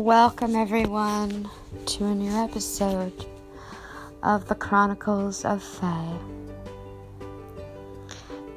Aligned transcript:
Welcome, 0.00 0.54
everyone, 0.54 1.48
to 1.86 2.04
a 2.04 2.14
new 2.14 2.30
episode 2.30 3.24
of 4.22 4.46
the 4.46 4.54
Chronicles 4.54 5.42
of 5.46 5.62
Fae. 5.62 6.18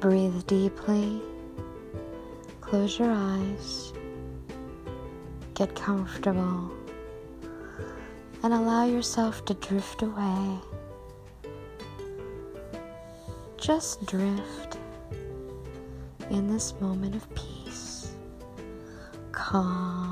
Breathe 0.00 0.46
deeply, 0.46 1.22
close 2.60 2.98
your 2.98 3.10
eyes, 3.10 3.94
get 5.54 5.74
comfortable, 5.74 6.70
and 8.42 8.52
allow 8.52 8.84
yourself 8.84 9.42
to 9.46 9.54
drift 9.54 10.02
away. 10.02 10.58
Just 13.56 14.04
drift 14.04 14.76
in 16.28 16.52
this 16.52 16.74
moment 16.82 17.14
of 17.14 17.26
peace, 17.34 18.14
calm 19.32 20.09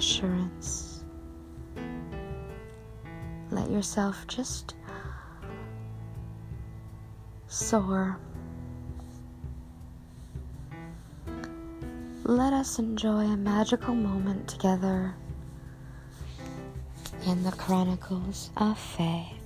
assurance. 0.00 1.04
Let 3.50 3.70
yourself 3.70 4.26
just 4.26 4.74
soar. 7.48 8.18
Let 12.24 12.54
us 12.54 12.78
enjoy 12.78 13.26
a 13.26 13.36
magical 13.36 13.94
moment 13.94 14.48
together 14.48 15.14
in 17.26 17.42
the 17.42 17.52
Chronicles 17.52 18.48
of 18.56 18.78
Fae. 18.78 19.39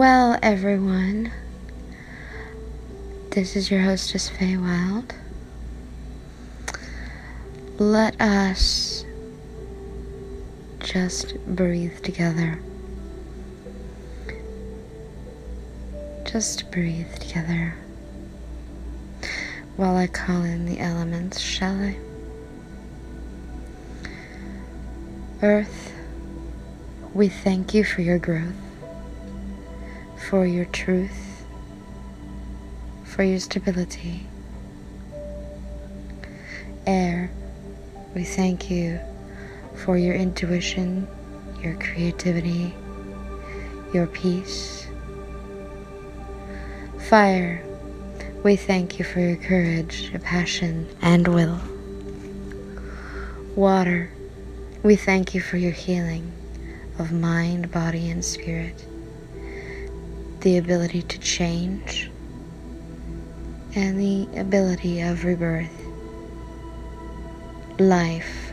Well, 0.00 0.38
everyone, 0.42 1.30
this 3.32 3.54
is 3.54 3.70
your 3.70 3.82
hostess 3.82 4.30
Faye 4.30 4.56
Wild. 4.56 5.12
Let 7.78 8.18
us 8.18 9.04
just 10.78 11.36
breathe 11.44 12.00
together. 12.02 12.62
Just 16.24 16.70
breathe 16.70 17.14
together 17.16 17.74
while 19.76 19.98
I 19.98 20.06
call 20.06 20.44
in 20.44 20.64
the 20.64 20.80
elements, 20.80 21.40
shall 21.40 21.78
I? 21.78 21.98
Earth, 25.42 25.92
we 27.12 27.28
thank 27.28 27.74
you 27.74 27.84
for 27.84 28.00
your 28.00 28.18
growth 28.18 28.69
for 30.30 30.46
your 30.46 30.66
truth, 30.66 31.44
for 33.02 33.24
your 33.24 33.40
stability. 33.40 34.28
Air, 36.86 37.32
we 38.14 38.22
thank 38.22 38.70
you 38.70 39.00
for 39.84 39.98
your 39.98 40.14
intuition, 40.14 41.08
your 41.60 41.74
creativity, 41.80 42.72
your 43.92 44.06
peace. 44.06 44.86
Fire, 47.08 47.60
we 48.44 48.54
thank 48.54 49.00
you 49.00 49.04
for 49.04 49.18
your 49.18 49.36
courage, 49.36 50.10
your 50.10 50.20
passion, 50.20 50.88
and 51.02 51.26
will. 51.26 51.60
Water, 53.56 54.12
we 54.84 54.94
thank 54.94 55.34
you 55.34 55.40
for 55.40 55.56
your 55.56 55.72
healing 55.72 56.30
of 57.00 57.10
mind, 57.10 57.72
body, 57.72 58.08
and 58.08 58.24
spirit 58.24 58.84
the 60.40 60.56
ability 60.56 61.02
to 61.02 61.18
change, 61.18 62.10
and 63.74 64.00
the 64.00 64.40
ability 64.40 65.02
of 65.02 65.24
rebirth, 65.24 65.70
life, 67.78 68.52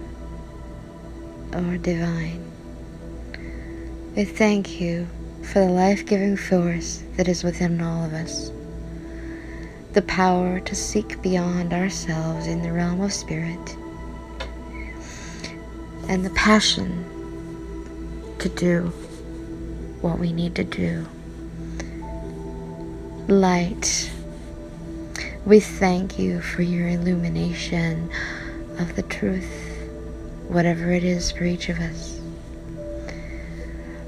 or 1.53 1.77
divine. 1.77 2.43
We 4.17 4.25
thank 4.25 4.81
you 4.81 5.07
for 5.43 5.59
the 5.59 5.69
life 5.69 6.05
giving 6.05 6.35
force 6.35 7.03
that 7.15 7.29
is 7.29 7.45
within 7.45 7.79
all 7.79 8.03
of 8.03 8.13
us, 8.13 8.51
the 9.93 10.01
power 10.01 10.59
to 10.59 10.75
seek 10.75 11.21
beyond 11.21 11.71
ourselves 11.71 12.47
in 12.47 12.63
the 12.63 12.73
realm 12.73 12.99
of 12.99 13.13
spirit, 13.13 13.77
and 16.09 16.25
the 16.25 16.31
passion 16.31 17.05
to 18.39 18.49
do 18.49 18.87
what 20.01 20.19
we 20.19 20.33
need 20.33 20.53
to 20.55 20.65
do 20.65 21.07
light. 23.27 24.09
We 25.45 25.59
thank 25.59 26.17
you 26.17 26.41
for 26.41 26.61
your 26.61 26.87
illumination 26.87 28.09
of 28.79 28.95
the 28.95 29.01
truth, 29.01 29.51
whatever 30.47 30.91
it 30.91 31.03
is 31.03 31.31
for 31.31 31.43
each 31.43 31.67
of 31.67 31.77
us. 31.79 32.21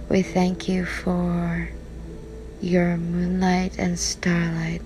We 0.07 0.21
thank 0.21 0.69
you 0.69 0.85
for 0.85 1.69
your 2.61 2.95
moonlight 2.95 3.77
and 3.77 3.99
starlight. 3.99 4.81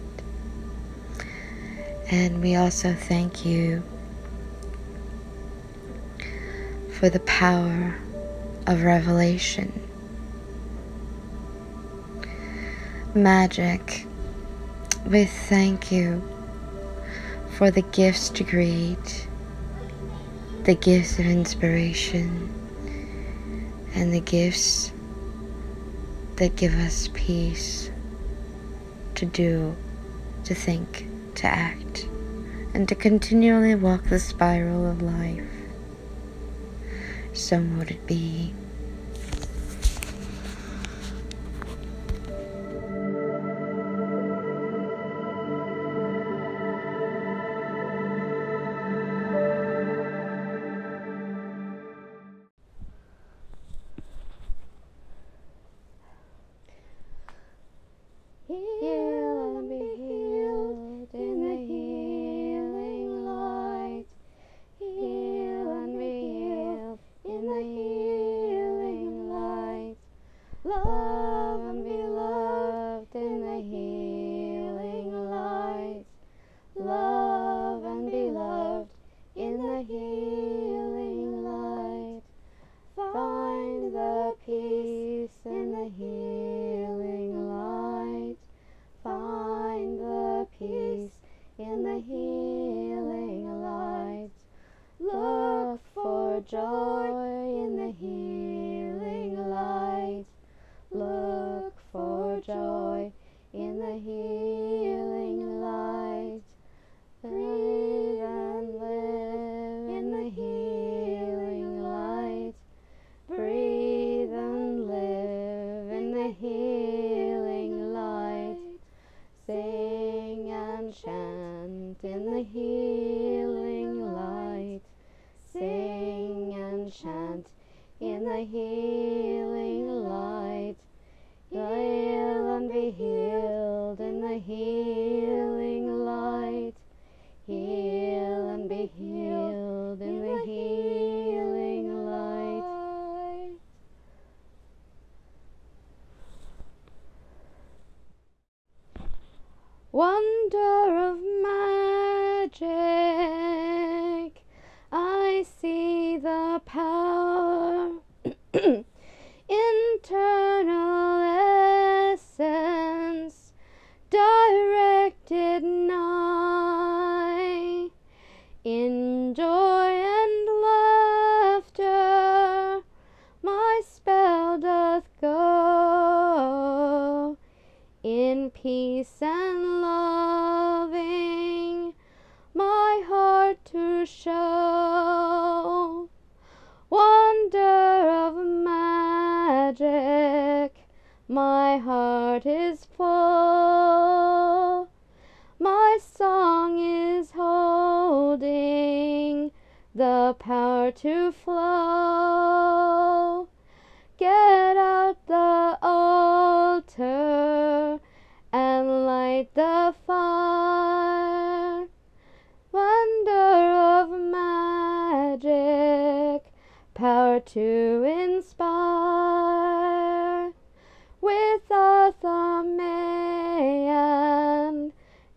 And 2.09 2.41
we 2.41 2.55
also 2.55 2.93
thank 2.93 3.45
you 3.45 3.83
for 6.91 7.09
the 7.09 7.19
power 7.21 7.95
of 8.65 8.81
revelation. 8.81 9.79
Magic 13.13 14.07
we 15.05 15.25
thank 15.25 15.91
you 15.91 16.21
for 17.57 17.69
the 17.69 17.81
gifts 17.81 18.29
to 18.29 18.43
create, 18.43 19.27
the 20.63 20.75
gifts 20.75 21.19
of 21.19 21.25
inspiration, 21.25 22.49
and 23.93 24.13
the 24.13 24.21
gifts 24.21 24.91
that 26.37 26.55
give 26.55 26.73
us 26.79 27.09
peace 27.13 27.91
to 29.15 29.25
do, 29.25 29.75
to 30.45 30.55
think, 30.55 31.05
to 31.35 31.47
act, 31.47 32.07
and 32.73 32.87
to 32.87 32.95
continually 32.95 33.75
walk 33.75 34.05
the 34.05 34.19
spiral 34.19 34.89
of 34.89 35.01
life. 35.01 35.43
So 37.33 37.59
mote 37.59 37.91
it 37.91 38.07
be. 38.07 38.53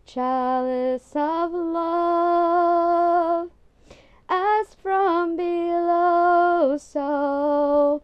Chalice 0.07 1.11
of 1.15 1.51
love, 1.51 3.49
as 4.29 4.73
from 4.81 5.35
below, 5.35 6.77
so 6.79 8.01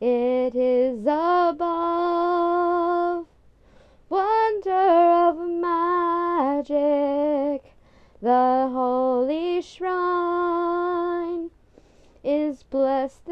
it 0.00 0.56
is 0.56 1.02
above. 1.02 1.64
Wonder 4.08 4.72
of 4.72 5.38
magic, 5.48 6.82
the 8.20 8.68
holy 8.72 9.62
shrine 9.62 11.52
is 12.24 12.64
blessed 12.64 13.23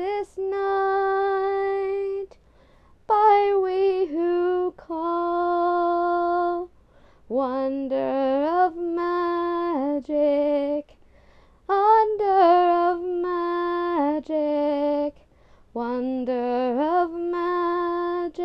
Wonder 7.43 8.47
of 8.62 8.77
magic, 8.77 10.05
under 11.69 12.41
of 12.87 13.03
magic, 13.03 15.17
wonder 15.75 16.81
of 16.81 17.11
magic, 17.11 18.44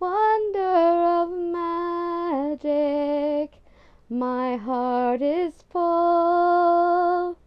wonder 0.00 1.20
of 1.20 1.30
magic. 1.30 3.52
My 4.10 4.56
heart 4.56 5.22
is 5.22 5.62
full 5.70 7.38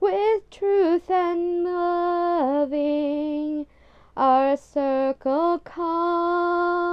with 0.00 0.48
truth 0.48 1.10
and 1.10 1.64
loving. 1.64 3.66
Our 4.16 4.56
circle 4.56 5.58
comes 5.58 6.89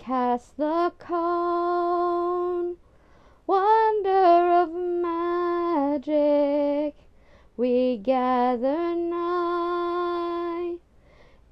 cast 0.00 0.56
the 0.56 0.90
cone, 0.98 2.76
wonder 3.46 4.62
of 4.62 4.72
magic. 4.72 6.14
We 7.58 7.98
gather 7.98 8.94
nigh 8.94 10.76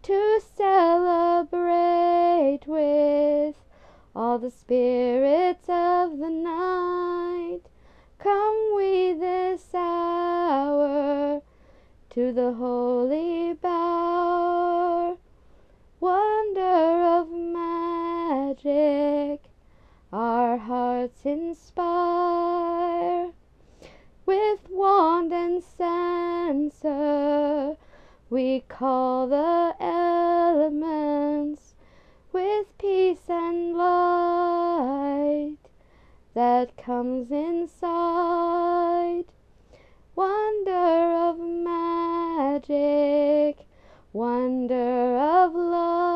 to 0.02 0.40
celebrate 0.56 1.40
with 2.66 3.56
all 4.16 4.38
the 4.38 4.50
spirits 4.50 5.68
of 5.68 6.18
the 6.18 6.30
night. 6.30 7.60
Come 8.18 8.72
we 8.74 9.12
this 9.12 9.74
hour 9.74 11.42
to 12.10 12.32
the 12.32 12.54
holy 12.54 13.52
bower. 13.52 14.17
Magic, 18.64 19.40
our 20.12 20.56
hearts 20.56 21.24
inspire. 21.24 21.70
With 24.26 24.68
wand 24.70 25.32
and 25.32 25.62
censer, 25.62 26.96
we 28.28 28.64
call 28.68 29.28
the 29.28 29.74
elements 29.80 31.74
with 32.32 32.66
peace 32.78 33.28
and 33.28 33.76
light 33.76 35.58
that 36.34 36.76
comes 36.76 37.30
inside. 37.30 39.24
Wonder 40.16 41.14
of 41.28 41.38
magic, 41.38 42.76
wonder 44.12 45.16
of 45.16 45.54
love, 45.54 46.07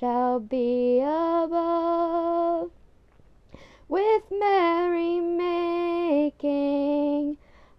shall 0.00 0.40
be 0.40 0.98
above. 1.00 2.70
With 3.86 4.22
merry 4.30 5.20
making, 5.20 6.56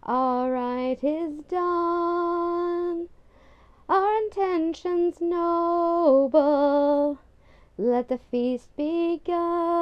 our 0.03 0.51
rite 0.51 1.03
is 1.03 1.39
done. 1.49 3.09
Our 3.89 4.17
intentions 4.17 5.19
noble, 5.19 7.17
let 7.79 8.07
the 8.07 8.19
feast 8.29 8.69
begun. 8.77 9.77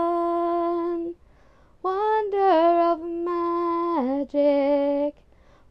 Wonder 1.83 2.39
of 2.39 3.01
magic, 3.01 4.45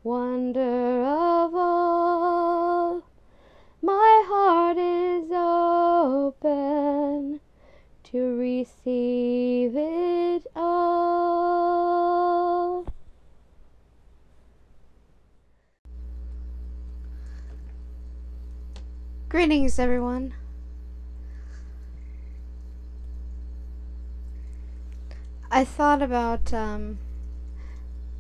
wonder 0.05 1.03
of 1.03 1.48
receive 8.89 9.77
it 9.77 10.47
all. 10.57 11.67
Greetings, 19.29 19.79
everyone. 19.79 20.33
I 25.51 25.65
thought 25.65 26.03
about 26.03 26.55
um, 26.55 26.99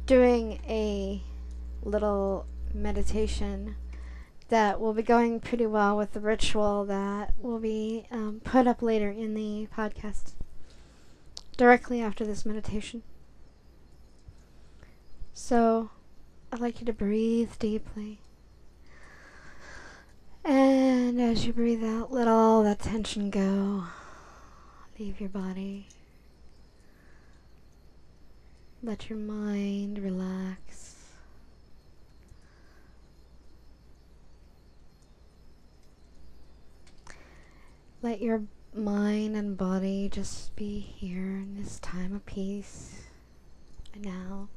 doing 0.06 0.60
a 0.68 1.22
little 1.82 2.46
meditation 2.74 3.76
that 4.48 4.80
will 4.80 4.94
be 4.94 5.02
going 5.02 5.40
pretty 5.40 5.66
well 5.66 5.96
with 5.96 6.12
the 6.12 6.20
ritual 6.20 6.84
that 6.86 7.34
will 7.38 7.58
be 7.58 8.06
um, 8.10 8.40
put 8.44 8.66
up 8.66 8.82
later 8.82 9.10
in 9.10 9.34
the 9.34 9.68
podcast 9.74 10.32
directly 11.58 12.00
after 12.00 12.24
this 12.24 12.46
meditation. 12.46 13.02
So, 15.34 15.90
I'd 16.50 16.60
like 16.60 16.80
you 16.80 16.86
to 16.86 16.92
breathe 16.92 17.52
deeply. 17.58 18.20
And 20.44 21.20
as 21.20 21.44
you 21.44 21.52
breathe 21.52 21.84
out, 21.84 22.10
let 22.10 22.26
all 22.28 22.62
that 22.62 22.78
tension 22.78 23.28
go. 23.28 23.84
leave 24.98 25.20
your 25.20 25.28
body. 25.28 25.88
Let 28.82 29.10
your 29.10 29.18
mind 29.18 29.98
relax. 29.98 30.94
Let 38.00 38.22
your 38.22 38.44
mind 38.74 39.36
and 39.36 39.56
body 39.56 40.08
just 40.08 40.54
be 40.54 40.78
here 40.78 41.18
in 41.18 41.56
this 41.56 41.78
time 41.80 42.14
of 42.14 42.24
peace 42.26 43.02
and 43.94 44.04
now. 44.04 44.48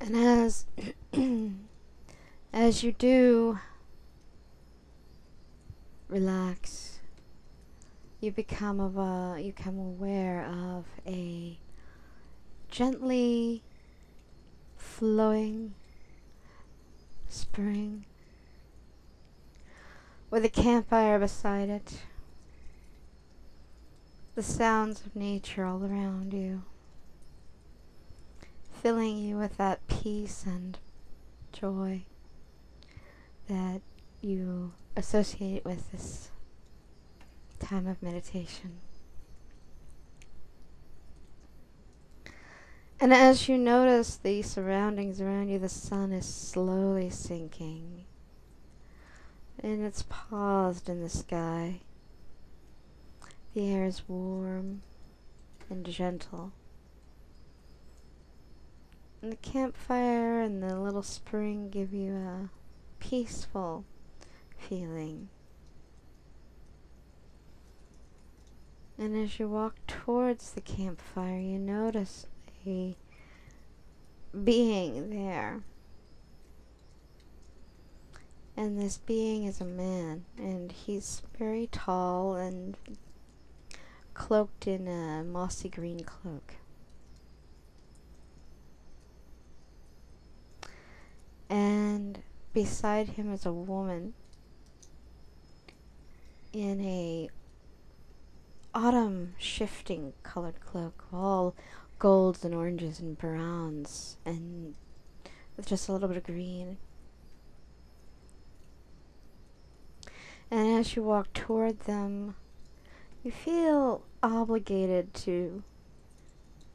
And 0.00 0.16
as 0.16 0.66
as 2.52 2.82
you 2.82 2.92
do 2.92 3.58
relax, 6.08 7.00
you 8.20 8.32
become 8.32 8.80
of 8.80 8.96
a 8.96 9.40
you 9.40 9.52
become 9.52 9.78
aware 9.78 10.44
of 10.44 10.86
a 11.06 11.58
gently 12.70 13.62
flowing 14.76 15.74
spring 17.30 18.04
with 20.30 20.44
a 20.44 20.48
campfire 20.48 21.18
beside 21.18 21.68
it, 21.68 22.02
the 24.34 24.42
sounds 24.42 25.04
of 25.04 25.16
nature 25.16 25.64
all 25.64 25.84
around 25.84 26.32
you, 26.32 26.62
filling 28.72 29.18
you 29.18 29.36
with 29.36 29.56
that 29.56 29.86
peace 29.88 30.44
and 30.46 30.78
joy 31.52 32.02
that 33.48 33.80
you 34.20 34.72
associate 34.96 35.64
with 35.64 35.90
this 35.90 36.30
time 37.58 37.86
of 37.86 38.02
meditation. 38.02 38.78
And 43.02 43.14
as 43.14 43.48
you 43.48 43.56
notice 43.56 44.16
the 44.16 44.42
surroundings 44.42 45.22
around 45.22 45.48
you, 45.48 45.58
the 45.58 45.70
sun 45.70 46.12
is 46.12 46.26
slowly 46.26 47.08
sinking. 47.08 48.04
And 49.62 49.82
it's 49.82 50.04
paused 50.06 50.90
in 50.90 51.00
the 51.00 51.08
sky. 51.08 51.80
The 53.54 53.72
air 53.72 53.86
is 53.86 54.02
warm 54.06 54.82
and 55.70 55.86
gentle. 55.86 56.52
And 59.22 59.32
the 59.32 59.36
campfire 59.36 60.42
and 60.42 60.62
the 60.62 60.78
little 60.78 61.02
spring 61.02 61.70
give 61.70 61.94
you 61.94 62.14
a 62.14 62.50
peaceful 62.98 63.86
feeling. 64.58 65.30
And 68.98 69.16
as 69.16 69.38
you 69.38 69.48
walk 69.48 69.76
towards 69.86 70.52
the 70.52 70.60
campfire, 70.60 71.38
you 71.38 71.58
notice 71.58 72.26
a 72.66 72.96
being 74.44 75.10
there. 75.10 75.62
And 78.56 78.78
this 78.78 78.98
being 78.98 79.44
is 79.44 79.60
a 79.60 79.64
man, 79.64 80.24
and 80.36 80.70
he's 80.70 81.22
very 81.38 81.68
tall 81.72 82.34
and 82.34 82.76
cloaked 84.12 84.66
in 84.66 84.86
a 84.86 85.24
mossy 85.24 85.68
green 85.68 86.00
cloak. 86.00 86.56
And 91.48 92.22
beside 92.52 93.10
him 93.10 93.32
is 93.32 93.46
a 93.46 93.52
woman 93.52 94.14
in 96.52 96.80
a 96.80 97.30
autumn 98.74 99.34
shifting 99.38 100.12
colored 100.22 100.60
cloak, 100.60 101.04
all 101.12 101.54
golds 102.00 102.44
and 102.44 102.54
oranges 102.54 102.98
and 102.98 103.16
browns 103.16 104.16
and 104.24 104.74
with 105.56 105.66
just 105.66 105.88
a 105.88 105.92
little 105.92 106.08
bit 106.08 106.16
of 106.16 106.24
green. 106.24 106.78
And 110.50 110.80
as 110.80 110.96
you 110.96 111.02
walk 111.04 111.32
toward 111.32 111.80
them, 111.80 112.34
you 113.22 113.30
feel 113.30 114.02
obligated 114.22 115.14
to, 115.14 115.62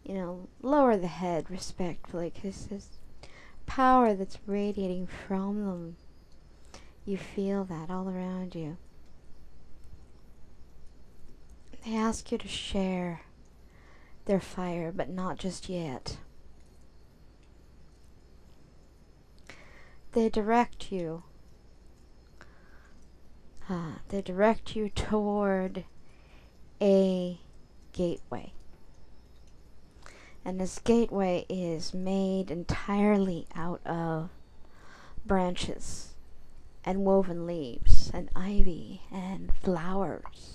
you 0.04 0.14
know, 0.14 0.48
lower 0.62 0.96
the 0.96 1.08
head 1.08 1.50
respectfully 1.50 2.32
because 2.34 2.68
there's 2.68 3.00
power 3.66 4.14
that's 4.14 4.38
radiating 4.46 5.08
from 5.08 5.66
them. 5.66 5.96
You 7.04 7.18
feel 7.18 7.66
that 7.66 7.90
all 7.90 8.08
around 8.08 8.54
you. 8.54 8.78
They 11.84 11.96
ask 11.96 12.32
you 12.32 12.38
to 12.38 12.48
share 12.48 13.22
their 14.26 14.40
fire, 14.40 14.92
but 14.92 15.10
not 15.10 15.38
just 15.38 15.70
yet. 15.70 16.18
They 20.14 20.30
direct 20.30 20.92
you. 20.92 21.24
Uh, 23.70 23.96
they 24.10 24.22
direct 24.22 24.76
you 24.76 24.90
toward 24.90 25.86
a 26.82 27.40
gateway. 27.94 28.54
And 30.44 30.60
this 30.60 30.80
gateway 30.80 31.46
is 31.50 31.94
made 31.94 32.52
entirely 32.52 33.48
out 33.56 33.86
of 33.86 34.30
branches 35.26 36.14
and 36.84 37.04
woven 37.04 37.48
leaves 37.48 38.12
and 38.14 38.30
ivy 38.36 39.02
and 39.12 39.52
flowers 39.64 40.55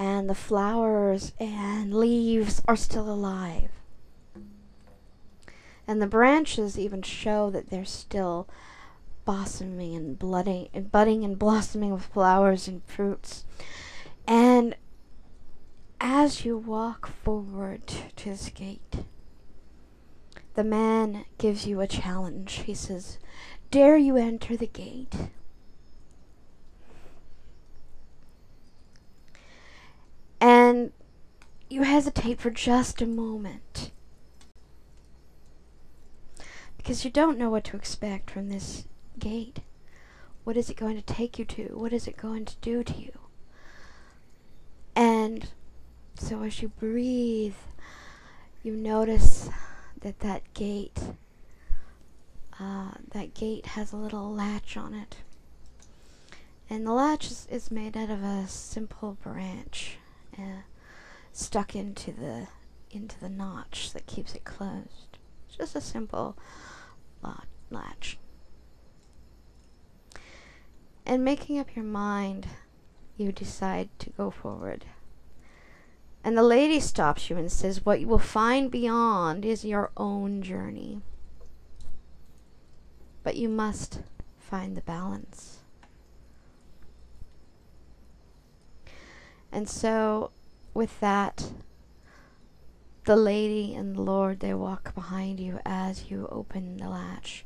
and 0.00 0.30
the 0.30 0.34
flowers 0.34 1.34
and 1.38 1.92
leaves 1.92 2.62
are 2.66 2.74
still 2.74 3.12
alive. 3.12 3.68
And 5.86 6.00
the 6.00 6.06
branches 6.06 6.78
even 6.78 7.02
show 7.02 7.50
that 7.50 7.68
they're 7.68 7.84
still 7.84 8.48
blossoming 9.26 9.94
and 9.94 10.18
blooding 10.18 10.70
and 10.72 10.90
budding 10.90 11.22
and 11.22 11.38
blossoming 11.38 11.92
with 11.92 12.06
flowers 12.06 12.66
and 12.66 12.82
fruits. 12.84 13.44
And 14.26 14.74
as 16.00 16.46
you 16.46 16.56
walk 16.56 17.06
forward 17.06 17.86
to 17.86 18.24
this 18.24 18.48
gate, 18.48 19.04
the 20.54 20.64
man 20.64 21.26
gives 21.36 21.66
you 21.66 21.82
a 21.82 21.86
challenge. 21.86 22.62
He 22.64 22.72
says, 22.72 23.18
Dare 23.70 23.98
you 23.98 24.16
enter 24.16 24.56
the 24.56 24.66
gate? 24.66 25.14
And 30.40 30.92
you 31.68 31.82
hesitate 31.82 32.40
for 32.40 32.50
just 32.50 33.02
a 33.02 33.06
moment. 33.06 33.92
Because 36.76 37.04
you 37.04 37.10
don't 37.10 37.38
know 37.38 37.50
what 37.50 37.64
to 37.64 37.76
expect 37.76 38.30
from 38.30 38.48
this 38.48 38.84
gate. 39.18 39.60
What 40.44 40.56
is 40.56 40.70
it 40.70 40.76
going 40.76 40.96
to 40.96 41.02
take 41.02 41.38
you 41.38 41.44
to? 41.44 41.64
What 41.74 41.92
is 41.92 42.08
it 42.08 42.16
going 42.16 42.44
to 42.46 42.56
do 42.62 42.82
to 42.82 42.96
you? 42.96 43.12
And 44.96 45.48
so 46.16 46.42
as 46.42 46.60
you 46.60 46.68
breathe, 46.68 47.54
you 48.62 48.74
notice 48.74 49.48
that 50.00 50.20
that 50.20 50.52
gate, 50.54 50.98
uh, 52.58 52.92
that 53.12 53.34
gate 53.34 53.66
has 53.66 53.92
a 53.92 53.96
little 53.96 54.32
latch 54.32 54.76
on 54.76 54.94
it. 54.94 55.18
And 56.68 56.86
the 56.86 56.92
latch 56.92 57.30
is, 57.30 57.46
is 57.50 57.70
made 57.70 57.96
out 57.96 58.10
of 58.10 58.22
a 58.22 58.46
simple 58.48 59.16
branch 59.22 59.98
uh, 60.38 60.62
stuck 61.32 61.74
into 61.74 62.12
the 62.12 62.48
into 62.90 63.18
the 63.20 63.28
notch 63.28 63.92
that 63.92 64.06
keeps 64.06 64.34
it 64.34 64.44
closed. 64.44 65.18
Just 65.48 65.76
a 65.76 65.80
simple 65.80 66.36
latch. 67.70 68.18
And 71.06 71.24
making 71.24 71.58
up 71.58 71.74
your 71.74 71.84
mind, 71.84 72.46
you 73.16 73.32
decide 73.32 73.88
to 74.00 74.10
go 74.10 74.30
forward. 74.30 74.84
And 76.22 76.36
the 76.36 76.42
lady 76.42 76.80
stops 76.80 77.30
you 77.30 77.36
and 77.36 77.50
says, 77.50 77.84
What 77.84 78.00
you 78.00 78.08
will 78.08 78.18
find 78.18 78.70
beyond 78.70 79.44
is 79.44 79.64
your 79.64 79.90
own 79.96 80.42
journey. 80.42 81.00
But 83.22 83.36
you 83.36 83.48
must 83.48 84.02
find 84.38 84.76
the 84.76 84.82
balance. 84.82 85.59
And 89.52 89.68
so, 89.68 90.30
with 90.74 91.00
that, 91.00 91.50
the 93.04 93.16
lady 93.16 93.74
and 93.74 93.96
the 93.96 94.02
Lord 94.02 94.40
they 94.40 94.54
walk 94.54 94.94
behind 94.94 95.40
you 95.40 95.58
as 95.64 96.10
you 96.10 96.28
open 96.30 96.76
the 96.76 96.88
latch. 96.88 97.44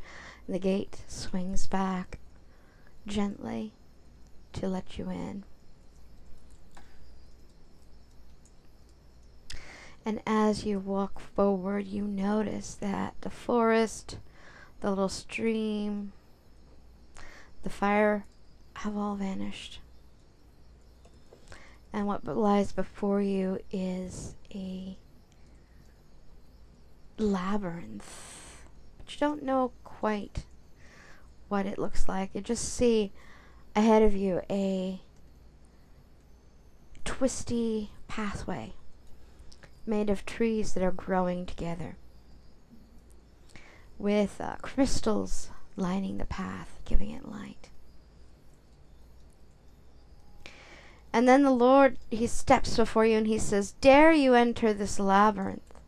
The 0.49 0.59
gate 0.59 1.05
swings 1.09 1.67
back 1.67 2.19
gently 3.07 3.73
to 4.53 4.69
let 4.69 4.99
you 4.99 5.09
in. 5.11 5.45
And 10.05 10.21
as 10.27 10.67
you 10.67 10.79
walk 10.79 11.19
forward, 11.19 11.87
you 11.87 12.07
notice 12.07 12.75
that 12.75 13.15
the 13.23 13.31
forest, 13.31 14.19
the 14.81 14.91
little 14.91 15.09
stream, 15.09 16.13
the 17.63 17.71
fire 17.71 18.27
have 18.75 18.97
all 18.97 19.17
vanished. 19.17 19.81
And 21.95 22.09
what 22.09 22.25
lies 22.25 22.73
before 22.73 23.23
you 23.23 23.61
is 23.71 24.35
a 24.53 24.99
labyrinth. 27.19 28.65
But 28.99 29.15
you 29.15 29.21
don't 29.21 29.45
know 29.45 29.71
quite 29.85 30.45
what 31.49 31.67
it 31.67 31.79
looks 31.79 32.09
like. 32.09 32.31
You 32.35 32.41
just 32.41 32.75
see 32.75 33.13
ahead 33.77 34.03
of 34.03 34.17
you 34.17 34.41
a 34.51 35.03
twisty 37.05 37.93
pathway 38.09 38.73
made 39.87 40.11
of 40.11 40.27
trees 40.27 40.75
that 40.75 40.83
are 40.83 40.91
growing 40.91 41.47
together 41.47 41.97
with 44.01 44.41
uh, 44.41 44.57
crystals 44.63 45.49
lining 45.77 46.19
the 46.19 46.25
path, 46.25 46.81
giving 46.85 47.13
it 47.13 47.29
light. 47.29 47.71
And 51.15 51.29
then 51.29 51.45
the 51.45 51.53
Lord, 51.53 51.97
He 52.11 52.27
steps 52.27 52.77
before 52.77 53.07
you 53.07 53.17
and 53.17 53.29
He 53.29 53.39
says, 53.39 53.71
Dare 53.81 54.11
you 54.11 54.35
enter 54.35 54.75
this 54.75 54.99
labyrinth, 54.99 55.79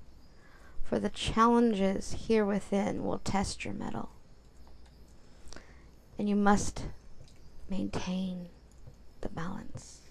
for 0.84 1.00
the 1.00 1.08
challenges 1.08 2.12
here 2.12 2.44
within 2.44 3.04
will 3.04 3.18
test 3.18 3.64
your 3.64 3.74
mettle. 3.74 4.10
And 6.16 6.28
you 6.28 6.36
must 6.36 6.84
maintain 7.68 8.50
the 9.20 9.28
balance. 9.28 10.02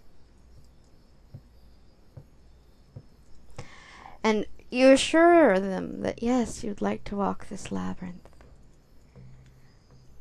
And 4.21 4.47
you 4.69 4.91
assure 4.91 5.61
them 5.61 6.01
that 6.01 6.21
yes, 6.21 6.61
you'd 6.61 6.81
like 6.81 7.05
to 7.05 7.15
walk 7.15 7.47
this 7.47 7.71
labyrinth. 7.71 8.27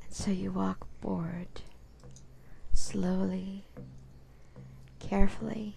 And 0.05 0.15
so 0.15 0.31
you 0.31 0.53
walk 0.53 0.87
forward, 1.01 1.63
slowly, 2.73 3.65
carefully, 5.09 5.77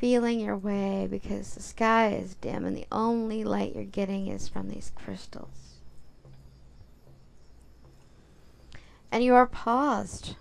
feeling 0.00 0.40
your 0.40 0.56
way 0.56 1.06
because 1.10 1.54
the 1.54 1.62
sky 1.62 2.12
is 2.12 2.34
dim 2.36 2.64
and 2.64 2.76
the 2.76 2.86
only 2.92 3.44
light 3.44 3.74
you're 3.74 3.84
getting 3.84 4.28
is 4.28 4.48
from 4.48 4.68
these 4.68 4.92
crystals. 4.94 5.80
And 9.10 9.24
you 9.24 9.34
are 9.34 9.46
paused 9.46 10.36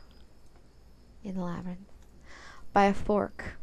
in 1.24 1.36
the 1.36 1.42
labyrinth 1.42 1.92
by 2.74 2.86
a 2.86 2.94
fork 2.94 3.58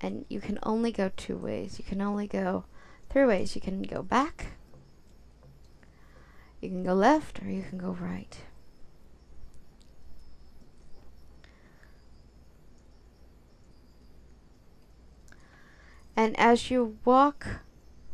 and 0.00 0.24
you 0.28 0.40
can 0.40 0.58
only 0.62 0.92
go 0.92 1.10
two 1.16 1.36
ways. 1.36 1.78
You 1.78 1.84
can 1.84 2.00
only 2.00 2.26
go 2.26 2.64
three 3.10 3.24
ways. 3.24 3.54
You 3.54 3.60
can 3.60 3.82
go 3.82 4.02
back, 4.02 4.52
you 6.60 6.68
can 6.68 6.84
go 6.84 6.94
left, 6.94 7.42
or 7.42 7.50
you 7.50 7.62
can 7.62 7.78
go 7.78 7.90
right. 7.90 8.38
And 16.18 16.38
as 16.38 16.68
you 16.68 16.98
walk 17.04 17.46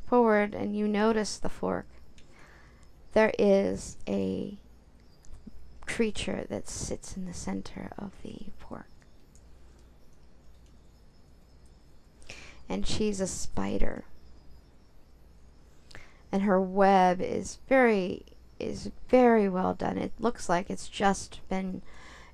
forward 0.07 0.55
and 0.55 0.77
you 0.77 0.87
notice 0.87 1.39
the 1.39 1.49
fork, 1.49 1.87
there 3.15 3.33
is 3.39 3.97
a 4.07 4.59
creature 5.87 6.45
that 6.51 6.69
sits 6.69 7.17
in 7.17 7.25
the 7.25 7.33
center 7.33 7.91
of 7.97 8.13
the 8.23 8.47
fork. 8.59 8.89
and 12.69 12.87
she's 12.87 13.21
a 13.21 13.27
spider. 13.27 14.05
And 16.33 16.43
her 16.43 16.61
web 16.61 17.21
is 17.21 17.59
very 17.69 18.25
is 18.59 18.91
very 19.09 19.49
well 19.49 19.75
done. 19.75 19.99
It 19.99 20.13
looks 20.19 20.49
like 20.49 20.71
it's 20.71 20.89
just 20.89 21.41
been 21.49 21.83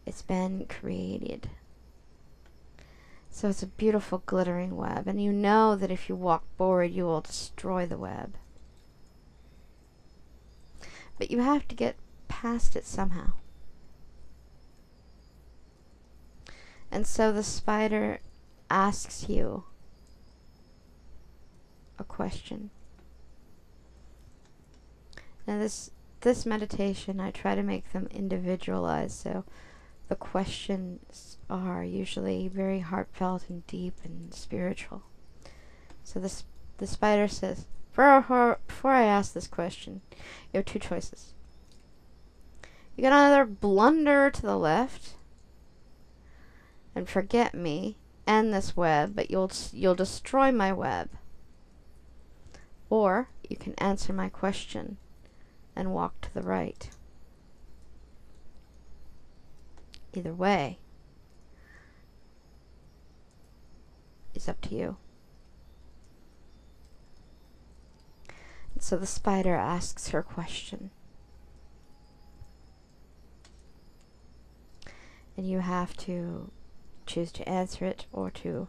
it's 0.07 0.23
been 0.23 0.67
created. 0.67 1.51
So 3.31 3.49
it's 3.49 3.63
a 3.63 3.69
beautiful 3.69 4.23
glittering 4.27 4.77
web 4.77 5.07
and 5.07 5.23
you 5.23 5.33
know 5.33 5.77
that 5.77 5.91
if 5.91 6.09
you 6.09 6.17
walk 6.17 6.45
forward 6.57 6.93
you 6.93 7.05
will 7.05 7.21
destroy 7.21 7.87
the 7.87 7.97
web. 7.97 8.35
But 11.19 11.31
you 11.31 11.39
have 11.41 11.69
to 11.69 11.75
get 11.75 11.97
past 12.29 12.77
it 12.77 12.87
somehow. 12.87 13.33
And 16.91 17.07
so 17.07 17.33
the 17.33 17.43
spider 17.43 18.21
asks 18.69 19.29
you 19.29 19.65
a 21.99 22.05
question. 22.05 22.71
Now 25.47 25.59
this 25.59 25.91
this 26.23 26.45
meditation 26.45 27.21
I 27.21 27.31
try 27.31 27.55
to 27.55 27.63
make 27.63 27.93
them 27.93 28.09
individualized 28.11 29.17
so 29.17 29.45
the 30.09 30.17
questions 30.17 31.39
are 31.51 31.85
usually 31.85 32.49
very 32.49 32.81
heartfelt 32.81 33.45
and 33.49 33.67
deep 33.67 33.95
and 34.05 34.33
spiritual. 34.33 35.03
So 36.05 36.21
this 36.21 36.45
the 36.79 36.87
spider 36.87 37.29
says, 37.29 37.67
before, 37.95 38.59
before 38.67 38.93
I 38.93 39.03
ask 39.03 39.35
this 39.35 39.47
question, 39.47 40.01
you 40.53 40.59
have 40.59 40.65
two 40.65 40.79
choices. 40.79 41.35
You 42.97 43.03
can 43.03 43.13
either 43.13 43.45
blunder 43.45 44.31
to 44.31 44.43
the 44.43 44.57
left 44.57 45.15
and 46.95 47.09
forget 47.09 47.55
me 47.55 47.97
and 48.27 48.55
this 48.55 48.77
web, 48.77 49.15
but 49.15 49.31
you'll 49.31 49.51
you'll 49.73 49.95
destroy 49.95 50.53
my 50.53 50.73
web. 50.73 51.11
Or 52.89 53.29
you 53.49 53.57
can 53.57 53.75
answer 53.75 54.13
my 54.13 54.29
question 54.29 54.97
and 55.77 55.93
walk 55.93 56.21
to 56.23 56.35
the 56.35 56.43
right. 56.43 56.89
Either 60.15 60.35
way 60.35 60.79
is 64.41 64.49
up 64.49 64.61
to 64.63 64.75
you. 64.75 64.97
And 68.75 68.83
so 68.83 68.97
the 68.97 69.07
spider 69.07 69.55
asks 69.55 70.09
her 70.09 70.23
question. 70.23 70.91
And 75.37 75.49
you 75.49 75.61
have 75.61 75.97
to 75.99 76.51
choose 77.07 77.33
to 77.33 77.49
answer 77.49 77.85
it 77.85 78.07
or 78.13 78.31
to 78.31 78.69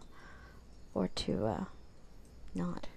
or 0.94 1.08
to 1.08 1.46
uh, 1.46 1.64
not. 2.54 2.88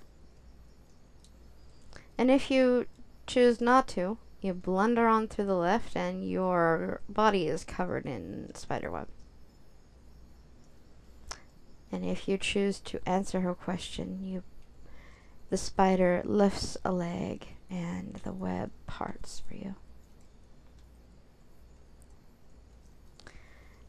And 2.19 2.31
if 2.31 2.51
you 2.51 2.87
choose 3.27 3.61
not 3.61 3.87
to, 3.89 4.19
you 4.41 4.53
blunder 4.53 5.07
on 5.07 5.29
through 5.29 5.47
the 5.47 5.55
left 5.55 5.97
and 5.97 6.29
your 6.29 7.01
body 7.09 7.47
is 7.47 7.65
covered 7.65 8.07
in 8.07 8.53
spider 8.55 8.59
spiderweb. 8.59 9.09
And 11.95 12.05
if 12.05 12.27
you 12.27 12.39
choose 12.39 12.81
to 12.81 12.99
answer 13.09 13.43
her 13.43 13.55
question, 13.55 14.19
you 14.25 14.43
the 15.49 15.57
spider 15.57 16.23
lifts 16.25 16.77
a 16.85 16.91
leg 16.91 17.47
and 17.71 18.15
the 18.25 18.33
web 18.33 18.73
parts 18.89 19.41
for 19.47 19.55
you. 19.55 19.77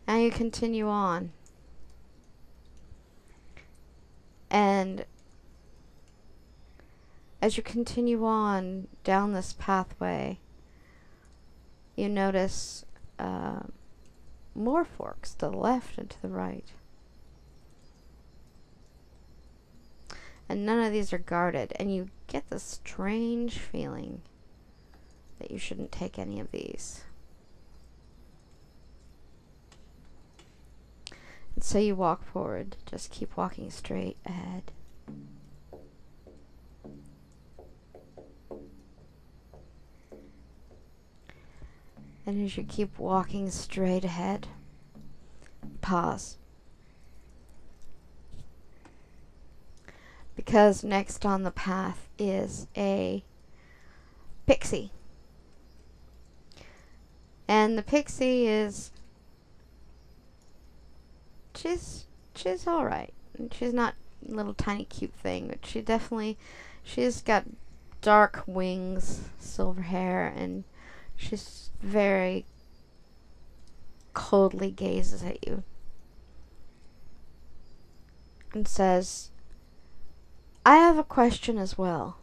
And 0.06 0.22
you 0.22 0.30
continue 0.30 0.88
on. 0.88 1.32
And 4.52 5.06
as 7.42 7.58
you 7.58 7.64
continue 7.64 8.24
on 8.24 8.88
down 9.04 9.34
this 9.34 9.56
pathway, 9.58 10.38
you 11.96 12.08
notice 12.08 12.86
uh, 13.18 13.62
more 14.54 14.86
forks 14.86 15.34
to 15.34 15.50
the 15.50 15.58
left 15.58 15.98
and 15.98 16.08
to 16.12 16.22
the 16.22 16.30
right. 16.30 16.70
And 20.48 20.66
none 20.66 20.84
of 20.84 20.94
these 20.94 21.12
are 21.12 21.18
guarded, 21.18 21.74
and 21.78 21.94
you 21.94 22.10
get 22.28 22.50
this 22.50 22.64
strange 22.64 23.58
feeling 23.58 24.22
that 25.40 25.52
you 25.52 25.58
shouldn't 25.58 25.92
take 25.92 26.20
any 26.20 26.40
of 26.40 26.52
these. 26.52 27.04
And 31.56 31.64
so 31.64 31.80
you 31.80 31.96
walk 31.96 32.24
forward, 32.24 32.76
just 32.86 33.12
keep 33.12 33.36
walking 33.38 33.72
straight 33.72 34.18
ahead. 34.26 34.72
And 42.28 42.44
as 42.44 42.58
you 42.58 42.64
keep 42.64 42.98
walking 42.98 43.50
straight 43.52 44.04
ahead, 44.04 44.48
pause. 45.82 46.38
Because 50.36 50.84
next 50.84 51.26
on 51.26 51.44
the 51.44 51.52
path 51.52 52.08
is 52.20 52.68
a 52.76 53.24
pixie. 54.46 54.92
And 57.48 57.78
the 57.78 57.84
pixie 57.84 58.48
is 58.48 58.92
she's 61.56 62.06
she's 62.36 62.68
alright. 62.68 63.14
She's 63.52 63.74
not 63.74 63.96
a 64.28 64.32
little 64.32 64.54
tiny 64.54 64.86
cute 64.86 65.14
thing, 65.14 65.48
but 65.48 65.66
she 65.66 65.82
definitely 65.82 66.38
she's 66.84 67.22
got 67.22 67.46
dark 68.02 68.44
wings, 68.46 69.22
silver 69.40 69.84
hair, 69.84 70.34
and 70.36 70.64
she's 71.16 71.72
very 71.82 72.46
coldly 74.14 74.72
gazes 74.72 75.24
at 75.24 75.46
you 75.46 75.64
and 78.54 78.68
says, 78.68 79.30
I 80.66 80.78
have 80.78 80.98
a 80.98 81.04
question 81.04 81.60
as 81.60 81.78
well. 81.78 82.18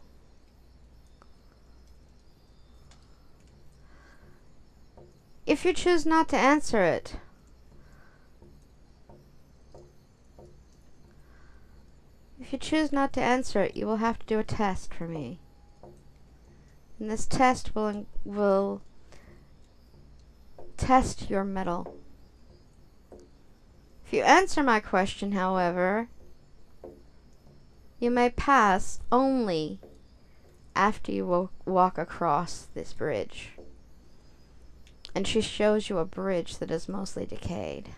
If 5.45 5.63
you 5.63 5.71
choose 5.71 6.05
not 6.05 6.27
to 6.29 6.37
answer 6.37 6.83
it, 6.83 7.15
if 12.39 12.51
you 12.51 12.59
choose 12.59 12.91
not 12.91 13.13
to 13.13 13.21
answer 13.21 13.61
it, 13.61 13.77
you 13.77 13.85
will 13.85 13.97
have 13.97 14.19
to 14.19 14.25
do 14.25 14.39
a 14.39 14.43
test 14.43 14.93
for 14.93 15.07
me. 15.07 15.39
And 16.99 17.09
this 17.09 17.25
test 17.25 17.75
will 17.75 18.05
will 18.25 18.81
test 20.75 21.29
your 21.29 21.45
mettle. 21.45 21.95
If 24.05 24.11
you 24.11 24.21
answer 24.21 24.63
my 24.63 24.81
question, 24.81 25.31
however, 25.31 26.09
you 27.99 28.11
may 28.11 28.29
pass 28.29 28.99
only 29.11 29.79
after 30.75 31.11
you 31.11 31.49
walk 31.65 31.97
across 31.97 32.67
this 32.73 32.93
bridge. 32.93 33.51
And 35.15 35.27
she 35.27 35.41
shows 35.41 35.89
you 35.89 35.99
a 35.99 36.05
bridge 36.05 36.57
that 36.57 36.71
is 36.71 36.89
mostly 36.89 37.25
decayed, 37.25 37.89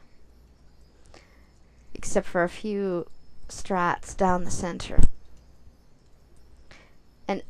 except 1.94 2.28
for 2.28 2.44
a 2.44 2.50
few 2.50 3.08
strats 3.48 4.16
down 4.16 4.44
the 4.44 4.52
center. 4.52 5.00
And 7.28 7.44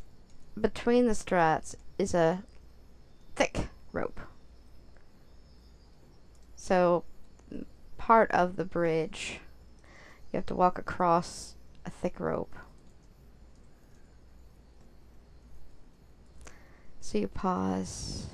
between 0.59 1.07
the 1.07 1.13
strats 1.13 1.75
is 1.97 2.13
a 2.13 2.43
thick 3.35 3.69
rope. 3.91 4.19
So, 6.55 7.03
part 7.97 8.29
of 8.31 8.55
the 8.55 8.65
bridge, 8.65 9.39
you 10.31 10.37
have 10.37 10.45
to 10.47 10.55
walk 10.55 10.77
across 10.77 11.54
a 11.85 11.89
thick 11.89 12.19
rope. 12.19 12.55
So 16.99 17.19
you 17.19 17.27
pause 17.27 18.27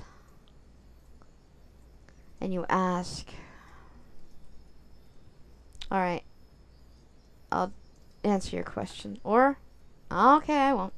and 2.40 2.52
you 2.52 2.64
ask, 2.68 3.28
Alright, 5.92 6.24
I'll 7.52 7.72
answer 8.24 8.56
your 8.56 8.64
question. 8.64 9.18
Or, 9.22 9.58
okay, 10.10 10.56
I 10.56 10.72
won't. 10.72 10.94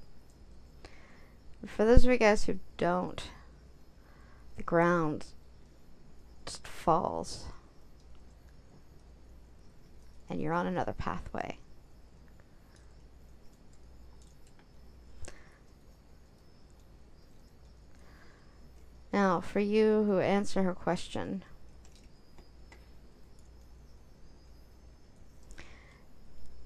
For 1.66 1.84
those 1.84 2.04
of 2.04 2.12
you 2.12 2.18
guys 2.18 2.44
who 2.44 2.60
don't, 2.76 3.22
the 4.56 4.62
ground 4.62 5.26
just 6.46 6.68
falls. 6.68 7.46
And 10.30 10.40
you're 10.40 10.52
on 10.52 10.68
another 10.68 10.92
pathway. 10.92 11.58
Now, 19.14 19.40
for 19.40 19.60
you 19.60 20.02
who 20.08 20.18
answer 20.18 20.64
her 20.64 20.74
question, 20.74 21.44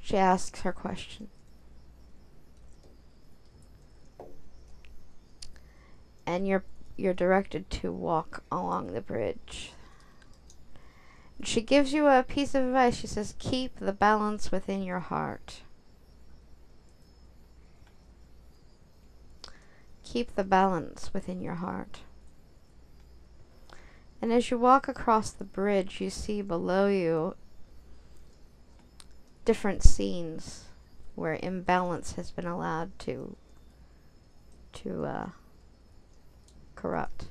she 0.01 0.17
asks 0.17 0.63
her 0.63 0.73
question. 0.73 1.29
And 6.25 6.49
you're 6.49 6.65
you're 6.97 7.13
directed 7.13 7.69
to 7.69 7.93
walk 7.93 8.43
along 8.51 8.95
the 8.95 9.03
bridge. 9.03 9.73
She 11.43 11.61
gives 11.61 11.93
you 11.93 12.07
a 12.07 12.23
piece 12.27 12.55
of 12.55 12.65
advice. 12.65 12.97
She 12.97 13.07
says, 13.07 13.35
"Keep 13.39 13.79
the 13.79 13.93
balance 13.93 14.51
within 14.51 14.83
your 14.83 15.01
heart." 15.01 15.61
Keep 20.03 20.35
the 20.35 20.45
balance 20.45 21.13
within 21.13 21.43
your 21.43 21.57
heart. 21.57 22.01
And 24.21 24.33
as 24.33 24.51
you 24.51 24.59
walk 24.59 24.89
across 24.89 25.31
the 25.31 25.45
bridge, 25.45 26.01
you 26.01 26.11
see 26.11 26.43
below 26.43 26.89
you 26.89 27.37
different 29.45 29.83
scenes 29.83 30.65
where 31.15 31.39
imbalance 31.43 32.13
has 32.13 32.31
been 32.31 32.47
allowed 32.47 32.99
to 33.01 33.37
to 34.73 35.05
uh, 35.05 35.29
corrupt. 36.75 37.27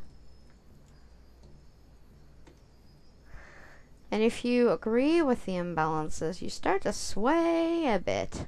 And 4.10 4.24
if 4.24 4.44
you 4.44 4.72
agree 4.72 5.22
with 5.22 5.46
the 5.46 5.54
imbalances, 5.54 6.42
you 6.42 6.50
start 6.50 6.82
to 6.84 6.94
sway 6.94 7.86
a 7.88 8.00
bit. 8.00 8.48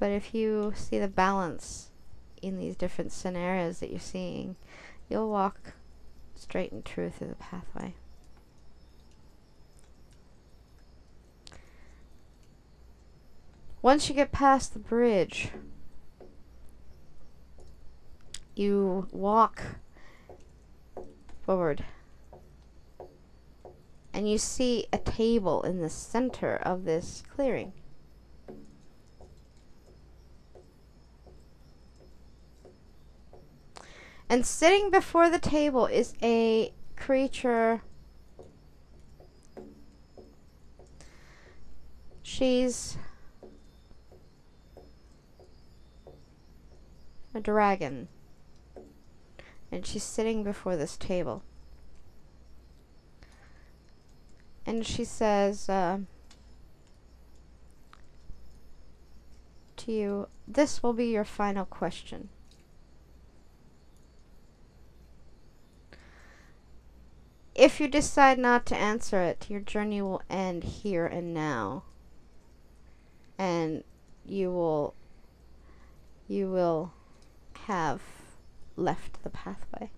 But 0.00 0.10
if 0.12 0.34
you 0.34 0.72
see 0.74 0.98
the 0.98 1.08
balance 1.08 1.90
in 2.40 2.58
these 2.58 2.74
different 2.74 3.12
scenarios 3.12 3.80
that 3.80 3.90
you're 3.90 4.00
seeing, 4.00 4.56
you'll 5.10 5.28
walk 5.28 5.74
straight 6.34 6.72
and 6.72 6.82
true 6.82 7.10
through 7.10 7.28
the 7.28 7.34
pathway. 7.34 7.94
Once 13.82 14.08
you 14.08 14.14
get 14.14 14.32
past 14.32 14.72
the 14.72 14.78
bridge, 14.78 15.50
you 18.56 19.06
walk 19.12 19.62
forward 21.42 21.84
and 24.14 24.30
you 24.30 24.38
see 24.38 24.86
a 24.94 24.98
table 24.98 25.62
in 25.62 25.80
the 25.80 25.90
center 25.90 26.56
of 26.56 26.84
this 26.84 27.22
clearing. 27.34 27.74
And 34.30 34.46
sitting 34.46 34.92
before 34.92 35.28
the 35.28 35.40
table 35.40 35.86
is 35.86 36.14
a 36.22 36.72
creature. 36.94 37.82
She's 42.22 42.96
a 47.34 47.40
dragon. 47.40 48.06
And 49.72 49.84
she's 49.84 50.04
sitting 50.04 50.44
before 50.44 50.76
this 50.76 50.96
table. 50.96 51.42
And 54.64 54.86
she 54.86 55.04
says 55.04 55.68
uh, 55.68 55.98
to 59.78 59.90
you, 59.90 60.28
This 60.46 60.84
will 60.84 60.92
be 60.92 61.06
your 61.06 61.24
final 61.24 61.64
question. 61.64 62.28
If 67.54 67.80
you 67.80 67.88
decide 67.88 68.38
not 68.38 68.64
to 68.66 68.76
answer 68.76 69.20
it, 69.20 69.46
your 69.50 69.60
journey 69.60 70.00
will 70.00 70.22
end 70.30 70.64
here 70.64 71.06
and 71.06 71.34
now. 71.34 71.84
And 73.38 73.84
you 74.24 74.50
will 74.50 74.94
you 76.28 76.48
will 76.48 76.92
have 77.66 78.00
left 78.76 79.22
the 79.24 79.30
pathway. 79.30 79.90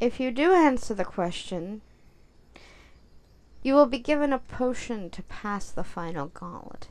If 0.00 0.18
you 0.18 0.32
do 0.32 0.52
answer 0.52 0.94
the 0.94 1.04
question, 1.04 1.80
you 3.62 3.74
will 3.74 3.86
be 3.86 3.98
given 3.98 4.32
a 4.32 4.38
potion 4.38 5.10
to 5.10 5.22
pass 5.22 5.70
the 5.70 5.84
final 5.84 6.26
gauntlet. 6.26 6.88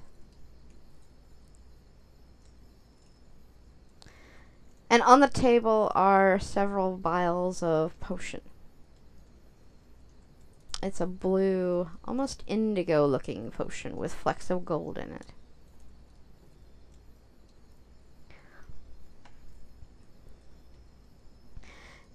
And 4.89 5.03
on 5.03 5.19
the 5.19 5.27
table 5.27 5.91
are 5.93 6.39
several 6.39 6.97
vials 6.97 7.61
of 7.61 7.99
potion. 7.99 8.41
It's 10.83 10.99
a 10.99 11.07
blue, 11.07 11.89
almost 12.03 12.43
indigo 12.45 13.05
looking 13.05 13.51
potion 13.51 13.95
with 13.95 14.13
flecks 14.13 14.49
of 14.49 14.65
gold 14.65 14.97
in 14.97 15.13
it. 15.13 15.27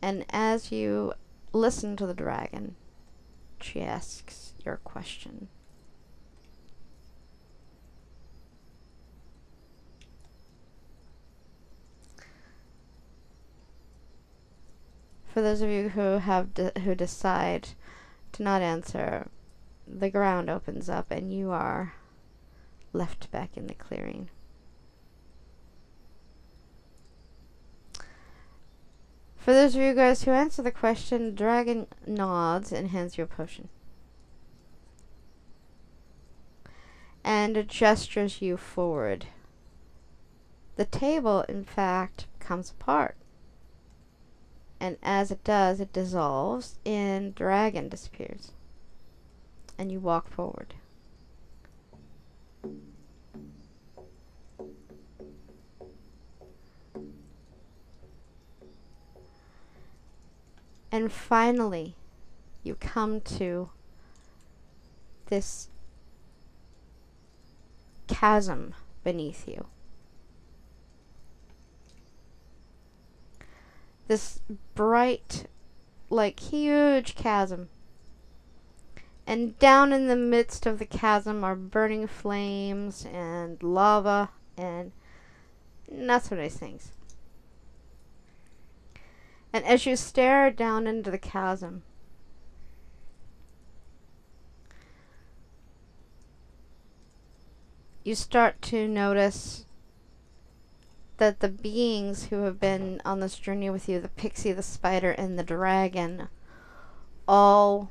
And 0.03 0.27
as 0.29 0.71
you 0.71 1.15
listen 1.55 1.97
to 1.97 2.07
the 2.07 2.13
dragon, 2.13 2.77
she 3.59 3.81
asks 3.81 4.53
your 4.63 4.77
question. 4.77 5.49
For 15.27 15.41
those 15.41 15.63
of 15.63 15.71
you 15.71 15.89
who 15.89 16.19
have 16.19 16.53
de 16.53 16.71
who 16.81 16.95
decide 16.95 17.69
to 18.39 18.45
not 18.45 18.63
answer, 18.63 19.29
the 19.87 20.11
ground 20.11 20.49
opens 20.49 20.89
up 20.89 21.11
and 21.11 21.33
you 21.33 21.51
are 21.51 21.95
left 22.93 23.31
back 23.33 23.57
in 23.57 23.67
the 23.67 23.75
clearing. 23.75 24.31
For 29.37 29.53
those 29.53 29.75
of 29.75 29.83
you 29.83 29.93
guys 29.93 30.23
who 30.23 30.31
answer 30.31 30.63
the 30.63 30.71
question, 30.71 31.35
dragon 31.35 31.89
nods 32.07 32.73
and 32.73 32.91
hands 32.91 33.19
you 33.19 33.25
a 33.25 33.27
potion. 33.27 33.69
And 37.25 37.67
gestures 37.69 38.41
you 38.41 38.57
forward. 38.57 39.27
The 40.77 40.85
table, 40.85 41.43
in 41.49 41.65
fact, 41.65 42.27
comes 42.39 42.71
apart. 42.71 43.17
And 44.81 44.97
as 45.03 45.31
it 45.31 45.43
does, 45.43 45.81
it 45.81 45.93
dissolves 45.93 46.79
and 46.87 47.35
dragon 47.35 47.89
disappears. 47.89 48.53
And 49.77 49.91
you 49.91 50.01
walk 50.01 50.29
forward. 50.29 50.75
And 60.91 61.13
finally, 61.13 61.95
you 62.63 62.75
come 62.75 63.21
to 63.21 63.71
this 65.27 65.69
chasm 68.07 68.75
beneath 69.05 69.47
you. 69.47 69.67
This 74.09 74.41
bright, 74.75 75.45
like 76.09 76.41
huge 76.41 77.15
chasm. 77.15 77.69
And 79.27 79.59
down 79.59 79.93
in 79.93 80.09
the 80.09 80.17
midst 80.17 80.65
of 80.65 80.79
the 80.79 80.87
chasm 80.87 81.45
are 81.45 81.55
burning 81.55 82.07
flames 82.07 83.07
and 83.13 83.63
lava 83.63 84.31
and 84.57 84.93
not 85.91 86.25
so 86.25 86.37
nice 86.37 86.57
things. 86.57 86.93
And 89.53 89.65
as 89.67 89.85
you 89.85 89.97
stare 89.97 90.51
down 90.51 90.87
into 90.87 91.11
the 91.11 91.19
chasm, 91.19 91.83
you 98.05 98.15
start 98.15 98.63
to 98.63 98.89
notice 98.89 99.67
that 101.19 101.41
the 101.41 101.49
beings 101.49 102.27
who 102.27 102.43
have 102.43 102.59
been 102.59 103.01
on 103.05 103.21
this 103.21 103.39
journey 103.39 103.71
with 103.71 103.89
you 103.89 104.01
the 104.01 104.09
pixie, 104.09 104.53
the 104.53 104.63
spider, 104.63 105.11
and 105.11 105.39
the 105.39 105.43
dragon 105.43 106.29
all 107.27 107.91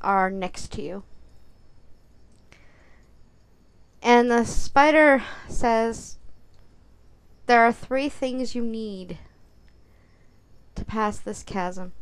are 0.00 0.30
next 0.30 0.72
to 0.72 0.82
you. 0.82 1.02
And 4.02 4.30
the 4.30 4.44
spider 4.44 5.22
says, 5.48 6.18
There 7.46 7.62
are 7.62 7.72
three 7.72 8.08
things 8.08 8.54
you 8.54 8.64
need 8.64 9.18
to 10.76 10.84
pass 10.84 11.18
this 11.18 11.42
chasm. 11.42 11.92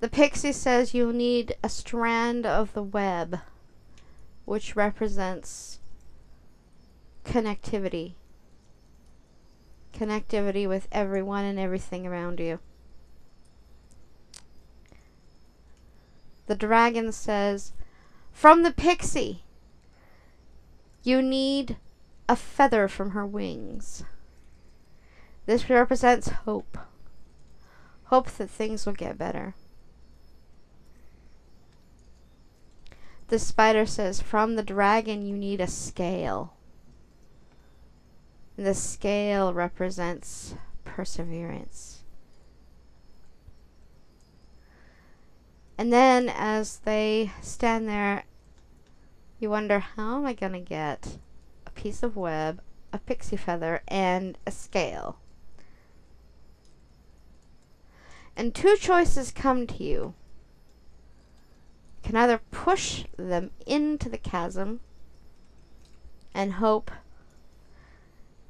The 0.00 0.10
pixie 0.10 0.52
says 0.52 0.92
you'll 0.92 1.14
need 1.14 1.56
a 1.62 1.68
strand 1.70 2.44
of 2.44 2.74
the 2.74 2.82
web, 2.82 3.40
which 4.44 4.76
represents 4.76 5.80
connectivity. 7.24 8.14
Connectivity 9.92 10.68
with 10.68 10.88
everyone 10.92 11.44
and 11.44 11.58
everything 11.58 12.06
around 12.06 12.40
you. 12.40 12.58
The 16.46 16.54
dragon 16.54 17.12
says, 17.12 17.72
From 18.32 18.62
the 18.62 18.72
pixie, 18.72 19.44
you 21.02 21.22
need 21.22 21.76
a 22.28 22.36
feather 22.36 22.88
from 22.88 23.10
her 23.10 23.24
wings. 23.24 24.04
This 25.46 25.68
represents 25.70 26.28
hope. 26.28 26.78
Hope 28.04 28.30
that 28.32 28.50
things 28.50 28.84
will 28.84 28.94
get 28.94 29.18
better. 29.18 29.54
The 33.28 33.38
spider 33.38 33.86
says, 33.86 34.20
From 34.20 34.56
the 34.56 34.62
dragon, 34.62 35.26
you 35.26 35.36
need 35.36 35.60
a 35.60 35.66
scale. 35.66 36.54
The 38.56 38.74
scale 38.74 39.52
represents 39.52 40.54
perseverance. 40.84 42.02
And 45.76 45.92
then, 45.92 46.28
as 46.28 46.78
they 46.78 47.32
stand 47.42 47.88
there, 47.88 48.24
you 49.40 49.50
wonder, 49.50 49.80
how 49.80 50.18
am 50.18 50.26
I 50.26 50.32
going 50.32 50.52
to 50.52 50.60
get 50.60 51.18
a 51.66 51.70
piece 51.70 52.02
of 52.02 52.16
web, 52.16 52.60
a 52.92 52.98
pixie 52.98 53.36
feather, 53.36 53.82
and 53.88 54.38
a 54.46 54.52
scale. 54.52 55.18
And 58.36 58.54
two 58.54 58.76
choices 58.76 59.30
come 59.32 59.66
to 59.66 59.82
you. 59.82 60.14
Can 62.04 62.16
either 62.16 62.40
push 62.50 63.04
them 63.16 63.50
into 63.66 64.10
the 64.10 64.18
chasm 64.18 64.80
and 66.34 66.54
hope 66.54 66.90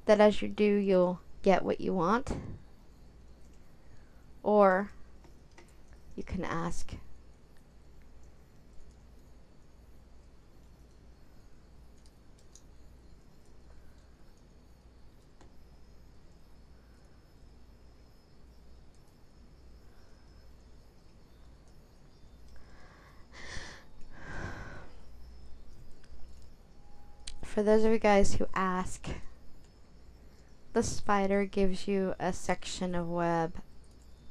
that 0.07 0.21
as 0.21 0.43
you 0.43 0.49
do, 0.49 0.65
you'll 0.65 1.21
get 1.43 1.65
what 1.65 1.81
you 1.81 1.95
want. 1.95 2.37
Or 4.43 4.91
you 6.17 6.25
can 6.25 6.45
ask 6.45 6.95
for 27.55 27.63
those 27.63 27.85
of 27.85 27.93
you 27.93 28.01
guys 28.01 28.35
who 28.35 28.49
ask, 28.53 29.07
the 30.73 30.83
spider 30.83 31.45
gives 31.45 31.87
you 31.87 32.17
a 32.19 32.33
section 32.33 32.97
of 32.97 33.09
web, 33.09 33.55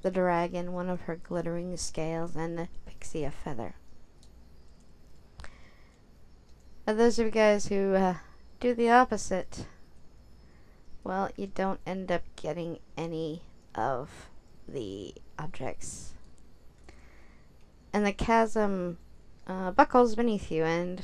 the 0.01 0.11
dragon 0.11 0.73
one 0.73 0.89
of 0.89 1.01
her 1.01 1.15
glittering 1.15 1.77
scales, 1.77 2.35
and 2.35 2.57
the 2.57 2.67
pixie 2.85 3.23
a 3.23 3.31
feather. 3.31 3.75
And 6.85 6.99
those 6.99 7.17
of 7.17 7.27
you 7.27 7.31
guys 7.31 7.67
who 7.67 7.95
uh, 7.95 8.15
do 8.59 8.73
the 8.73 8.89
opposite, 8.89 9.67
well, 11.05 11.29
you 11.37 11.47
don't 11.47 11.79
end 11.87 12.11
up 12.11 12.23
getting 12.35 12.79
any 12.97 13.43
of 13.73 14.09
the 14.67 15.15
objects. 15.39 16.11
And 17.93 18.05
the 18.05 18.11
chasm 18.11 18.97
uh, 19.47 19.71
buckles 19.71 20.15
beneath 20.15 20.51
you, 20.51 20.65
and 20.65 21.01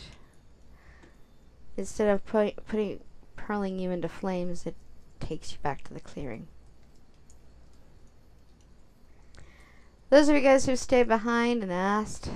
Instead 1.80 2.10
of 2.10 2.26
put, 2.26 2.58
putting 2.68 3.00
hurling 3.38 3.80
you 3.80 3.90
into 3.90 4.10
flames, 4.10 4.66
it 4.66 4.76
takes 5.22 5.54
you 5.54 5.58
back 5.60 5.82
to 5.82 5.94
the 5.94 6.02
clearing. 6.02 6.46
Those 10.10 10.28
of 10.28 10.36
you 10.36 10.42
guys 10.42 10.66
who 10.66 10.76
stayed 10.76 11.08
behind 11.08 11.64
and 11.64 11.72
asked, 11.72 12.30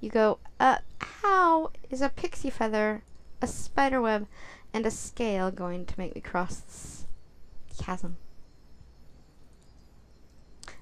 you 0.00 0.10
go, 0.10 0.38
uh, 0.58 0.78
how 1.22 1.70
is 1.88 2.02
a 2.02 2.08
pixie 2.08 2.50
feather, 2.50 3.04
a 3.40 3.46
spider 3.46 4.00
web, 4.00 4.26
and 4.74 4.84
a 4.84 4.90
scale 4.90 5.52
going 5.52 5.86
to 5.86 5.94
make 5.96 6.16
me 6.16 6.20
cross 6.20 6.56
this 6.56 7.06
chasm? 7.80 8.16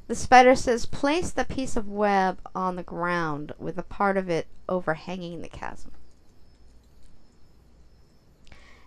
The 0.06 0.14
spider 0.14 0.54
says, 0.54 0.86
place 0.86 1.30
the 1.30 1.44
piece 1.44 1.76
of 1.76 1.90
web 1.90 2.38
on 2.54 2.76
the 2.76 2.82
ground 2.82 3.52
with 3.58 3.76
a 3.76 3.82
part 3.82 4.16
of 4.16 4.30
it 4.30 4.46
overhanging 4.66 5.42
the 5.42 5.48
chasm. 5.48 5.90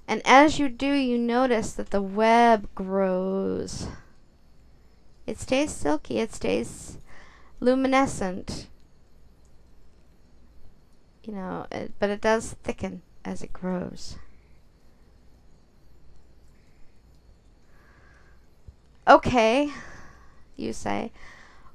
And 0.09 0.23
as 0.25 0.57
you 0.57 0.69
do, 0.69 0.91
you 0.91 1.19
notice 1.19 1.73
that 1.73 1.91
the 1.91 2.01
web 2.01 2.67
grows. 2.73 3.87
It 5.27 5.39
stays 5.39 5.71
silky, 5.71 6.17
it 6.17 6.33
stays 6.33 6.97
luminescent. 7.59 8.65
You 11.23 11.33
know, 11.33 11.67
it, 11.71 11.91
but 11.99 12.09
it 12.09 12.21
does 12.21 12.53
thicken 12.63 13.03
as 13.23 13.43
it 13.43 13.53
grows. 13.53 14.17
Okay, 19.07 19.71
you 20.55 20.73
say. 20.73 21.11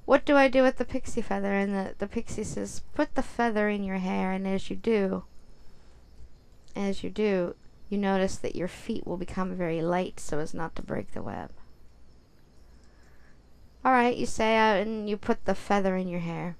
What 0.07 0.25
do 0.25 0.35
I 0.35 0.49
do 0.49 0.63
with 0.63 0.79
the 0.79 0.85
pixie 0.85 1.23
feather? 1.23 1.53
And 1.53 1.73
the, 1.73 1.95
the 1.99 2.09
pixie 2.09 2.43
says, 2.43 2.83
put 2.95 3.15
the 3.15 3.23
feather 3.23 3.69
in 3.69 3.85
your 3.85 3.99
hair, 3.99 4.33
and 4.33 4.45
as 4.45 4.71
you 4.71 4.75
do, 4.75 5.23
as 6.75 7.05
you 7.05 7.11
do, 7.11 7.55
you 7.95 8.01
notice 8.01 8.37
that 8.37 8.57
your 8.57 8.67
feet 8.67 9.07
will 9.07 9.17
become 9.17 9.55
very 9.55 9.81
light 9.81 10.19
so 10.19 10.41
as 10.41 10.53
not 10.53 10.75
to 10.75 10.83
break 10.83 11.13
the 11.13 11.23
web. 11.23 11.51
All 13.85 13.93
right, 13.93 14.17
you 14.17 14.27
say 14.27 14.57
and 14.57 15.09
you 15.09 15.17
put 15.17 15.45
the 15.45 15.55
feather 15.55 15.97
in 15.97 16.09
your 16.09 16.21
hair. 16.21 16.57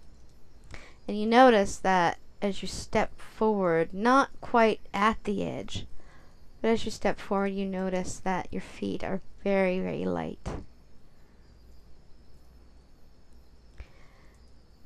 And 1.09 1.19
you 1.19 1.27
notice 1.27 1.77
that 1.79 2.19
as 2.41 2.63
you 2.63 2.69
step 2.69 3.19
forward, 3.19 3.93
not 3.93 4.31
quite 4.41 4.81
at 4.95 5.23
the 5.25 5.43
edge, 5.43 5.87
but 6.63 6.69
as 6.69 6.85
you 6.85 6.93
step 6.93 7.19
forward, 7.19 7.49
you 7.49 7.67
notice 7.67 8.21
that 8.21 8.47
your 8.53 8.63
feet 8.63 9.03
are 9.03 9.21
very, 9.43 9.81
very 9.81 10.05
light. 10.05 10.49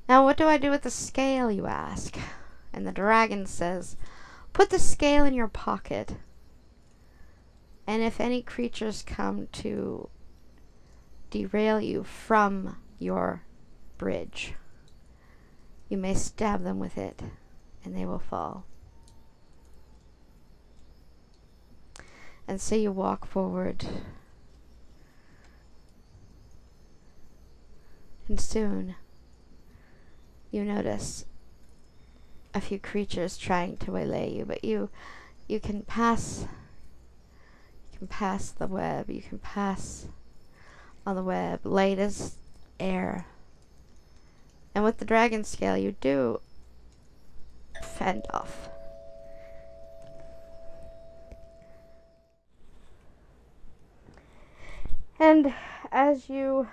Now, 0.08 0.24
what 0.24 0.38
do 0.38 0.48
I 0.48 0.56
do 0.56 0.70
with 0.70 0.82
the 0.82 0.90
scale, 0.90 1.50
you 1.50 1.66
ask? 1.66 2.16
And 2.72 2.86
the 2.86 2.92
dragon 2.92 3.44
says, 3.44 3.96
Put 4.54 4.70
the 4.70 4.78
scale 4.78 5.24
in 5.24 5.34
your 5.34 5.48
pocket. 5.48 6.16
And 7.88 8.02
if 8.02 8.20
any 8.20 8.42
creatures 8.42 9.02
come 9.02 9.48
to 9.52 10.10
derail 11.30 11.80
you 11.80 12.04
from 12.04 12.76
your 12.98 13.44
bridge, 13.96 14.52
you 15.88 15.96
may 15.96 16.12
stab 16.12 16.64
them 16.64 16.78
with 16.78 16.98
it 16.98 17.22
and 17.82 17.96
they 17.96 18.04
will 18.04 18.18
fall. 18.18 18.66
And 22.46 22.60
so 22.60 22.74
you 22.74 22.92
walk 22.92 23.26
forward. 23.26 23.86
And 28.28 28.38
soon 28.38 28.96
you 30.50 30.62
notice 30.62 31.24
a 32.52 32.60
few 32.60 32.78
creatures 32.78 33.38
trying 33.38 33.78
to 33.78 33.92
waylay 33.92 34.30
you, 34.30 34.44
but 34.44 34.62
you 34.62 34.90
you 35.46 35.58
can 35.58 35.80
pass 35.84 36.44
can 37.98 38.06
pass 38.08 38.50
the 38.50 38.66
web, 38.66 39.10
you 39.10 39.22
can 39.22 39.38
pass 39.38 40.06
on 41.06 41.16
the 41.16 41.22
web, 41.22 41.60
light 41.64 41.98
as 41.98 42.36
air. 42.78 43.26
And 44.74 44.84
with 44.84 44.98
the 44.98 45.04
dragon 45.04 45.44
scale 45.44 45.76
you 45.76 45.96
do 46.00 46.40
fend 47.82 48.26
off. 48.30 48.68
And 55.20 55.52
as 55.90 56.28
you 56.28 56.68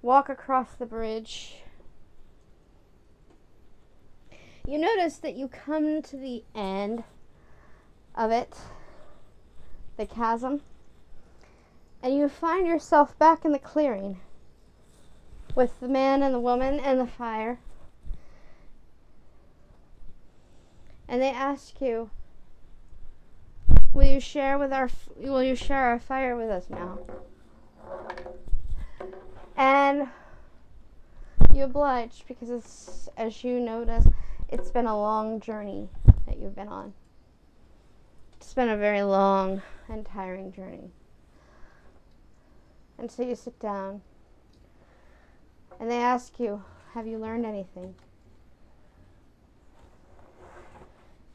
walk 0.00 0.28
across 0.28 0.74
the 0.78 0.86
bridge, 0.86 1.56
you 4.66 4.78
notice 4.78 5.16
that 5.16 5.34
you 5.34 5.48
come 5.48 6.02
to 6.02 6.16
the 6.16 6.44
end 6.54 7.02
of 8.14 8.30
it, 8.30 8.54
the 10.02 10.14
chasm, 10.14 10.60
and 12.02 12.16
you 12.16 12.28
find 12.28 12.66
yourself 12.66 13.16
back 13.20 13.44
in 13.44 13.52
the 13.52 13.58
clearing 13.58 14.18
with 15.54 15.78
the 15.78 15.86
man 15.86 16.24
and 16.24 16.34
the 16.34 16.40
woman 16.40 16.80
and 16.80 16.98
the 16.98 17.06
fire. 17.06 17.60
And 21.06 21.22
they 21.22 21.30
ask 21.30 21.80
you, 21.80 22.10
"Will 23.92 24.06
you 24.06 24.18
share 24.18 24.58
with 24.58 24.72
our 24.72 24.90
will 25.16 25.42
you 25.42 25.54
share 25.54 25.84
our 25.84 26.00
fire 26.00 26.34
with 26.34 26.50
us 26.50 26.68
now?" 26.68 26.98
And 29.56 30.08
you 31.54 31.62
oblige 31.62 32.24
because 32.26 32.50
it's 32.50 33.08
as 33.16 33.44
you 33.44 33.60
notice 33.60 34.08
it's 34.48 34.70
been 34.70 34.86
a 34.86 34.96
long 34.96 35.38
journey 35.38 35.90
that 36.26 36.38
you've 36.38 36.56
been 36.56 36.68
on. 36.68 36.94
It's 38.42 38.54
been 38.54 38.68
a 38.68 38.76
very 38.76 39.02
long 39.02 39.62
and 39.88 40.04
tiring 40.04 40.52
journey. 40.52 40.90
And 42.98 43.08
so 43.08 43.22
you 43.22 43.36
sit 43.36 43.60
down 43.60 44.02
and 45.78 45.88
they 45.88 45.98
ask 45.98 46.40
you, 46.40 46.64
Have 46.92 47.06
you 47.06 47.18
learned 47.18 47.46
anything? 47.46 47.94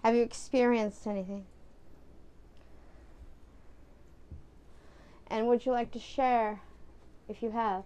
Have 0.03 0.15
you 0.15 0.21
experienced 0.21 1.07
anything? 1.07 1.45
And 5.27 5.47
would 5.47 5.65
you 5.65 5.71
like 5.71 5.91
to 5.91 5.99
share 5.99 6.59
if 7.29 7.41
you 7.41 7.51
have? 7.51 7.85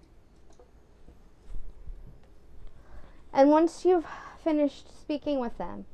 And 3.32 3.52
once 3.52 3.86
you've 3.86 4.08
finished 4.44 5.00
speaking 5.00 5.40
with 5.40 5.60
them, 5.60 5.86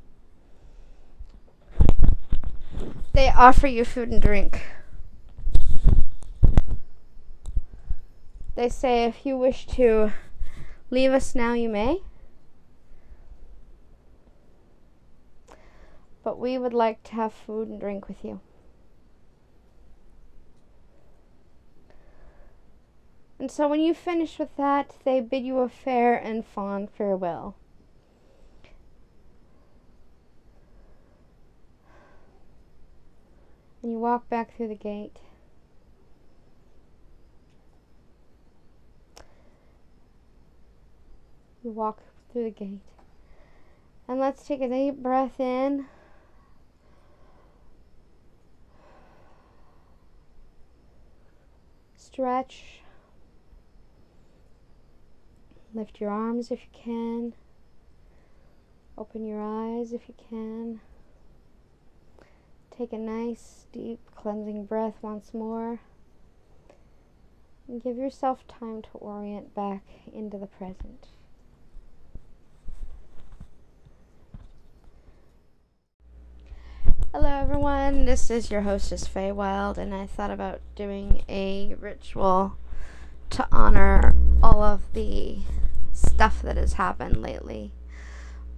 they 3.18 3.30
offer 3.32 3.66
you 3.66 3.84
food 3.84 4.10
and 4.10 4.22
drink. 4.22 4.62
They 8.54 8.70
say, 8.70 9.06
if 9.06 9.26
you 9.26 9.36
wish 9.36 9.66
to 9.68 10.14
leave 10.92 11.12
us 11.12 11.34
now, 11.34 11.54
you 11.54 11.68
may. 11.68 12.04
But 16.24 16.38
we 16.38 16.60
would 16.60 16.76
like 16.76 17.02
to 17.06 17.14
have 17.14 17.34
food 17.34 17.68
and 17.68 17.80
drink 17.80 18.08
with 18.08 18.24
you. 18.24 18.40
And 23.40 23.50
so 23.50 23.68
when 23.68 23.80
you 23.80 23.96
finish 23.96 24.38
with 24.38 24.56
that, 24.58 24.94
they 25.06 25.22
bid 25.22 25.44
you 25.44 25.58
a 25.58 25.70
fair 25.70 26.16
and 26.16 26.46
fond 26.46 26.92
farewell. 26.92 27.56
And 33.82 33.92
you 33.92 34.00
walk 34.00 34.28
back 34.30 34.56
through 34.56 34.70
the 34.70 34.76
gate. 34.76 35.20
You 41.64 41.72
walk 41.72 42.02
through 42.32 42.46
the 42.46 42.52
gate. 42.52 42.82
And 44.08 44.20
let's 44.20 44.46
take 44.46 44.62
a 44.62 44.70
deep 44.70 44.96
breath 44.96 45.40
in. 45.40 45.86
Stretch. 51.96 52.82
Lift 55.74 56.00
your 56.00 56.10
arms 56.10 56.50
if 56.50 56.62
you 56.62 56.70
can. 56.72 57.34
Open 58.98 59.26
your 59.26 59.42
eyes 59.42 59.94
if 59.94 60.08
you 60.08 60.16
can. 60.30 60.80
Take 62.78 62.94
a 62.94 63.00
nice, 63.00 63.66
deep, 63.72 64.00
cleansing 64.16 64.66
breath 64.66 64.94
once 65.02 65.34
more. 65.34 65.80
And 67.68 67.82
give 67.82 67.98
yourself 67.98 68.48
time 68.48 68.84
to 68.84 68.90
orient 68.94 69.56
back 69.56 69.82
into 70.14 70.38
the 70.38 70.46
present. 70.46 71.08
Hello, 77.12 77.28
everyone. 77.28 78.06
This 78.06 78.30
is 78.30 78.52
your 78.52 78.62
hostess, 78.62 79.08
Faye 79.08 79.32
Wild, 79.32 79.80
and 79.80 79.92
I 79.92 80.06
thought 80.06 80.30
about 80.30 80.62
doing 80.76 81.24
a 81.28 81.76
ritual 81.80 82.58
to 83.32 83.48
honor 83.52 84.14
all 84.44 84.62
of 84.62 84.94
the 84.94 85.40
stuff 85.94 86.44
that 86.44 86.58
has 86.58 86.74
happened 86.74 87.24
lately 87.24 87.72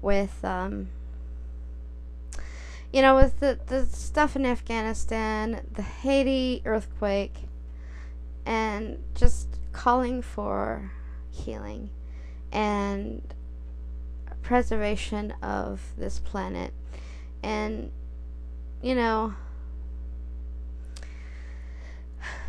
with 0.01 0.43
um, 0.43 0.89
you 2.91 3.01
know, 3.01 3.15
with 3.15 3.39
the, 3.39 3.59
the 3.67 3.85
stuff 3.85 4.35
in 4.35 4.45
Afghanistan, 4.45 5.61
the 5.71 5.81
Haiti 5.81 6.61
earthquake, 6.65 7.47
and 8.45 9.03
just 9.13 9.59
calling 9.71 10.21
for 10.21 10.91
healing 11.29 11.89
and 12.51 13.33
preservation 14.41 15.33
of 15.41 15.81
this 15.97 16.19
planet. 16.19 16.73
And, 17.43 17.91
you 18.81 18.95
know, 18.95 19.35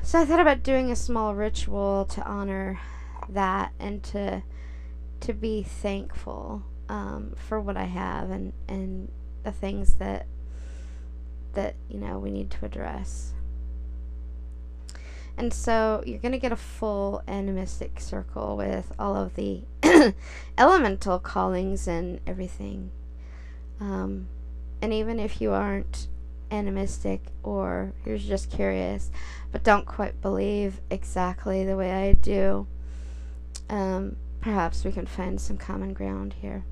so 0.02 0.18
I 0.18 0.24
thought 0.24 0.40
about 0.40 0.62
doing 0.62 0.90
a 0.90 0.96
small 0.96 1.34
ritual 1.34 2.06
to 2.06 2.22
honor 2.24 2.80
that 3.28 3.72
and 3.78 4.02
to 4.04 4.42
to 5.20 5.34
be 5.34 5.62
thankful 5.62 6.62
um, 6.88 7.34
for 7.36 7.60
what 7.60 7.76
I 7.76 7.84
have 7.84 8.30
and, 8.30 8.54
and 8.66 9.12
the 9.42 9.52
things 9.52 9.94
that 9.94 10.26
that 11.54 11.74
you 11.88 11.98
know 11.98 12.18
we 12.18 12.30
need 12.30 12.50
to 12.50 12.64
address. 12.64 13.32
And 15.36 15.54
so 15.54 16.02
you're 16.04 16.18
going 16.18 16.32
to 16.32 16.38
get 16.38 16.52
a 16.52 16.56
full 16.56 17.22
animistic 17.26 17.98
circle 17.98 18.58
with 18.58 18.92
all 18.98 19.16
of 19.16 19.36
the 19.36 19.62
elemental 20.58 21.18
callings 21.18 21.88
and 21.88 22.20
everything. 22.26 22.90
Um, 23.80 24.28
and 24.82 24.92
even 24.92 25.18
if 25.18 25.40
you 25.40 25.52
aren't 25.52 26.08
animistic 26.50 27.22
or 27.42 27.92
you're 28.04 28.18
just 28.18 28.50
curious 28.50 29.10
but 29.52 29.62
don't 29.62 29.86
quite 29.86 30.20
believe 30.20 30.80
exactly 30.90 31.64
the 31.64 31.76
way 31.76 31.90
I 31.90 32.12
do, 32.12 32.66
um, 33.70 34.16
perhaps 34.40 34.84
we 34.84 34.92
can 34.92 35.06
find 35.06 35.40
some 35.40 35.56
common 35.56 35.94
ground 35.94 36.34
here. 36.40 36.64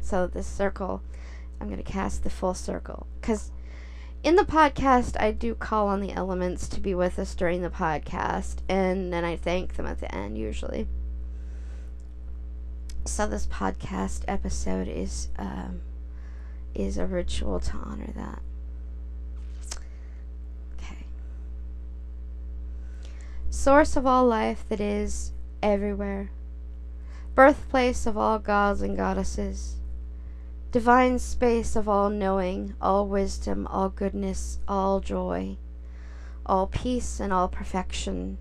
So 0.00 0.26
this 0.26 0.46
circle 0.46 1.02
I'm 1.60 1.68
going 1.68 1.82
to 1.82 1.92
cast 1.92 2.22
the 2.22 2.30
full 2.30 2.54
circle. 2.54 3.06
Because 3.20 3.50
in 4.22 4.36
the 4.36 4.44
podcast, 4.44 5.20
I 5.20 5.30
do 5.32 5.54
call 5.54 5.88
on 5.88 6.00
the 6.00 6.12
elements 6.12 6.68
to 6.68 6.80
be 6.80 6.94
with 6.94 7.18
us 7.18 7.34
during 7.34 7.62
the 7.62 7.70
podcast, 7.70 8.56
and 8.68 9.12
then 9.12 9.24
I 9.24 9.36
thank 9.36 9.76
them 9.76 9.86
at 9.86 10.00
the 10.00 10.12
end, 10.14 10.36
usually. 10.36 10.88
So 13.04 13.26
this 13.26 13.46
podcast 13.46 14.24
episode 14.28 14.88
is 14.88 15.28
um, 15.38 15.80
is 16.74 16.98
a 16.98 17.06
ritual 17.06 17.58
to 17.60 17.76
honor 17.76 18.12
that. 18.14 18.42
Okay. 20.74 21.06
Source 23.50 23.96
of 23.96 24.04
all 24.04 24.26
life 24.26 24.64
that 24.68 24.80
is 24.80 25.32
everywhere, 25.62 26.30
birthplace 27.34 28.04
of 28.04 28.18
all 28.18 28.38
gods 28.38 28.82
and 28.82 28.96
goddesses 28.96 29.77
divine 30.70 31.18
space 31.18 31.76
of 31.76 31.88
all 31.88 32.10
knowing, 32.10 32.74
all 32.80 33.06
wisdom, 33.06 33.66
all 33.68 33.88
goodness, 33.88 34.58
all 34.68 35.00
joy, 35.00 35.56
all 36.44 36.66
peace, 36.66 37.20
and 37.20 37.32
all 37.32 37.48
perfection. 37.48 38.38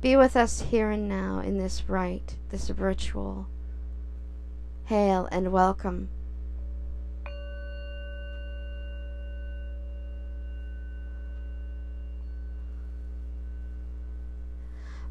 Be 0.00 0.16
with 0.16 0.36
us 0.36 0.60
here 0.60 0.90
and 0.90 1.08
now 1.08 1.40
in 1.40 1.58
this 1.58 1.88
rite, 1.88 2.36
this 2.50 2.70
ritual. 2.70 3.46
Hail 4.84 5.28
and 5.32 5.50
welcome. 5.50 6.08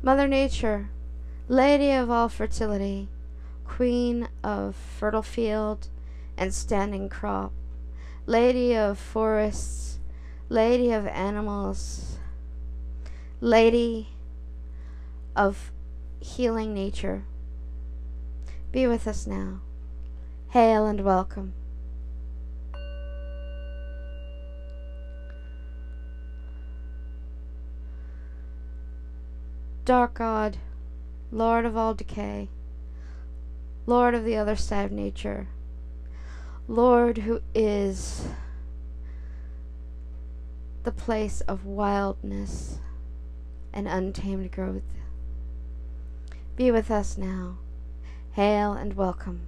Mother 0.01 0.27
Nature, 0.27 0.89
Lady 1.47 1.91
of 1.91 2.11
all 2.11 2.29
fertility, 2.29 3.07
Queen 3.65 4.27
of 4.43 4.75
fertile 4.75 5.23
field, 5.23 5.87
and 6.37 6.53
standing 6.53 7.09
crop, 7.09 7.51
lady 8.25 8.75
of 8.75 8.97
forests, 8.97 9.99
lady 10.49 10.91
of 10.91 11.07
animals, 11.07 12.17
lady 13.41 14.09
of 15.35 15.71
healing 16.19 16.73
nature. 16.73 17.23
Be 18.71 18.87
with 18.87 19.07
us 19.07 19.27
now. 19.27 19.59
Hail 20.49 20.85
and 20.85 21.03
welcome. 21.03 21.53
Dark 29.85 30.13
God, 30.13 30.57
Lord 31.29 31.65
of 31.65 31.75
all 31.75 31.93
decay, 31.93 32.47
Lord 33.85 34.15
of 34.15 34.23
the 34.23 34.37
other 34.37 34.55
side 34.55 34.85
of 34.85 34.91
nature, 34.93 35.49
Lord, 36.67 37.19
who 37.19 37.41
is 37.53 38.25
the 40.83 40.91
place 40.91 41.41
of 41.41 41.65
wildness 41.65 42.79
and 43.73 43.87
untamed 43.87 44.51
growth. 44.51 44.81
Be 46.55 46.71
with 46.71 46.89
us 46.91 47.17
now. 47.17 47.57
Hail 48.33 48.73
and 48.73 48.95
welcome. 48.95 49.41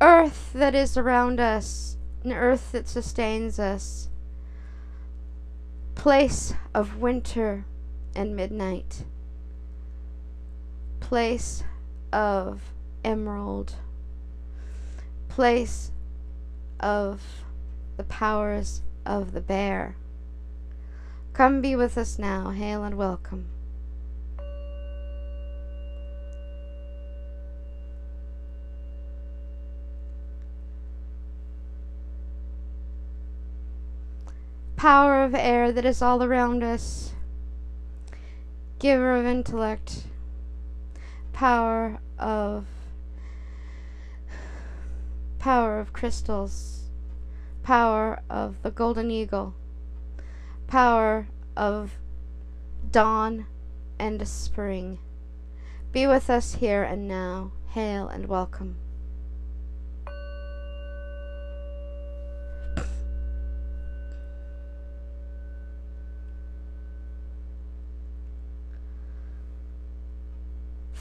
Earth 0.00 0.52
that 0.52 0.74
is 0.74 0.96
around 0.96 1.40
us, 1.40 1.96
an 2.24 2.32
earth 2.32 2.72
that 2.72 2.88
sustains 2.88 3.58
us 3.58 4.08
place 5.94 6.54
of 6.74 6.98
winter 6.98 7.64
and 8.14 8.36
midnight, 8.36 9.04
place 11.00 11.64
of 12.12 12.72
emerald, 13.04 13.74
place 15.28 15.90
of 16.80 17.20
the 17.96 18.04
powers 18.04 18.82
of 19.06 19.32
the 19.32 19.40
bear. 19.40 19.96
Come 21.32 21.60
be 21.60 21.74
with 21.74 21.98
us 21.98 22.18
now, 22.18 22.50
hail 22.50 22.84
and 22.84 22.96
welcome. 22.96 23.53
Power 34.84 35.24
of 35.24 35.34
air 35.34 35.72
that 35.72 35.86
is 35.86 36.02
all 36.02 36.22
around 36.22 36.62
us, 36.62 37.14
giver 38.78 39.16
of 39.16 39.24
intellect, 39.24 40.04
power 41.32 41.98
of 42.18 42.66
power 45.38 45.80
of 45.80 45.94
crystals, 45.94 46.90
power 47.62 48.20
of 48.28 48.60
the 48.60 48.70
golden 48.70 49.10
eagle, 49.10 49.54
power 50.66 51.28
of 51.56 51.92
dawn 52.90 53.46
and 53.98 54.28
spring. 54.28 54.98
Be 55.92 56.06
with 56.06 56.28
us 56.28 56.56
here 56.56 56.82
and 56.82 57.08
now. 57.08 57.52
Hail 57.70 58.06
and 58.06 58.28
welcome. 58.28 58.76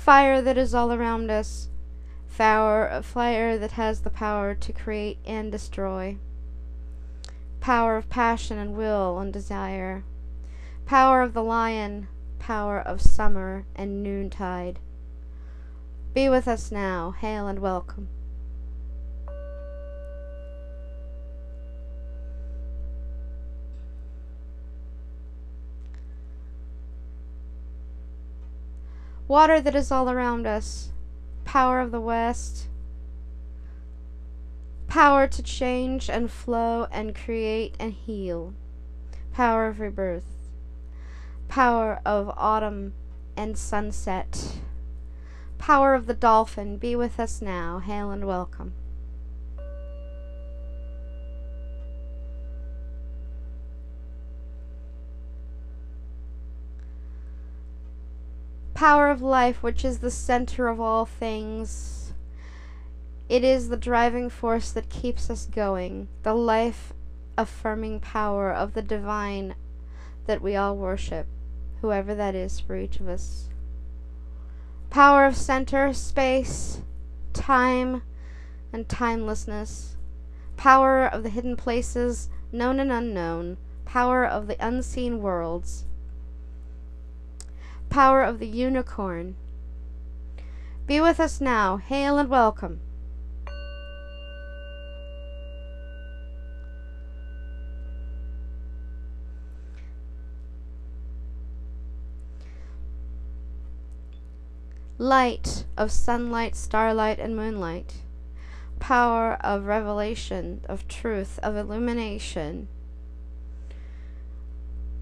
Fire 0.04 0.42
that 0.42 0.58
is 0.58 0.76
all 0.76 0.92
around 0.92 1.32
us, 1.32 1.70
fire, 2.28 3.02
fire 3.02 3.58
that 3.58 3.72
has 3.72 4.02
the 4.02 4.10
power 4.10 4.54
to 4.54 4.74
create 4.74 5.18
and 5.26 5.50
destroy, 5.50 6.18
power 7.62 7.96
of 7.96 8.10
passion 8.10 8.58
and 8.58 8.76
will 8.76 9.18
and 9.18 9.32
desire, 9.32 10.04
power 10.86 11.22
of 11.22 11.34
the 11.34 11.42
lion, 11.42 12.06
power 12.38 12.82
of 12.82 13.02
summer 13.02 13.64
and 13.78 14.04
noontide. 14.04 14.78
Be 16.14 16.28
with 16.28 16.50
us 16.50 16.70
now, 16.70 17.12
hail 17.12 17.48
and 17.48 17.60
welcome. 17.60 18.10
Water 29.28 29.62
that 29.62 29.76
is 29.76 29.92
all 29.92 30.10
around 30.10 30.46
us, 30.46 30.92
power 31.46 31.80
of 31.80 31.92
the 31.92 32.02
West, 32.02 32.68
power 34.88 35.28
to 35.28 35.42
change 35.42 36.10
and 36.10 36.30
flow 36.32 36.88
and 36.92 37.16
create 37.16 37.76
and 37.80 37.94
heal, 37.94 38.54
power 39.32 39.68
of 39.68 39.80
rebirth, 39.80 40.50
power 41.48 42.02
of 42.06 42.32
autumn 42.38 42.94
and 43.36 43.58
sunset, 43.58 44.58
power 45.58 45.96
of 45.96 46.06
the 46.06 46.14
dolphin, 46.14 46.78
be 46.78 46.96
with 46.96 47.20
us 47.20 47.42
now, 47.42 47.80
hail 47.80 48.12
and 48.12 48.26
welcome. 48.26 48.74
Power 58.84 59.10
of 59.10 59.22
life, 59.22 59.64
which 59.64 59.86
is 59.86 60.00
the 60.00 60.12
center 60.12 60.68
of 60.68 60.78
all 60.78 61.06
things. 61.06 62.12
It 63.30 63.42
is 63.42 63.70
the 63.70 63.78
driving 63.78 64.30
force 64.30 64.74
that 64.74 64.90
keeps 64.90 65.30
us 65.30 65.46
going, 65.46 66.10
the 66.24 66.34
life 66.34 66.92
affirming 67.38 68.02
power 68.02 68.52
of 68.52 68.74
the 68.74 68.82
divine 68.82 69.56
that 70.26 70.42
we 70.42 70.58
all 70.58 70.76
worship, 70.76 71.28
whoever 71.80 72.14
that 72.14 72.36
is 72.36 72.60
for 72.60 72.76
each 72.76 73.00
of 73.00 73.08
us. 73.08 73.48
Power 74.90 75.26
of 75.26 75.38
center, 75.38 75.94
space, 75.94 76.82
time, 77.32 78.02
and 78.74 78.90
timelessness. 78.90 79.96
Power 80.58 81.06
of 81.06 81.24
the 81.24 81.30
hidden 81.30 81.56
places, 81.56 82.28
known 82.52 82.82
and 82.82 82.92
unknown. 82.92 83.56
Power 83.86 84.26
of 84.26 84.48
the 84.48 84.58
unseen 84.60 85.22
worlds 85.22 85.86
power 87.94 88.24
of 88.24 88.40
the 88.40 88.48
unicorn. 88.48 89.36
Be 90.88 91.00
with 91.00 91.20
us 91.20 91.40
now. 91.40 91.78
Hail 91.78 92.18
and 92.18 92.28
welcome. 92.28 92.80
Light 104.98 105.66
of 105.78 105.92
sunlight, 105.92 106.56
starlight, 106.56 107.20
and 107.20 107.36
moonlight. 107.36 107.98
Power 108.80 109.34
of 109.42 109.66
revelation, 109.66 110.62
of 110.68 110.88
truth, 110.88 111.40
of 111.44 111.56
illumination. 111.56 112.70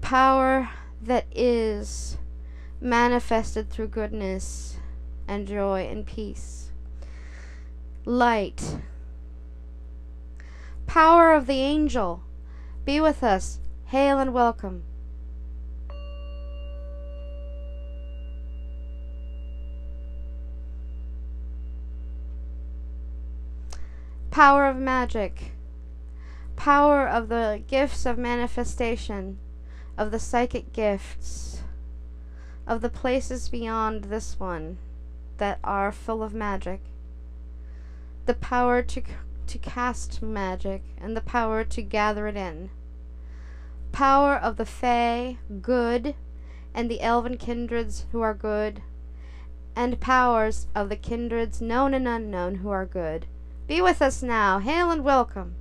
Power 0.02 0.68
that 1.00 1.24
is 1.34 2.18
manifested 2.82 3.70
through 3.70 3.86
goodness 3.86 4.76
and 5.28 5.46
joy 5.46 5.86
and 5.88 6.04
peace. 6.04 6.70
Light, 8.04 8.78
power 10.86 11.32
of 11.32 11.46
the 11.46 11.60
angel, 11.60 12.22
be 12.84 13.00
with 13.00 13.22
us. 13.22 13.60
Hail 13.86 14.18
and 14.18 14.34
welcome. 14.34 14.82
Power 24.30 24.66
of 24.66 24.76
magic, 24.76 25.52
power 26.56 27.06
of 27.06 27.28
the 27.28 27.62
gifts 27.68 28.06
of 28.06 28.16
manifestation, 28.16 29.38
of 29.98 30.10
the 30.10 30.18
psychic 30.18 30.72
gifts, 30.72 31.61
of 32.66 32.80
the 32.80 32.88
places 32.88 33.48
beyond 33.48 34.04
this 34.04 34.38
one 34.38 34.78
that 35.38 35.58
are 35.64 35.92
full 35.92 36.22
of 36.22 36.34
magic, 36.34 36.80
the 38.26 38.34
power 38.34 38.82
to, 38.82 39.02
to 39.46 39.58
cast 39.58 40.22
magic, 40.22 40.82
and 40.98 41.16
the 41.16 41.20
power 41.20 41.64
to 41.64 41.82
gather 41.82 42.26
it 42.26 42.36
in, 42.36 42.70
power 43.90 44.36
of 44.36 44.56
the 44.56 44.66
Fae, 44.66 45.38
good, 45.60 46.14
and 46.74 46.90
the 46.90 47.00
elven 47.00 47.36
kindreds 47.36 48.06
who 48.12 48.20
are 48.20 48.34
good, 48.34 48.82
and 49.74 50.00
powers 50.00 50.66
of 50.74 50.88
the 50.88 50.96
kindreds 50.96 51.60
known 51.60 51.94
and 51.94 52.06
unknown 52.06 52.56
who 52.56 52.70
are 52.70 52.86
good 52.86 53.26
be 53.66 53.80
with 53.80 54.02
us 54.02 54.22
now. 54.22 54.58
Hail 54.58 54.90
and 54.90 55.02
welcome. 55.02 55.54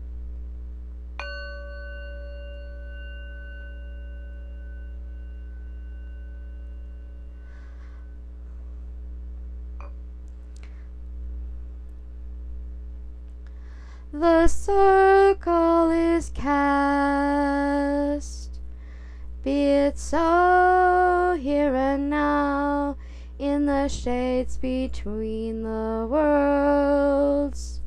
Circle 14.52 15.90
is 15.92 16.30
cast, 16.32 16.60
be 19.44 19.64
it 19.64 19.98
so 19.98 21.38
here 21.40 21.74
and 21.76 22.10
now, 22.10 22.98
in 23.40 23.66
the 23.66 23.88
shades 23.88 24.58
between 24.58 25.64
the 25.64 26.06
worlds. 26.10 27.80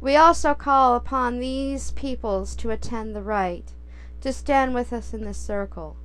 We 0.00 0.16
also 0.16 0.54
call 0.54 0.96
upon 0.96 1.38
these 1.38 1.90
peoples 1.92 2.56
to 2.56 2.70
attend 2.70 3.14
the 3.14 3.22
rite, 3.22 3.72
to 4.22 4.32
stand 4.32 4.72
with 4.72 4.92
us 4.92 5.12
in 5.12 5.24
this 5.24 5.36
circle. 5.36 5.96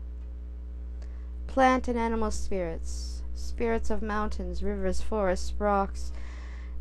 Plant 1.46 1.88
and 1.88 1.98
animal 1.98 2.32
spirits, 2.32 3.22
spirits 3.36 3.92
of 3.92 4.02
mountains, 4.02 4.64
rivers, 4.64 5.02
forests, 5.02 5.54
rocks, 5.60 6.12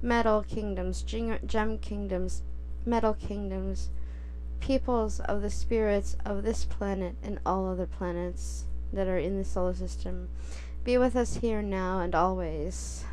metal 0.00 0.42
kingdoms, 0.42 1.02
gem 1.02 1.78
kingdoms, 1.78 2.42
metal 2.86 3.12
kingdoms, 3.12 3.90
peoples 4.60 5.20
of 5.20 5.42
the 5.42 5.50
spirits 5.50 6.16
of 6.24 6.42
this 6.42 6.64
planet 6.64 7.14
and 7.22 7.38
all 7.44 7.68
other 7.68 7.86
planets 7.86 8.64
that 8.92 9.06
are 9.06 9.18
in 9.18 9.36
the 9.36 9.44
solar 9.44 9.74
system, 9.74 10.28
be 10.84 10.96
with 10.96 11.16
us 11.16 11.36
here 11.36 11.60
now 11.60 12.00
and 12.00 12.14
always. 12.14 13.04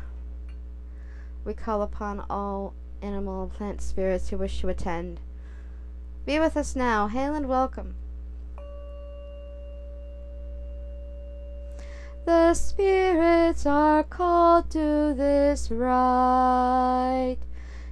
We 1.44 1.52
call 1.52 1.82
upon 1.82 2.24
all 2.30 2.72
animal 3.02 3.42
and 3.42 3.52
plant 3.52 3.82
spirits 3.82 4.30
who 4.30 4.38
wish 4.38 4.62
to 4.62 4.68
attend. 4.68 5.20
Be 6.24 6.40
with 6.40 6.56
us 6.56 6.74
now. 6.74 7.08
Hail 7.08 7.34
and 7.34 7.48
welcome. 7.48 7.96
The 12.24 12.54
spirits 12.54 13.66
are 13.66 14.02
called 14.02 14.70
to 14.70 15.12
this 15.14 15.70
rite, 15.70 17.36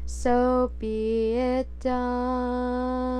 so 0.07 0.73
be 0.79 1.35
it 1.35 1.69
done. 1.81 3.13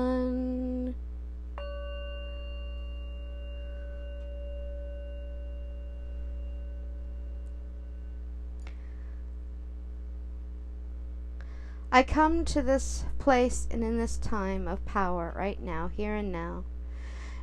I 11.91 12.01
come 12.01 12.43
to 12.45 12.63
this 12.63 13.05
place 13.19 13.67
and 13.69 13.83
in 13.83 13.99
this 13.99 14.17
time 14.17 14.67
of 14.67 14.83
power 14.83 15.31
right 15.37 15.61
now, 15.61 15.89
here 15.89 16.15
and 16.15 16.31
now, 16.31 16.63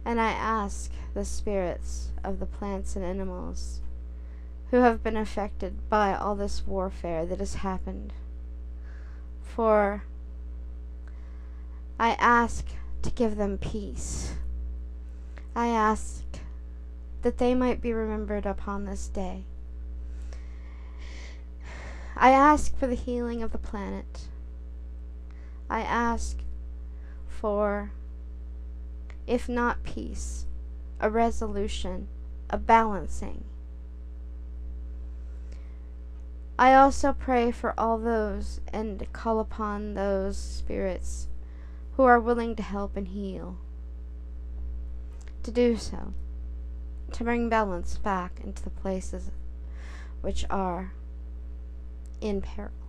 and 0.04 0.20
I 0.20 0.30
ask 0.30 0.90
the 1.14 1.24
spirits 1.24 2.08
of 2.24 2.40
the 2.40 2.46
plants 2.46 2.96
and 2.96 3.04
animals 3.04 3.80
who 4.70 4.78
have 4.78 5.02
been 5.02 5.16
affected 5.16 5.88
by 5.88 6.14
all 6.14 6.34
this 6.34 6.66
warfare 6.66 7.26
that 7.26 7.40
has 7.40 7.54
happened. 7.56 8.12
For 9.42 10.04
I 11.98 12.10
ask 12.12 12.66
to 13.02 13.10
give 13.10 13.36
them 13.36 13.58
peace. 13.58 14.34
I 15.54 15.68
ask 15.68 16.24
that 17.22 17.38
they 17.38 17.54
might 17.54 17.80
be 17.80 17.92
remembered 17.92 18.46
upon 18.46 18.84
this 18.84 19.08
day. 19.08 19.44
I 22.16 22.30
ask 22.30 22.76
for 22.78 22.86
the 22.86 22.94
healing 22.94 23.42
of 23.42 23.52
the 23.52 23.58
planet. 23.58 24.28
I 25.68 25.80
ask 25.80 26.38
for, 27.28 27.92
if 29.30 29.48
not 29.48 29.84
peace, 29.84 30.44
a 30.98 31.08
resolution, 31.08 32.08
a 32.50 32.58
balancing. 32.58 33.44
I 36.58 36.74
also 36.74 37.12
pray 37.12 37.52
for 37.52 37.72
all 37.78 37.96
those 37.96 38.60
and 38.72 39.06
call 39.12 39.38
upon 39.38 39.94
those 39.94 40.36
spirits 40.36 41.28
who 41.92 42.02
are 42.02 42.18
willing 42.18 42.56
to 42.56 42.62
help 42.64 42.96
and 42.96 43.06
heal. 43.06 43.56
To 45.44 45.52
do 45.52 45.76
so, 45.76 46.12
to 47.12 47.22
bring 47.22 47.48
balance 47.48 47.98
back 47.98 48.40
into 48.42 48.64
the 48.64 48.70
places 48.70 49.30
which 50.22 50.44
are 50.50 50.92
in 52.20 52.40
peril. 52.40 52.79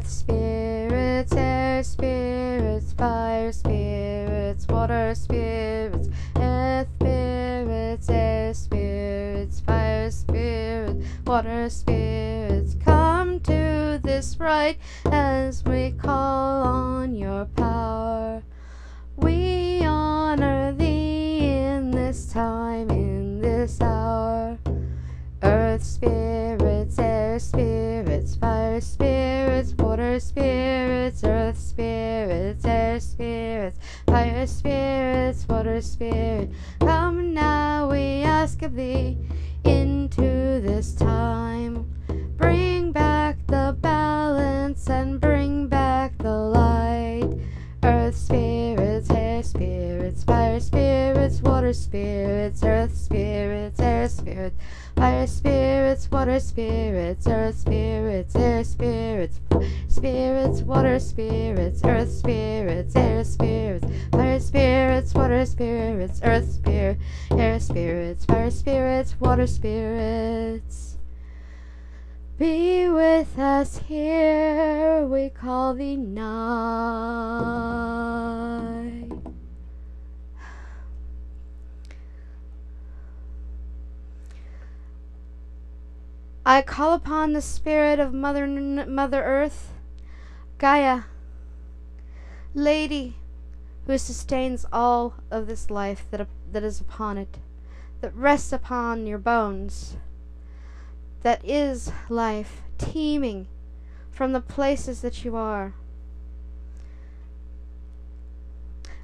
Earth 0.00 0.08
spirits, 0.08 1.32
air 1.34 1.82
spirits, 1.82 2.94
fire 2.94 3.52
spirits, 3.52 4.66
water 4.66 5.14
spirits, 5.14 6.08
earth 6.36 6.88
spirits, 6.98 8.08
air 8.08 8.54
spirits, 8.54 9.60
fire 9.60 10.10
spirits, 10.10 11.06
water 11.26 11.68
spirits, 11.68 12.76
come 12.82 13.40
to 13.40 14.00
this 14.02 14.40
rite 14.40 14.78
as 15.12 15.62
we 15.66 15.90
call 15.90 16.62
on 16.62 17.14
your 17.14 17.44
power. 17.44 18.42
We 19.16 19.84
honor 19.84 20.72
thee 20.72 21.46
in 21.46 21.90
this 21.90 22.32
time, 22.32 22.88
in 22.88 23.42
this 23.42 23.78
hour. 23.82 24.56
Earth 25.42 25.82
spirits, 25.82 26.98
air 26.98 27.38
spirits, 27.38 28.19
fire 28.70 28.80
spirits, 28.80 29.74
water 29.74 30.20
spirits, 30.20 31.24
earth 31.24 31.58
spirits, 31.58 32.64
air 32.64 33.00
spirits, 33.00 33.78
fire 34.06 34.46
spirits, 34.46 35.48
water 35.48 35.80
spirit. 35.80 36.50
Come 36.78 37.34
now, 37.34 37.90
we 37.90 38.22
ask 38.22 38.62
of 38.62 38.76
thee, 38.76 39.18
into 39.64 40.60
this 40.60 40.94
time. 40.94 41.84
Bring 42.36 42.92
back 42.92 43.44
the 43.48 43.76
balance 43.80 44.88
and 44.88 45.20
bring 45.20 45.66
back 45.66 46.16
the 46.18 46.30
light. 46.30 47.28
Earth 47.82 48.14
spirits, 48.14 49.10
air 49.10 49.42
spirits, 49.42 50.22
fire 50.22 50.60
spirits, 50.60 51.42
water 51.42 51.72
spirits, 51.72 52.62
earth 52.62 52.96
spirits, 52.96 53.80
air 53.80 54.08
spirits 54.08 54.56
fire 55.00 55.26
spirits, 55.26 55.99
water 56.10 56.40
spirits, 56.40 57.26
earth 57.26 57.56
spirits, 57.56 58.34
air 58.36 58.64
spirits, 58.64 59.40
spirits, 59.88 60.62
water 60.62 60.98
spirits, 60.98 61.82
earth 61.84 62.10
spirits, 62.10 62.96
air 62.96 63.22
spirits, 63.24 63.86
fire 64.12 64.40
spirits, 64.40 65.14
water 65.14 65.46
spirits, 65.46 66.20
earth 66.24 66.50
spirit, 66.50 66.98
air 67.32 67.60
spirits, 67.60 68.24
fire 68.24 68.50
spirits, 68.50 69.20
water 69.20 69.46
spirits. 69.46 70.96
Be 72.38 72.88
with 72.88 73.38
us 73.38 73.78
here, 73.86 75.06
we 75.06 75.28
call 75.28 75.74
thee 75.74 75.96
nigh. 75.96 76.30
I 86.50 86.62
call 86.62 86.94
upon 86.94 87.32
the 87.32 87.42
spirit 87.42 88.00
of 88.00 88.12
Mother 88.12 88.44
Mother 88.44 89.22
Earth, 89.22 89.72
Gaia, 90.58 91.02
Lady, 92.54 93.14
who 93.86 93.96
sustains 93.96 94.66
all 94.72 95.14
of 95.30 95.46
this 95.46 95.70
life 95.70 96.06
that 96.10 96.26
that 96.50 96.64
is 96.64 96.80
upon 96.80 97.18
it, 97.18 97.38
that 98.00 98.12
rests 98.16 98.52
upon 98.52 99.06
your 99.06 99.16
bones, 99.18 99.96
that 101.22 101.40
is 101.44 101.92
life, 102.08 102.62
teeming 102.78 103.46
from 104.10 104.32
the 104.32 104.40
places 104.40 105.02
that 105.02 105.24
you 105.24 105.36
are. 105.36 105.74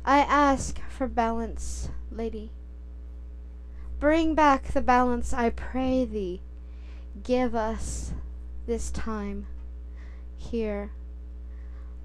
I 0.05 0.19
ask 0.19 0.81
for 0.89 1.07
balance, 1.07 1.91
Lady. 2.11 2.51
Bring 4.01 4.35
back 4.35 4.65
the 4.65 4.83
balance, 4.83 5.33
I 5.33 5.51
pray 5.51 6.05
thee 6.05 6.41
give 7.23 7.55
us 7.55 8.13
this 8.67 8.91
time 8.91 9.47
here. 10.37 10.91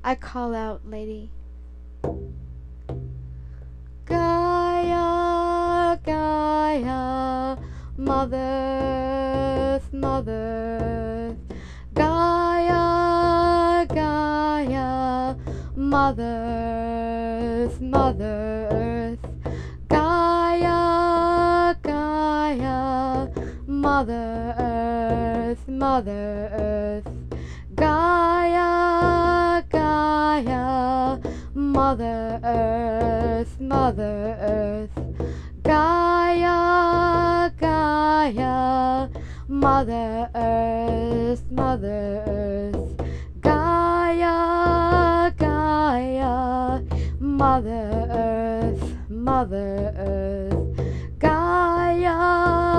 I 0.03 0.15
call 0.15 0.55
out, 0.55 0.81
lady. 0.87 1.31
Gaia, 4.05 5.97
Gaia, 6.03 7.57
Mother, 7.97 9.81
Mother. 9.91 11.37
Gaia, 11.93 13.85
Gaia, 13.87 15.35
Mother, 15.75 17.71
Mother. 17.79 18.70
Mother. 23.91 24.41
Earth, 25.51 25.67
Mother 25.67 26.49
Earth, 26.53 27.09
Gaia, 27.75 29.61
Gaia, 29.69 31.19
Mother 31.53 32.39
Earth, 32.41 33.59
Mother 33.59 34.37
Earth, 34.39 34.91
Gaia, 35.61 37.51
Gaia, 37.59 39.09
Mother 39.49 40.29
Earth, 40.35 41.51
Mother 41.51 42.23
Earth, 42.27 42.95
Gaia, 43.41 45.33
Gaia, 45.37 46.81
Mother 47.19 48.07
Earth, 48.09 48.95
Mother 49.09 49.93
Earth, 49.97 51.19
Gaia, 51.19 52.70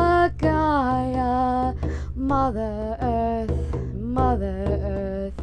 Gaia. 0.83 1.75
Mother 2.17 2.97
Earth, 3.01 3.75
Mother 3.95 4.81
Earth, 4.83 5.41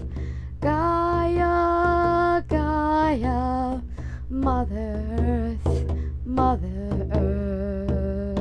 Gaia, 0.59 2.43
Gaia, 2.47 3.81
Mother 4.29 5.01
Earth, 5.17 5.85
Mother 6.25 7.07
Earth, 7.13 8.35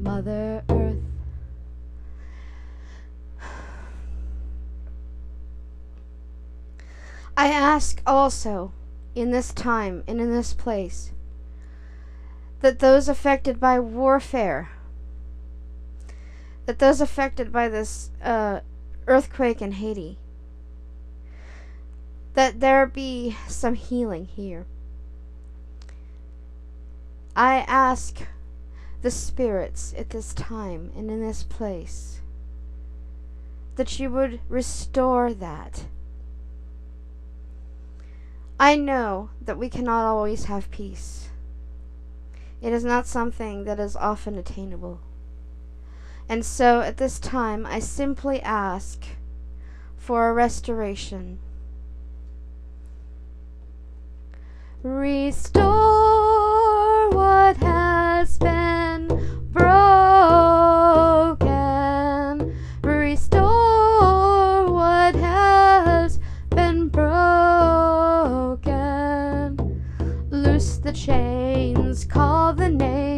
Mother 0.00 0.62
Earth. 0.68 1.02
I 7.36 7.48
ask 7.48 8.00
also 8.06 8.70
in 9.16 9.32
this 9.32 9.52
time 9.52 10.04
and 10.06 10.20
in 10.20 10.30
this 10.30 10.54
place 10.54 11.10
that 12.60 12.78
those 12.78 13.08
affected 13.08 13.58
by 13.58 13.80
warfare 13.80 14.70
that 16.68 16.80
those 16.80 17.00
affected 17.00 17.50
by 17.50 17.66
this 17.66 18.10
uh, 18.22 18.60
earthquake 19.06 19.62
in 19.62 19.72
Haiti, 19.72 20.18
that 22.34 22.60
there 22.60 22.84
be 22.84 23.34
some 23.46 23.72
healing 23.72 24.26
here. 24.26 24.66
I 27.34 27.60
ask 27.60 28.18
the 29.00 29.10
spirits 29.10 29.94
at 29.96 30.10
this 30.10 30.34
time 30.34 30.92
and 30.94 31.10
in 31.10 31.22
this 31.22 31.42
place 31.42 32.20
that 33.76 33.98
you 33.98 34.10
would 34.10 34.38
restore 34.50 35.32
that. 35.32 35.84
I 38.60 38.76
know 38.76 39.30
that 39.40 39.56
we 39.56 39.70
cannot 39.70 40.04
always 40.04 40.44
have 40.44 40.70
peace. 40.70 41.30
It 42.60 42.74
is 42.74 42.84
not 42.84 43.06
something 43.06 43.64
that 43.64 43.80
is 43.80 43.96
often 43.96 44.36
attainable. 44.36 45.00
And 46.28 46.44
so 46.44 46.82
at 46.82 46.98
this 46.98 47.18
time 47.18 47.64
I 47.64 47.78
simply 47.78 48.42
ask 48.42 49.02
for 49.96 50.28
a 50.28 50.32
restoration. 50.34 51.38
Restore 54.82 55.64
what 57.10 57.56
has 57.56 58.38
been 58.38 59.08
broken. 59.50 59.66
Restore 62.82 64.70
what 64.70 65.14
has 65.14 66.20
been 66.50 66.88
broken. 66.88 67.08
Loose 70.30 70.76
the 70.76 70.92
chains, 70.92 72.04
call 72.04 72.52
the 72.52 72.68
names, 72.68 73.17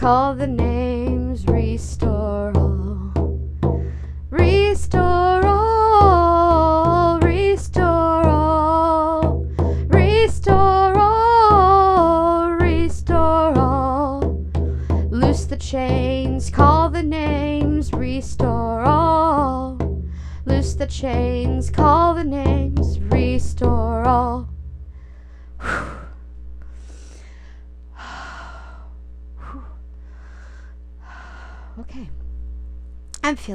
call 0.00 0.34
the 0.34 0.46
names, 0.46 1.46
restore 1.46 2.52
all. 2.56 3.12
Restore 4.30 5.44
all, 5.44 7.20
restore 7.20 8.24
all, 8.24 9.44
restore 9.88 10.96
all, 10.96 12.52
restore 12.52 13.58
all. 13.58 14.42
Loose 15.10 15.44
the 15.44 15.58
chains, 15.58 16.48
call 16.48 16.88
the 16.88 17.02
names, 17.02 17.92
restore 17.92 18.80
all. 18.80 19.76
Loose 20.46 20.72
the 20.72 20.86
chains, 20.86 21.68
call 21.68 22.14
the 22.14 22.24
names, 22.24 22.59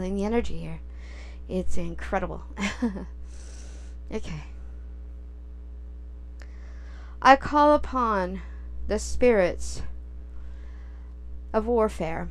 The 0.01 0.25
energy 0.25 0.59
here. 0.59 0.79
It's 1.47 1.77
incredible. 1.77 2.43
okay. 4.11 4.43
I 7.21 7.35
call 7.35 7.73
upon 7.73 8.41
the 8.87 8.99
spirits 8.99 9.81
of 11.53 11.65
warfare. 11.65 12.27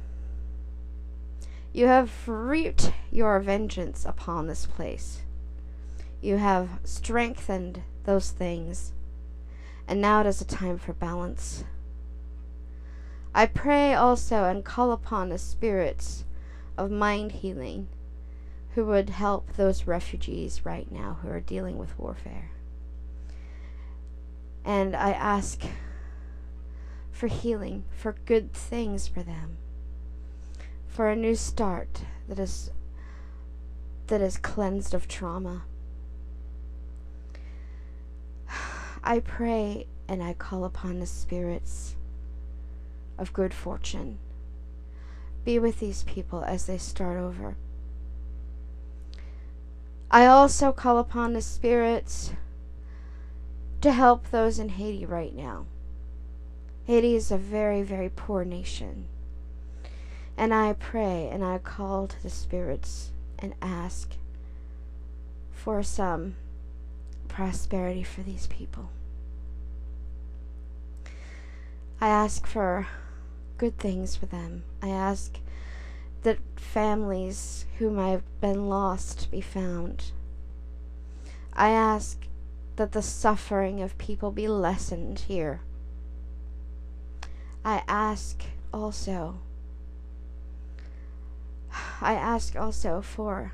You 1.72 1.86
have 1.86 2.28
reaped 2.28 2.92
your 3.10 3.40
vengeance 3.40 4.04
upon 4.04 4.46
this 4.46 4.66
place. 4.66 5.22
You 6.20 6.36
have 6.36 6.78
strengthened 6.84 7.82
those 8.04 8.30
things. 8.30 8.92
And 9.88 10.00
now 10.00 10.20
it 10.20 10.26
is 10.26 10.40
a 10.40 10.44
time 10.44 10.78
for 10.78 10.92
balance. 10.92 11.64
I 13.34 13.46
pray 13.46 13.94
also 13.94 14.44
and 14.44 14.64
call 14.64 14.92
upon 14.92 15.28
the 15.28 15.38
spirits 15.38 16.24
of 16.76 16.90
mind 16.90 17.32
healing 17.32 17.88
who 18.74 18.84
would 18.86 19.10
help 19.10 19.52
those 19.52 19.86
refugees 19.86 20.64
right 20.64 20.90
now 20.90 21.18
who 21.22 21.28
are 21.28 21.40
dealing 21.40 21.78
with 21.78 21.98
warfare. 21.98 22.50
And 24.64 24.96
I 24.96 25.10
ask 25.10 25.62
for 27.12 27.28
healing, 27.28 27.84
for 27.96 28.16
good 28.24 28.52
things 28.52 29.06
for 29.06 29.22
them, 29.22 29.58
for 30.88 31.08
a 31.08 31.16
new 31.16 31.36
start 31.36 32.02
that 32.28 32.38
is 32.38 32.70
that 34.08 34.20
is 34.20 34.36
cleansed 34.36 34.92
of 34.92 35.08
trauma. 35.08 35.62
I 39.04 39.20
pray 39.20 39.86
and 40.08 40.22
I 40.22 40.34
call 40.34 40.64
upon 40.64 40.98
the 40.98 41.06
spirits 41.06 41.94
of 43.18 43.32
good 43.32 43.54
fortune. 43.54 44.18
Be 45.44 45.58
with 45.58 45.80
these 45.80 46.02
people 46.04 46.42
as 46.44 46.66
they 46.66 46.78
start 46.78 47.18
over. 47.18 47.56
I 50.10 50.26
also 50.26 50.72
call 50.72 50.98
upon 50.98 51.32
the 51.32 51.42
spirits 51.42 52.32
to 53.80 53.92
help 53.92 54.30
those 54.30 54.58
in 54.58 54.70
Haiti 54.70 55.04
right 55.04 55.34
now. 55.34 55.66
Haiti 56.86 57.16
is 57.16 57.30
a 57.30 57.36
very, 57.36 57.82
very 57.82 58.08
poor 58.08 58.44
nation. 58.44 59.06
And 60.36 60.54
I 60.54 60.72
pray 60.72 61.28
and 61.30 61.44
I 61.44 61.58
call 61.58 62.06
to 62.06 62.22
the 62.22 62.30
spirits 62.30 63.10
and 63.38 63.54
ask 63.60 64.14
for 65.52 65.82
some 65.82 66.36
prosperity 67.28 68.02
for 68.02 68.22
these 68.22 68.46
people. 68.46 68.90
I 72.00 72.08
ask 72.08 72.46
for 72.46 72.86
good 73.58 73.78
things 73.78 74.16
for 74.16 74.26
them. 74.26 74.64
I 74.82 74.88
ask 74.88 75.38
that 76.22 76.38
families 76.56 77.66
whom 77.78 77.98
I 77.98 78.10
have 78.10 78.24
been 78.40 78.68
lost 78.68 79.30
be 79.30 79.40
found. 79.40 80.12
I 81.52 81.70
ask 81.70 82.26
that 82.76 82.92
the 82.92 83.02
suffering 83.02 83.80
of 83.80 83.98
people 83.98 84.30
be 84.30 84.48
lessened 84.48 85.20
here. 85.20 85.60
I 87.64 87.82
ask 87.86 88.42
also 88.72 89.38
I 92.00 92.14
ask 92.14 92.56
also 92.56 93.00
for 93.00 93.52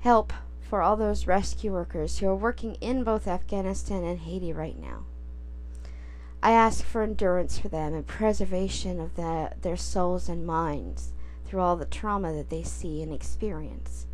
help 0.00 0.32
for 0.60 0.82
all 0.82 0.96
those 0.96 1.26
rescue 1.26 1.72
workers 1.72 2.18
who 2.18 2.28
are 2.28 2.34
working 2.34 2.74
in 2.76 3.04
both 3.04 3.28
Afghanistan 3.28 4.02
and 4.04 4.18
Haiti 4.20 4.52
right 4.52 4.78
now. 4.78 5.04
I 6.42 6.52
ask 6.52 6.84
for 6.84 7.02
endurance 7.02 7.58
for 7.58 7.68
them 7.68 7.94
and 7.94 8.06
preservation 8.06 9.00
of 9.00 9.16
the, 9.16 9.52
their 9.62 9.76
souls 9.76 10.28
and 10.28 10.46
minds 10.46 11.12
through 11.44 11.60
all 11.60 11.76
the 11.76 11.84
trauma 11.86 12.32
that 12.34 12.50
they 12.50 12.62
see 12.62 13.02
and 13.02 13.12
experience. 13.12 14.06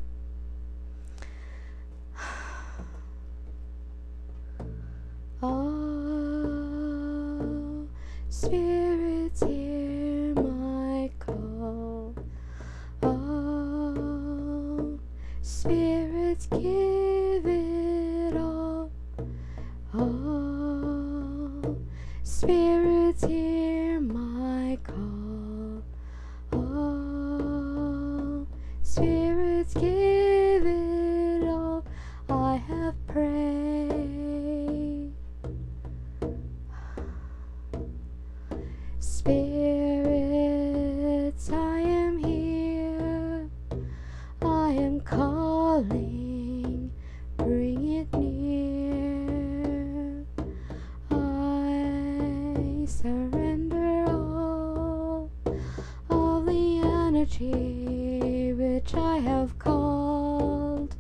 Oh, 5.43 5.89
spirits, 8.29 9.43
hear 9.43 10.35
my 10.35 11.11
call. 11.19 12.15
Oh, 13.03 14.99
spirits, 15.41 16.47
give 16.47 17.45
it 17.47 18.37
all. 18.37 18.91
Oh, 19.95 20.52
spirits, 22.43 23.25
hear 23.25 24.01
my 24.01 24.77
call. 24.83 25.85
Oh, 26.53 28.47
spirits, 28.83 29.75
give 29.75 30.12
energy 57.43 58.53
which 58.53 58.95
I 58.95 59.19
have 59.19 59.59
called 59.59 60.95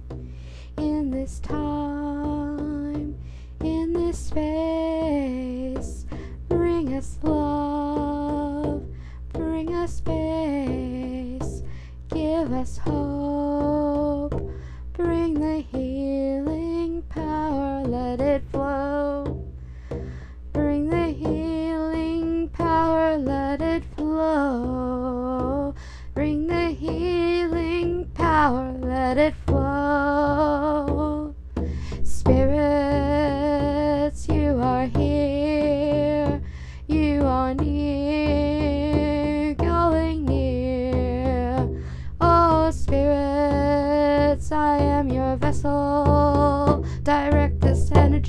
in 0.76 1.11
this 1.11 1.38
time, 1.40 3.16
in 3.61 3.93
this 3.93 4.18
space. 4.18 6.07
Bring 6.49 6.95
us 6.95 7.18
love, 7.22 8.84
bring 9.32 9.74
us 9.74 9.95
space, 9.97 11.62
give 12.09 12.53
us 12.53 12.78
hope, 12.78 13.12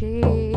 this 0.04 0.53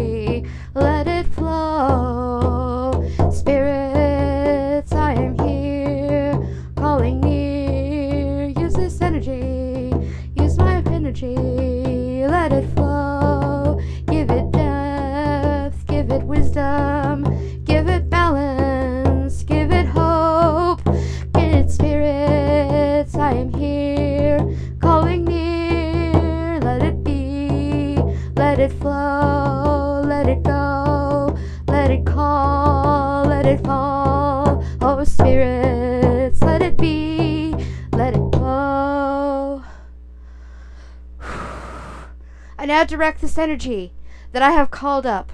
I 42.86 42.88
direct 42.88 43.20
this 43.20 43.36
energy 43.36 43.90
that 44.30 44.42
I 44.42 44.52
have 44.52 44.70
called 44.70 45.06
up. 45.06 45.32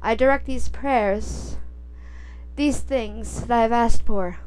I 0.00 0.14
direct 0.14 0.46
these 0.46 0.68
prayers, 0.68 1.56
these 2.54 2.78
things 2.78 3.40
that 3.40 3.50
I 3.50 3.62
have 3.62 3.72
asked 3.72 4.06
for, 4.06 4.38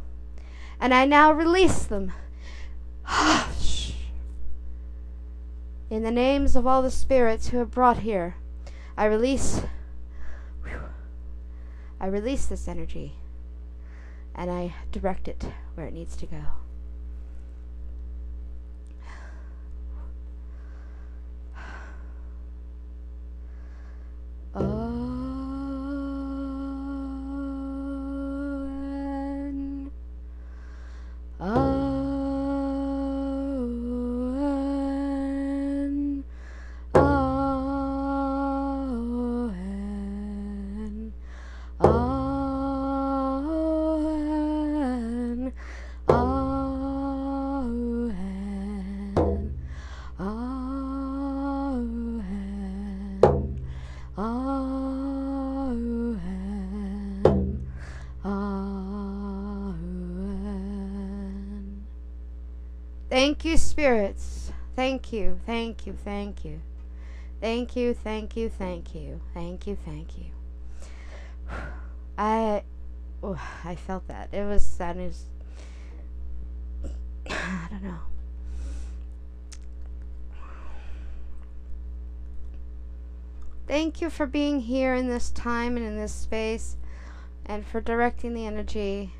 and 0.79 0.93
I 0.93 1.03
now 1.03 1.33
release 1.33 1.83
them. 1.83 2.13
In 5.89 6.03
the 6.03 6.09
names 6.09 6.55
of 6.55 6.65
all 6.65 6.81
the 6.81 6.89
spirits 6.89 7.49
who 7.49 7.57
have 7.57 7.71
brought 7.71 7.97
here, 7.97 8.37
I 8.95 9.03
release. 9.07 9.63
I 11.99 12.07
release 12.07 12.45
this 12.45 12.69
energy, 12.69 13.15
and 14.33 14.49
I 14.49 14.73
direct 14.93 15.27
it 15.27 15.47
where 15.75 15.85
it 15.85 15.93
needs 15.93 16.15
to 16.15 16.25
go. 16.25 16.43
Awen. 24.59 24.71
Awen. 31.39 31.76
Thank 64.87 65.11
you, 65.11 65.37
thank 65.45 65.85
you, 65.85 65.91
thank 65.91 66.45
you. 66.45 66.61
Thank 67.41 67.75
you, 67.75 67.93
thank 67.93 68.37
you, 68.37 68.47
thank 68.47 68.95
you, 68.95 69.19
thank 69.33 69.67
you, 69.67 69.77
thank 69.83 70.17
you. 70.17 70.27
I, 72.17 72.63
oh, 73.21 73.37
I 73.65 73.75
felt 73.75 74.07
that. 74.07 74.29
It 74.31 74.45
was, 74.45 74.77
that 74.77 74.95
is, 74.95 75.25
I 77.29 77.67
don't 77.69 77.83
know. 77.83 77.99
Thank 83.67 83.99
you 83.99 84.09
for 84.09 84.25
being 84.25 84.61
here 84.61 84.93
in 84.93 85.09
this 85.09 85.31
time 85.31 85.75
and 85.75 85.85
in 85.85 85.97
this 85.97 86.13
space 86.13 86.77
and 87.45 87.67
for 87.67 87.81
directing 87.81 88.33
the 88.33 88.45
energy. 88.45 89.11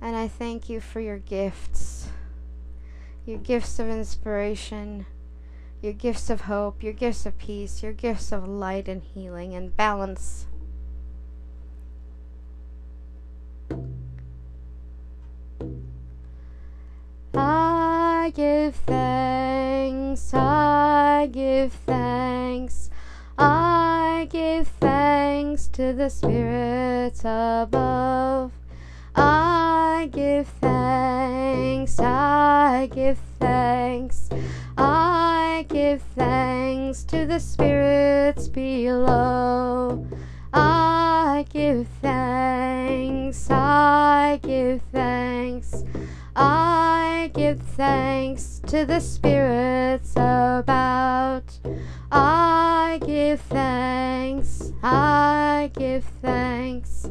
And 0.00 0.16
I 0.16 0.28
thank 0.28 0.70
you 0.70 0.80
for 0.80 1.00
your 1.00 1.18
gifts, 1.18 1.93
your 3.26 3.38
gifts 3.38 3.78
of 3.78 3.88
inspiration, 3.88 5.06
your 5.80 5.92
gifts 5.92 6.30
of 6.30 6.42
hope, 6.42 6.82
your 6.82 6.92
gifts 6.92 7.26
of 7.26 7.36
peace, 7.38 7.82
your 7.82 7.92
gifts 7.92 8.32
of 8.32 8.48
light 8.48 8.88
and 8.88 9.02
healing 9.02 9.54
and 9.54 9.76
balance. 9.76 10.46
I 17.34 18.32
give 18.34 18.74
thanks, 18.74 20.32
I 20.32 21.28
give 21.30 21.72
thanks, 21.72 22.88
I 23.36 24.28
give 24.30 24.68
thanks 24.68 25.66
to 25.68 25.92
the 25.92 26.08
spirits 26.08 27.20
above. 27.20 28.53
Thanks, 31.96 32.00
I 32.00 32.86
give 32.92 33.18
thanks, 33.38 34.28
I 34.76 35.66
give 35.68 36.02
thanks 36.16 37.04
to 37.04 37.26
the 37.26 37.38
spirits 37.38 38.48
below. 38.48 40.06
I 40.52 41.46
give 41.50 41.86
thanks, 42.02 43.48
I 43.50 44.40
give 44.42 44.82
thanks, 44.92 45.84
I 46.36 47.30
give 47.34 47.60
thanks 47.60 48.60
to 48.66 48.84
the 48.84 49.00
spirits 49.00 50.12
about. 50.12 51.44
I 52.10 53.00
give 53.04 53.40
thanks, 53.40 54.72
I 54.82 55.70
give 55.76 56.04
thanks, 56.22 57.08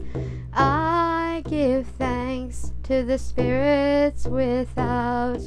I 0.54 1.44
give 1.46 1.86
thanks 2.00 2.23
to 2.94 3.04
the 3.04 3.18
spirits 3.18 4.28
without. 4.28 5.42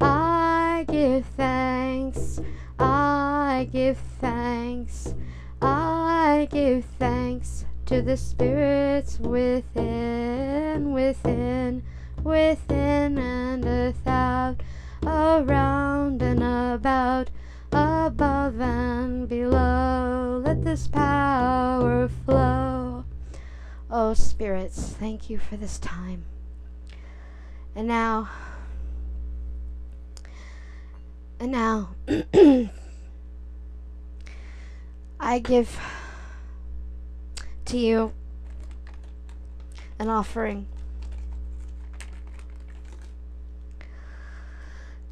I 0.00 0.84
give 0.86 1.26
thanks, 1.36 2.40
I 2.78 3.68
give 3.72 3.98
thanks, 4.20 5.12
I 5.60 6.46
give 6.48 6.84
thanks 6.84 7.64
to 7.86 8.02
the 8.02 8.16
spirits 8.16 9.18
within, 9.18 10.92
within, 10.92 11.82
within 12.22 13.18
and 13.18 13.64
without, 13.64 14.62
around 15.02 16.22
and 16.22 16.40
about 16.40 17.30
above 17.72 18.60
and 18.60 19.28
below. 19.28 20.40
Let 20.44 20.62
this 20.62 20.86
power 20.86 22.08
flow. 22.24 23.04
Oh, 23.90 24.14
spirits, 24.14 24.94
thank 25.00 25.28
you 25.28 25.38
for 25.40 25.56
this 25.56 25.80
time. 25.80 26.26
And 27.76 27.86
now, 27.88 28.30
and 31.38 31.52
now, 31.52 31.90
I 35.20 35.38
give 35.40 35.78
to 37.66 37.76
you 37.76 38.14
an 39.98 40.08
offering. 40.08 40.68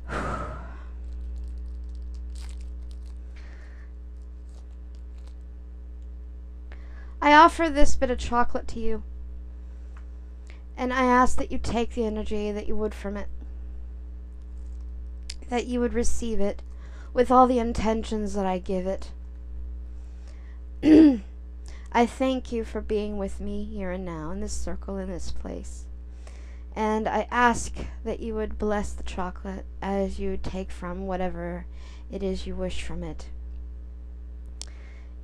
I 7.21 7.35
offer 7.35 7.69
this 7.69 7.95
bit 7.95 8.11
of 8.11 8.17
chocolate 8.17 8.67
to 8.69 8.81
you. 8.81 9.03
And 10.77 10.93
I 10.93 11.05
ask 11.05 11.37
that 11.39 11.53
you 11.53 11.59
take 11.59 11.95
the 11.95 12.07
energy 12.07 12.51
that 12.51 12.67
you 12.67 12.77
would 12.77 12.95
from 12.95 13.17
it. 13.17 13.29
That 15.49 15.67
you 15.67 15.81
would 15.81 15.95
receive 15.95 16.41
it 16.41 16.63
with 17.13 17.31
all 17.31 17.47
the 17.47 17.59
intentions 17.59 18.35
that 18.35 18.47
I 18.47 18.59
give 18.59 18.87
it. 18.87 19.11
I 21.93 22.07
thank 22.07 22.51
you 22.51 22.65
for 22.65 22.81
being 22.81 23.19
with 23.19 23.41
me 23.41 23.65
here 23.65 23.93
and 23.93 24.05
now 24.05 24.33
in 24.33 24.41
this 24.41 24.53
circle, 24.53 24.99
in 24.99 25.09
this 25.09 25.31
place. 25.31 25.85
And 26.75 27.09
I 27.09 27.29
ask 27.31 27.73
that 28.03 28.19
you 28.19 28.35
would 28.35 28.59
bless 28.59 28.93
the 28.93 29.05
chocolate 29.05 29.65
as 29.81 30.19
you 30.19 30.37
take 30.37 30.73
from 30.73 31.07
whatever 31.07 31.67
it 32.11 32.23
is 32.23 32.49
you 32.49 32.57
wish 32.57 32.83
from 32.83 33.05
it. 33.05 33.29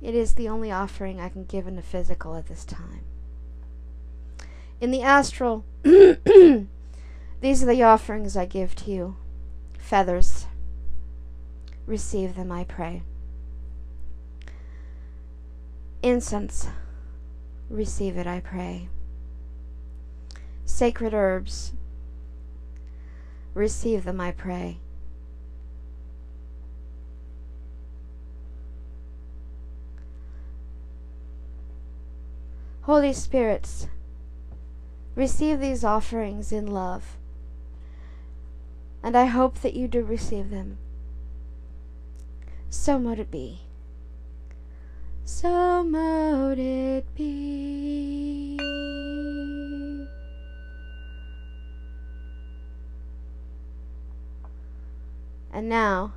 It 0.01 0.15
is 0.15 0.33
the 0.33 0.47
only 0.47 0.71
offering 0.71 1.19
I 1.19 1.29
can 1.29 1.43
give 1.43 1.67
in 1.67 1.75
the 1.75 1.81
physical 1.81 2.35
at 2.35 2.47
this 2.47 2.63
time. 2.63 3.03
In 4.81 4.89
the 4.89 5.03
astral, 5.03 5.63
these 5.83 6.65
are 7.63 7.67
the 7.67 7.83
offerings 7.83 8.35
I 8.35 8.47
give 8.47 8.73
to 8.77 8.89
you 8.89 9.15
feathers. 9.77 10.47
Receive 11.85 12.35
them, 12.35 12.51
I 12.51 12.63
pray. 12.63 13.03
Incense. 16.01 16.67
Receive 17.69 18.17
it, 18.17 18.25
I 18.25 18.39
pray. 18.39 18.89
Sacred 20.65 21.13
herbs. 21.13 21.73
Receive 23.53 24.03
them, 24.03 24.19
I 24.19 24.31
pray. 24.31 24.79
Holy 32.81 33.13
Spirits, 33.13 33.87
receive 35.15 35.59
these 35.59 35.83
offerings 35.83 36.51
in 36.51 36.67
love, 36.67 37.17
and 39.03 39.17
I 39.17 39.25
hope 39.25 39.59
that 39.61 39.73
you 39.73 39.87
do 39.87 40.03
receive 40.03 40.49
them. 40.49 40.77
So 42.69 42.97
mote 42.97 43.19
it 43.19 43.31
be. 43.31 43.61
So 45.25 45.83
mote 45.83 46.59
it 46.59 47.05
be. 47.15 48.57
And 55.53 55.67
now, 55.67 56.13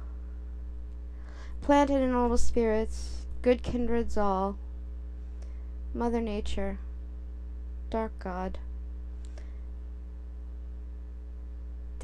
planted 1.61 2.01
in 2.01 2.13
noble 2.13 2.39
spirits, 2.39 3.27
good 3.43 3.63
kindreds 3.63 4.17
all, 4.17 4.57
Mother 5.93 6.21
Nature, 6.21 6.79
Dark 7.91 8.17
God. 8.21 8.59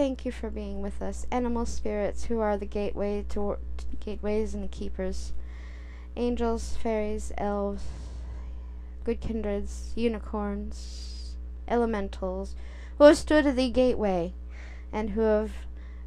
Thank 0.00 0.24
you 0.24 0.32
for 0.32 0.48
being 0.48 0.80
with 0.80 1.02
us, 1.02 1.26
animal 1.30 1.66
spirits 1.66 2.24
who 2.24 2.40
are 2.40 2.56
the 2.56 2.64
gateway 2.64 3.22
to 3.28 3.58
gateways 4.02 4.54
and 4.54 4.64
the 4.64 4.68
keepers, 4.68 5.34
angels, 6.16 6.74
fairies, 6.82 7.32
elves, 7.36 7.84
good 9.04 9.20
kindreds, 9.20 9.92
unicorns, 9.96 11.36
elementals, 11.68 12.54
who 12.96 13.04
have 13.04 13.18
stood 13.18 13.44
at 13.44 13.56
the 13.56 13.68
gateway, 13.68 14.32
and 14.90 15.10
who 15.10 15.20
have 15.20 15.52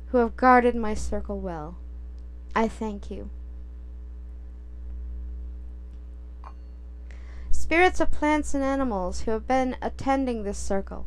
who 0.07 0.17
have 0.17 0.35
guarded 0.35 0.73
my 0.73 0.95
circle 0.95 1.39
well. 1.39 1.77
I 2.55 2.67
thank 2.67 3.11
you. 3.11 3.29
spirits 7.51 7.99
of 7.99 8.09
plants 8.09 8.55
and 8.55 8.63
animals 8.63 9.21
who 9.21 9.31
have 9.31 9.47
been 9.47 9.77
attending 9.83 10.41
this 10.41 10.57
circle. 10.57 11.05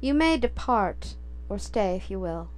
You 0.00 0.14
may 0.14 0.36
depart, 0.36 1.16
or 1.52 1.58
stay 1.58 1.96
if 1.96 2.10
you 2.10 2.18
will. 2.18 2.48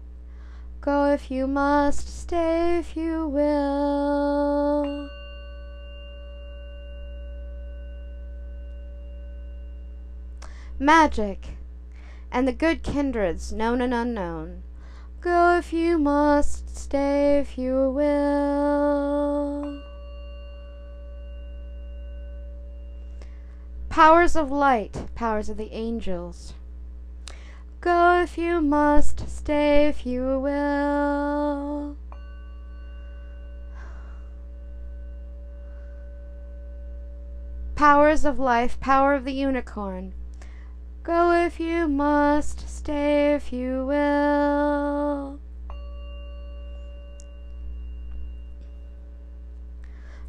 Go 0.81 1.13
if 1.13 1.29
you 1.29 1.49
must, 1.49 2.07
stay 2.09 2.79
if 2.79 2.97
you 2.97 3.27
will. 3.27 5.11
Magic 10.79 11.57
and 12.31 12.47
the 12.47 12.53
good 12.53 12.85
kindreds, 12.85 13.53
known 13.53 13.81
and 13.81 13.93
unknown. 13.93 14.63
Go 15.21 15.59
if 15.59 15.73
you 15.73 15.99
must, 15.99 16.77
stay 16.77 17.41
if 17.41 17.59
you 17.59 17.91
will. 17.91 19.83
Powers 23.89 24.37
of 24.37 24.53
light, 24.53 25.09
powers 25.17 25.49
of 25.49 25.57
the 25.57 25.73
angels. 25.73 26.55
Go 27.85 28.23
if 28.23 28.39
you 28.39 28.63
must, 28.63 29.29
stay 29.29 29.89
if 29.89 30.07
you 30.07 30.41
will. 30.41 31.99
Powers 37.75 38.25
of 38.25 38.39
life, 38.39 38.81
power 38.81 39.13
of 39.13 39.27
the 39.27 39.35
unicorn. 39.35 40.15
Go 41.03 41.33
if 41.33 41.61
you 41.61 41.87
must, 41.87 42.67
stay 42.67 43.35
if 43.35 43.53
you 43.53 43.85
will. 43.85 45.39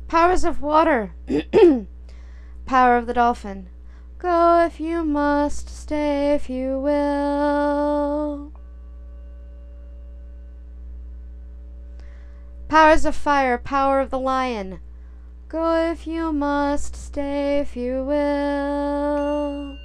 Powers 0.10 0.43
of 0.43 0.62
water, 0.62 1.14
power 2.66 2.97
of 2.97 3.08
the 3.08 3.14
dolphin. 3.14 3.70
Go 4.18 4.66
if 4.66 4.80
you 4.80 5.03
must, 5.03 5.70
stay 5.70 6.34
if 6.34 6.49
you 6.49 6.80
will. 6.80 8.51
Powers 12.70 13.05
of 13.05 13.16
fire, 13.16 13.57
power 13.57 13.99
of 13.99 14.09
the 14.09 14.20
lion. 14.20 14.80
Go 15.47 15.91
if 15.91 16.07
you 16.07 16.34
must, 16.34 16.95
stay 16.95 17.59
if 17.59 17.76
you 17.76 18.03
will. 18.03 19.78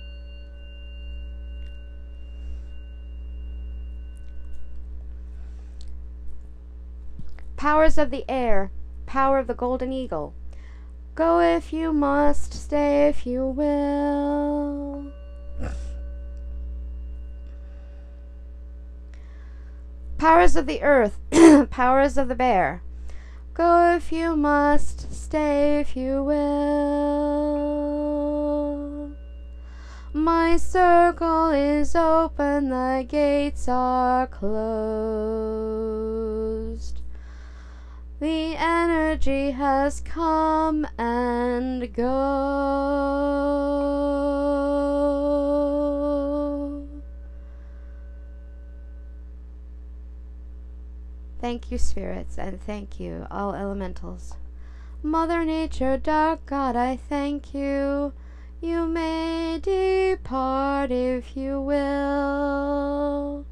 Powers 7.57 7.99
of 7.99 8.11
the 8.11 8.25
air, 8.29 8.71
power 9.05 9.39
of 9.39 9.47
the 9.47 9.55
golden 9.55 9.93
eagle. 9.93 10.35
Go 11.21 11.41
if 11.41 11.71
you 11.71 11.93
must, 11.93 12.55
stay 12.55 13.07
if 13.09 13.27
you 13.27 13.45
will. 13.45 15.13
Powers 20.17 20.57
of 20.57 20.65
the 20.65 20.81
earth, 20.83 21.19
powers 21.71 22.17
of 22.17 22.29
the 22.29 22.35
bear. 22.35 22.81
Go 23.53 23.95
if 23.95 24.11
you 24.11 24.35
must, 24.35 25.13
stay 25.15 25.79
if 25.81 25.95
you 25.95 26.25
will. 26.25 27.51
My 30.15 30.57
circle 30.57 31.51
is 31.51 31.95
open, 31.95 32.71
the 32.71 33.05
gates 33.07 33.69
are 33.69 34.27
closed. 34.27 35.51
The 38.21 38.55
energy 38.55 39.53
has 39.53 40.03
come 40.03 40.87
and 40.99 41.91
go. 41.95 42.11
Thank 51.41 51.71
you, 51.71 51.79
spirits, 51.79 52.37
and 52.37 52.61
thank 52.61 53.01
you, 53.01 53.27
all 53.31 53.55
elementals. 53.55 54.37
Mother 55.03 55.47
Nature, 55.47 55.97
dark 55.97 56.45
God, 56.45 56.77
I 56.77 56.97
thank 56.97 57.55
you. 57.55 58.13
You 58.61 58.85
may 58.85 59.59
depart 59.63 60.91
if 60.91 61.35
you 61.35 61.63
will. 61.63 63.47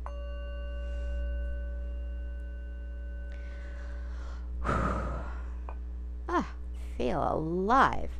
ah, 6.28 6.46
feel 6.96 7.22
alive. 7.22 8.10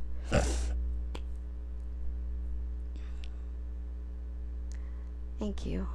Thank 5.39 5.65
you. 5.65 5.87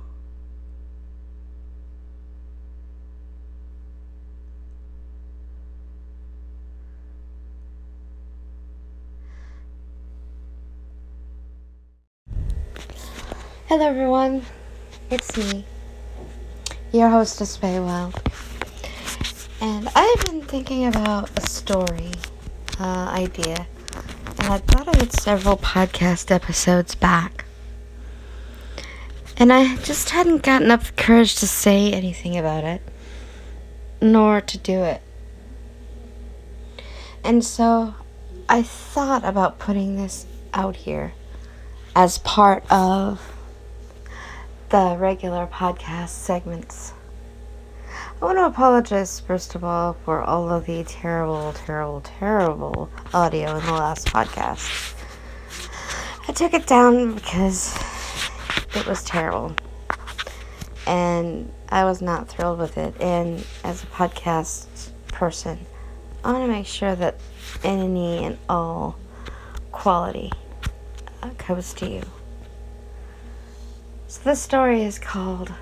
Hello, 13.67 13.87
everyone. 13.87 14.43
It's 15.11 15.37
me, 15.37 15.65
your 16.93 17.09
hostess, 17.09 17.59
Paywell. 17.59 18.15
And 19.65 19.89
I've 19.95 20.25
been 20.27 20.43
thinking 20.43 20.85
about 20.85 21.31
a 21.39 21.49
story 21.49 22.11
uh, 22.79 23.09
idea, 23.09 23.67
and 24.39 24.53
I 24.53 24.59
thought 24.59 24.89
of 24.89 25.03
it 25.03 25.11
several 25.15 25.57
podcast 25.57 26.31
episodes 26.31 26.95
back. 26.95 27.47
And 29.39 29.51
I 29.51 29.77
just 29.77 30.11
hadn't 30.11 30.43
gotten 30.43 30.71
up 30.71 30.83
the 30.83 30.93
courage 30.93 31.37
to 31.37 31.47
say 31.47 31.91
anything 31.91 32.37
about 32.37 32.65
it, 32.65 32.83
nor 34.03 34.43
to 34.43 34.59
do 34.59 34.83
it. 34.83 35.01
And 37.25 37.43
so 37.43 37.95
I 38.51 38.63
thought 38.63 39.25
about 39.25 39.59
putting 39.59 39.97
this 39.97 40.27
out 40.53 40.77
here 40.77 41.15
as 41.97 42.19
part 42.19 42.71
of 42.71 43.33
the 44.69 44.95
regular 44.99 45.47
podcast 45.47 46.11
segments. 46.11 46.93
I 48.23 48.27
want 48.27 48.39
to 48.39 48.47
apologize, 48.47 49.21
first 49.21 49.55
of 49.55 49.65
all, 49.65 49.95
for 50.05 50.23
all 50.23 50.49
of 50.49 50.67
the 50.67 50.85
terrible, 50.85 51.53
terrible, 51.53 52.01
terrible 52.01 52.89
audio 53.13 53.57
in 53.59 53.67
the 53.67 53.73
last 53.73 54.07
podcast. 54.07 54.95
I 56.29 56.33
took 56.33 56.55
it 56.55 56.67
down 56.67 57.15
because 57.15 57.77
it 58.75 58.87
was 58.87 59.03
terrible. 59.05 59.55
And 60.87 61.53
I 61.69 61.85
was 61.85 62.01
not 62.01 62.29
thrilled 62.29 62.61
with 62.61 62.79
it. 62.79 62.95
And 63.01 63.45
as 63.65 63.83
a 63.83 63.87
podcast 63.87 64.91
person, 65.09 65.59
I 66.25 66.33
want 66.33 66.45
to 66.45 66.49
make 66.53 66.67
sure 66.67 66.95
that 66.95 67.17
any 67.63 68.25
and 68.25 68.39
all 68.49 68.97
quality 69.73 70.31
uh, 71.23 71.31
comes 71.37 71.75
to 71.75 71.91
you. 71.91 72.03
So 74.07 74.23
this 74.23 74.41
story 74.41 74.83
is 74.83 74.99
called 74.99 75.53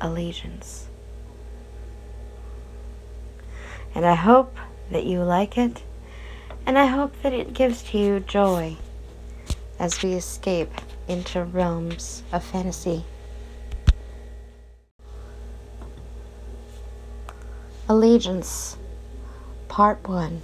Allegiance. 0.00 0.89
And 3.94 4.06
I 4.06 4.14
hope 4.14 4.56
that 4.90 5.04
you 5.04 5.22
like 5.22 5.58
it, 5.58 5.82
and 6.66 6.78
I 6.78 6.86
hope 6.86 7.12
that 7.22 7.32
it 7.32 7.52
gives 7.52 7.82
to 7.90 7.98
you 7.98 8.20
joy 8.20 8.76
as 9.78 10.02
we 10.02 10.12
escape 10.12 10.72
into 11.08 11.42
realms 11.44 12.22
of 12.32 12.44
fantasy. 12.44 13.04
Allegiance, 17.88 18.76
Part 19.68 20.06
1. 20.08 20.42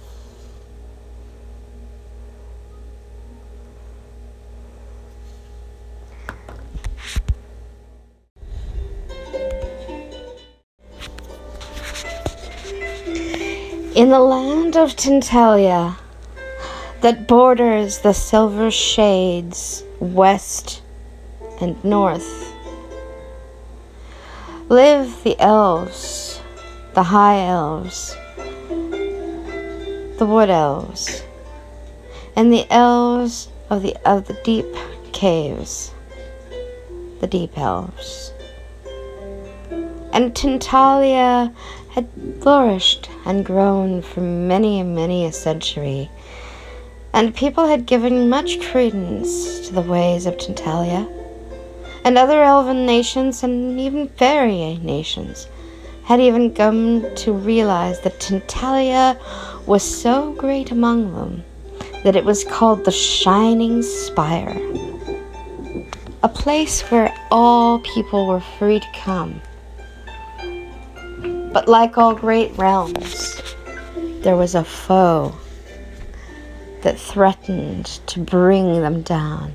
In 13.97 14.11
the 14.11 14.19
land 14.19 14.77
of 14.77 14.95
Tintalia, 14.95 15.97
that 17.01 17.27
borders 17.27 17.97
the 17.97 18.13
silver 18.13 18.69
shades 18.69 19.83
west 19.99 20.83
and 21.59 21.83
north, 21.83 22.53
live 24.69 25.23
the 25.23 25.35
elves, 25.39 26.39
the 26.93 27.01
high 27.01 27.43
elves, 27.47 28.15
the 28.69 30.27
wood 30.29 30.51
elves, 30.51 31.23
and 32.35 32.53
the 32.53 32.67
elves 32.69 33.47
of 33.71 33.81
the 33.81 33.95
of 34.07 34.27
the 34.27 34.39
deep 34.43 34.67
caves, 35.11 35.91
the 37.19 37.25
deep 37.25 37.57
elves. 37.57 38.31
And 40.13 40.35
Tintalia 40.35 41.51
had 41.97 42.41
flourished 42.41 43.09
and 43.25 43.43
grown 43.43 44.03
for 44.03 44.21
many 44.21 44.79
and 44.79 44.93
many 44.93 45.25
a 45.25 45.31
century, 45.31 46.07
and 47.11 47.35
people 47.35 47.65
had 47.65 47.87
given 47.87 48.29
much 48.29 48.61
credence 48.61 49.67
to 49.67 49.73
the 49.73 49.81
ways 49.81 50.27
of 50.27 50.37
Tintalia, 50.37 51.07
and 52.03 52.15
other 52.15 52.43
elven 52.43 52.85
nations 52.85 53.41
and 53.41 53.79
even 53.79 54.07
fairy 54.09 54.77
nations 54.83 55.47
had 56.03 56.19
even 56.19 56.53
come 56.53 57.03
to 57.15 57.33
realize 57.33 57.99
that 58.01 58.19
Tintalia 58.19 59.17
was 59.65 59.81
so 59.81 60.33
great 60.33 60.69
among 60.69 61.15
them 61.15 61.43
that 62.03 62.15
it 62.15 62.23
was 62.23 62.43
called 62.43 62.85
the 62.85 62.91
Shining 62.91 63.81
Spire, 63.81 64.55
a 66.21 66.29
place 66.29 66.81
where 66.91 67.11
all 67.31 67.79
people 67.79 68.27
were 68.27 68.39
free 68.59 68.79
to 68.79 68.91
come 68.93 69.41
but 71.53 71.67
like 71.67 71.97
all 71.97 72.13
great 72.13 72.55
realms, 72.57 73.41
there 74.21 74.35
was 74.35 74.55
a 74.55 74.63
foe 74.63 75.33
that 76.81 76.99
threatened 76.99 77.85
to 78.07 78.19
bring 78.19 78.81
them 78.81 79.01
down. 79.01 79.53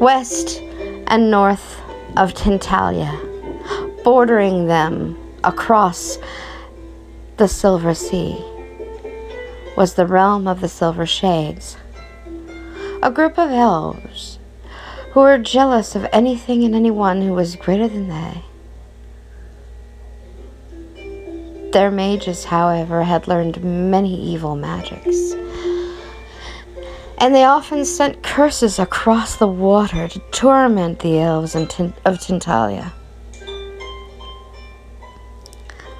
West 0.00 0.60
and 1.06 1.30
north 1.30 1.80
of 2.16 2.34
Tintalia, 2.34 3.12
bordering 4.04 4.66
them 4.66 5.16
across 5.44 6.18
the 7.36 7.48
Silver 7.48 7.94
Sea, 7.94 8.42
was 9.76 9.94
the 9.94 10.06
realm 10.06 10.46
of 10.46 10.60
the 10.60 10.68
Silver 10.68 11.06
Shades, 11.06 11.76
a 13.02 13.10
group 13.10 13.38
of 13.38 13.50
elves 13.50 14.38
who 15.12 15.20
were 15.20 15.38
jealous 15.38 15.94
of 15.94 16.06
anything 16.12 16.64
and 16.64 16.74
anyone 16.74 17.22
who 17.22 17.32
was 17.32 17.56
greater 17.56 17.88
than 17.88 18.08
they. 18.08 18.42
Their 21.72 21.90
mages, 21.90 22.44
however, 22.44 23.02
had 23.02 23.28
learned 23.28 23.62
many 23.62 24.14
evil 24.32 24.56
magics. 24.56 25.32
And 27.18 27.34
they 27.34 27.44
often 27.44 27.84
sent 27.84 28.22
curses 28.22 28.78
across 28.78 29.36
the 29.36 29.48
water 29.48 30.06
to 30.08 30.18
torment 30.30 31.00
the 31.00 31.18
elves 31.18 31.54
of 31.54 31.68
Tintalia. 31.68 32.92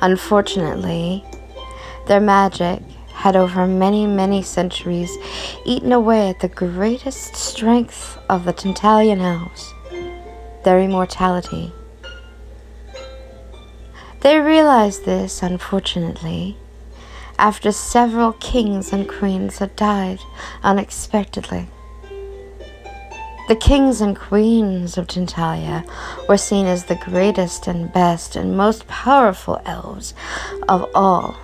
Unfortunately, 0.01 1.25
their 2.07 2.21
magic 2.21 2.83
had 3.09 3.35
over 3.35 3.67
many, 3.67 4.07
many 4.07 4.43
centuries 4.43 5.11
eaten 5.65 5.91
away 5.91 6.29
at 6.29 6.41
the 6.41 6.49
greatest 6.49 7.35
strength 7.35 8.19
of 8.29 8.45
the 8.45 8.53
Tintalian 8.53 9.21
elves, 9.21 9.73
their 10.65 10.79
immortality. 10.79 11.73
They 14.27 14.41
realized 14.41 15.05
this, 15.05 15.41
unfortunately, 15.41 16.57
after 17.39 17.71
several 17.71 18.33
kings 18.33 18.93
and 18.93 19.09
queens 19.09 19.59
had 19.59 19.77
died 19.77 20.19
unexpectedly. 20.65 21.69
The 23.47 23.55
kings 23.55 24.01
and 24.01 24.19
queens 24.19 24.99
of 24.99 25.07
Tintalia 25.07 25.85
were 26.29 26.39
seen 26.39 26.67
as 26.67 26.87
the 26.87 26.97
greatest 26.97 27.69
and 27.69 27.93
best 27.93 28.35
and 28.35 28.57
most 28.57 28.89
powerful 28.89 29.63
elves 29.65 30.13
of 30.69 30.91
all, 30.93 31.37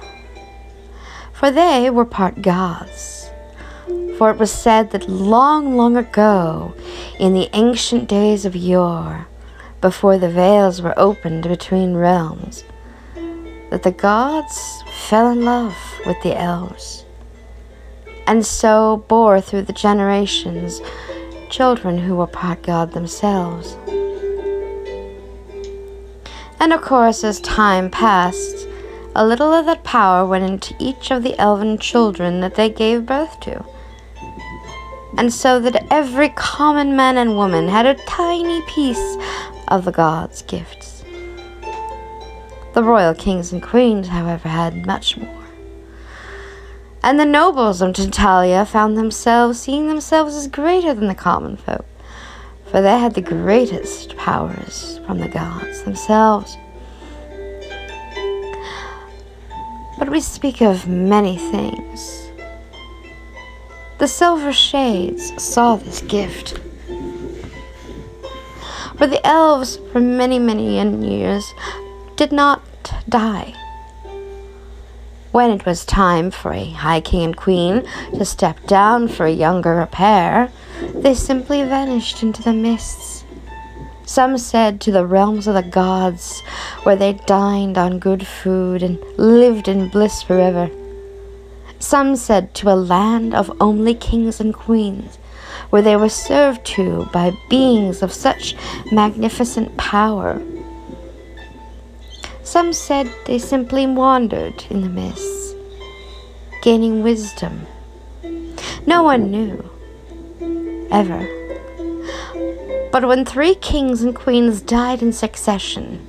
for 1.33 1.53
they 1.53 1.89
were 1.89 2.05
part 2.05 2.43
gods. 2.43 3.30
For 4.18 4.28
it 4.33 4.39
was 4.39 4.51
said 4.51 4.91
that 4.91 5.09
long, 5.09 5.76
long 5.76 5.97
ago, 5.97 6.74
in 7.20 7.33
the 7.33 7.49
ancient 7.53 8.09
days 8.09 8.45
of 8.45 8.57
yore, 8.57 9.28
before 9.80 10.18
the 10.18 10.28
veils 10.28 10.83
were 10.83 10.99
opened 10.99 11.45
between 11.45 11.95
realms, 11.95 12.64
that 13.72 13.84
the 13.84 13.90
gods 13.90 14.84
fell 15.08 15.30
in 15.30 15.46
love 15.46 15.74
with 16.04 16.20
the 16.22 16.38
elves, 16.38 17.06
and 18.26 18.44
so 18.44 19.02
bore 19.08 19.40
through 19.40 19.62
the 19.62 19.72
generations 19.72 20.82
children 21.48 21.96
who 21.96 22.16
were 22.16 22.26
part 22.26 22.62
god 22.62 22.92
themselves. 22.92 23.78
And 26.60 26.74
of 26.74 26.82
course, 26.82 27.24
as 27.24 27.40
time 27.40 27.90
passed, 27.90 28.68
a 29.16 29.26
little 29.26 29.54
of 29.54 29.64
that 29.64 29.84
power 29.84 30.26
went 30.26 30.44
into 30.44 30.76
each 30.78 31.10
of 31.10 31.22
the 31.22 31.38
elven 31.38 31.78
children 31.78 32.40
that 32.40 32.56
they 32.56 32.68
gave 32.68 33.06
birth 33.06 33.40
to. 33.40 33.64
And 35.16 35.32
so 35.32 35.58
that 35.60 35.86
every 35.90 36.28
common 36.28 36.94
man 36.94 37.16
and 37.16 37.38
woman 37.38 37.68
had 37.68 37.86
a 37.86 37.94
tiny 38.04 38.60
piece 38.66 39.16
of 39.68 39.86
the 39.86 39.92
gods' 39.92 40.42
gifts. 40.42 40.91
The 42.74 42.82
royal 42.82 43.14
kings 43.14 43.52
and 43.52 43.62
queens, 43.62 44.08
however, 44.08 44.48
had 44.48 44.86
much 44.86 45.18
more. 45.18 45.44
And 47.02 47.20
the 47.20 47.26
nobles 47.26 47.82
of 47.82 47.94
Tintalia 47.94 48.66
found 48.66 48.96
themselves 48.96 49.60
seeing 49.60 49.88
themselves 49.88 50.34
as 50.34 50.48
greater 50.48 50.94
than 50.94 51.08
the 51.08 51.14
common 51.14 51.56
folk, 51.56 51.84
for 52.66 52.80
they 52.80 52.98
had 52.98 53.14
the 53.14 53.20
greatest 53.20 54.16
powers 54.16 55.00
from 55.06 55.18
the 55.18 55.28
gods 55.28 55.82
themselves. 55.82 56.56
But 59.98 60.08
we 60.08 60.20
speak 60.20 60.62
of 60.62 60.88
many 60.88 61.36
things. 61.36 62.30
The 63.98 64.08
Silver 64.08 64.52
Shades 64.52 65.32
saw 65.42 65.76
this 65.76 66.00
gift. 66.00 66.58
For 68.96 69.06
the 69.06 69.20
elves, 69.26 69.78
for 69.92 70.00
many, 70.00 70.38
many 70.38 70.74
years, 71.18 71.52
did 72.22 72.30
not 72.30 72.62
die. 73.08 73.52
When 75.32 75.50
it 75.50 75.66
was 75.66 75.84
time 75.84 76.30
for 76.30 76.52
a 76.52 76.70
high 76.70 77.00
king 77.00 77.24
and 77.24 77.36
queen 77.36 77.82
to 78.14 78.24
step 78.24 78.64
down 78.68 79.08
for 79.08 79.26
a 79.26 79.32
younger 79.32 79.84
pair, 79.90 80.52
they 80.94 81.14
simply 81.14 81.64
vanished 81.64 82.22
into 82.22 82.40
the 82.40 82.52
mists. 82.52 83.24
Some 84.04 84.38
said 84.38 84.80
to 84.82 84.92
the 84.92 85.04
realms 85.04 85.48
of 85.48 85.54
the 85.54 85.64
gods, 85.64 86.42
where 86.84 86.94
they 86.94 87.14
dined 87.14 87.76
on 87.76 87.98
good 87.98 88.24
food 88.24 88.84
and 88.84 89.00
lived 89.16 89.66
in 89.66 89.88
bliss 89.88 90.22
forever. 90.22 90.70
Some 91.80 92.14
said 92.14 92.54
to 92.54 92.70
a 92.70 92.78
land 92.94 93.34
of 93.34 93.50
only 93.60 93.96
kings 93.96 94.38
and 94.38 94.54
queens, 94.54 95.16
where 95.70 95.82
they 95.82 95.96
were 95.96 96.08
served 96.08 96.64
to 96.76 97.04
by 97.12 97.36
beings 97.50 98.00
of 98.00 98.12
such 98.12 98.54
magnificent 98.92 99.76
power 99.76 100.40
some 102.53 102.70
said 102.70 103.11
they 103.24 103.38
simply 103.38 103.86
wandered 103.86 104.62
in 104.68 104.82
the 104.82 104.88
mists, 104.90 105.55
gaining 106.61 107.03
wisdom. 107.03 107.66
No 108.86 109.03
one 109.03 109.30
knew, 109.30 109.70
ever. 110.90 111.26
But 112.92 113.07
when 113.07 113.24
three 113.24 113.55
kings 113.55 114.03
and 114.03 114.14
queens 114.14 114.61
died 114.61 115.00
in 115.00 115.14
succession, 115.14 116.05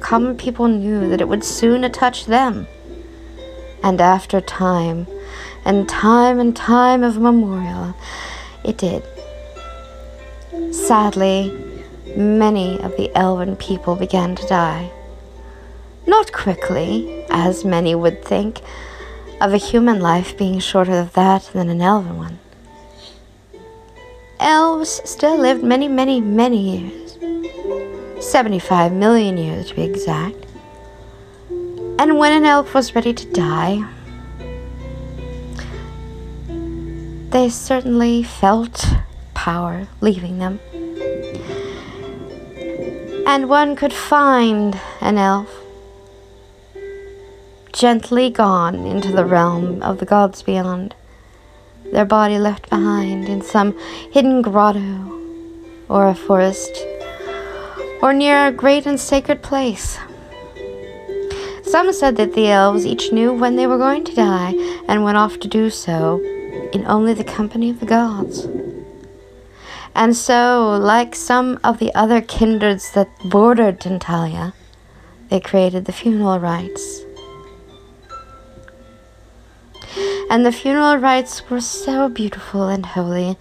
common 0.00 0.38
people 0.38 0.66
knew 0.66 1.10
that 1.10 1.20
it 1.20 1.28
would 1.28 1.44
soon 1.44 1.82
touch 1.92 2.24
them. 2.24 2.66
And 3.82 4.00
after 4.00 4.40
time, 4.40 5.06
and 5.66 5.86
time 5.86 6.40
and 6.40 6.56
time 6.56 7.02
of 7.02 7.18
memorial, 7.18 7.94
it 8.64 8.78
did. 8.78 9.02
Sadly, 10.72 11.52
many 12.16 12.80
of 12.80 12.96
the 12.96 13.14
elven 13.14 13.56
people 13.56 13.94
began 13.94 14.34
to 14.36 14.46
die. 14.46 14.90
Not 16.10 16.32
quickly, 16.32 17.24
as 17.30 17.64
many 17.64 17.94
would 17.94 18.24
think, 18.24 18.62
of 19.40 19.54
a 19.54 19.56
human 19.56 20.00
life 20.00 20.36
being 20.36 20.58
shorter 20.58 20.98
of 20.98 21.12
that 21.12 21.48
than 21.52 21.68
an 21.68 21.80
elven 21.80 22.16
one. 22.16 22.40
Elves 24.40 25.00
still 25.04 25.38
lived 25.38 25.62
many, 25.62 25.86
many, 25.86 26.20
many 26.20 26.78
years. 26.78 27.16
75 28.18 28.92
million 28.92 29.36
years 29.36 29.68
to 29.68 29.76
be 29.76 29.82
exact. 29.82 30.46
And 32.00 32.18
when 32.18 32.32
an 32.32 32.44
elf 32.44 32.74
was 32.74 32.96
ready 32.96 33.14
to 33.14 33.26
die, 33.30 33.88
they 37.30 37.48
certainly 37.48 38.24
felt 38.24 38.84
power 39.34 39.86
leaving 40.00 40.40
them. 40.40 40.58
And 43.28 43.48
one 43.48 43.76
could 43.76 43.92
find 43.92 44.76
an 45.00 45.16
elf 45.16 45.59
gently 47.72 48.30
gone 48.30 48.86
into 48.86 49.12
the 49.12 49.24
realm 49.24 49.82
of 49.82 49.98
the 49.98 50.06
gods 50.06 50.42
beyond, 50.42 50.94
their 51.92 52.04
body 52.04 52.38
left 52.38 52.70
behind 52.70 53.28
in 53.28 53.42
some 53.42 53.76
hidden 54.12 54.42
grotto 54.42 55.18
or 55.88 56.08
a 56.08 56.14
forest 56.14 56.70
or 58.02 58.12
near 58.12 58.46
a 58.46 58.52
great 58.52 58.86
and 58.86 58.98
sacred 58.98 59.42
place. 59.42 59.98
Some 61.64 61.92
said 61.92 62.16
that 62.16 62.34
the 62.34 62.48
elves 62.48 62.86
each 62.86 63.12
knew 63.12 63.32
when 63.32 63.56
they 63.56 63.66
were 63.66 63.78
going 63.78 64.04
to 64.04 64.14
die 64.14 64.54
and 64.88 65.04
went 65.04 65.16
off 65.16 65.38
to 65.40 65.48
do 65.48 65.70
so 65.70 66.20
in 66.72 66.84
only 66.86 67.14
the 67.14 67.24
company 67.24 67.70
of 67.70 67.80
the 67.80 67.86
gods. 67.86 68.46
And 69.94 70.16
so, 70.16 70.78
like 70.80 71.14
some 71.14 71.58
of 71.62 71.78
the 71.78 71.94
other 71.94 72.20
kindreds 72.20 72.92
that 72.92 73.08
bordered 73.24 73.80
Tintalia, 73.80 74.52
they 75.28 75.40
created 75.40 75.84
the 75.84 75.92
funeral 75.92 76.38
rites 76.38 77.02
and 80.30 80.44
the 80.44 80.52
funeral 80.52 80.96
rites 80.96 81.48
were 81.50 81.60
so 81.60 82.08
beautiful 82.08 82.68
and 82.68 82.86
holy 82.86 83.36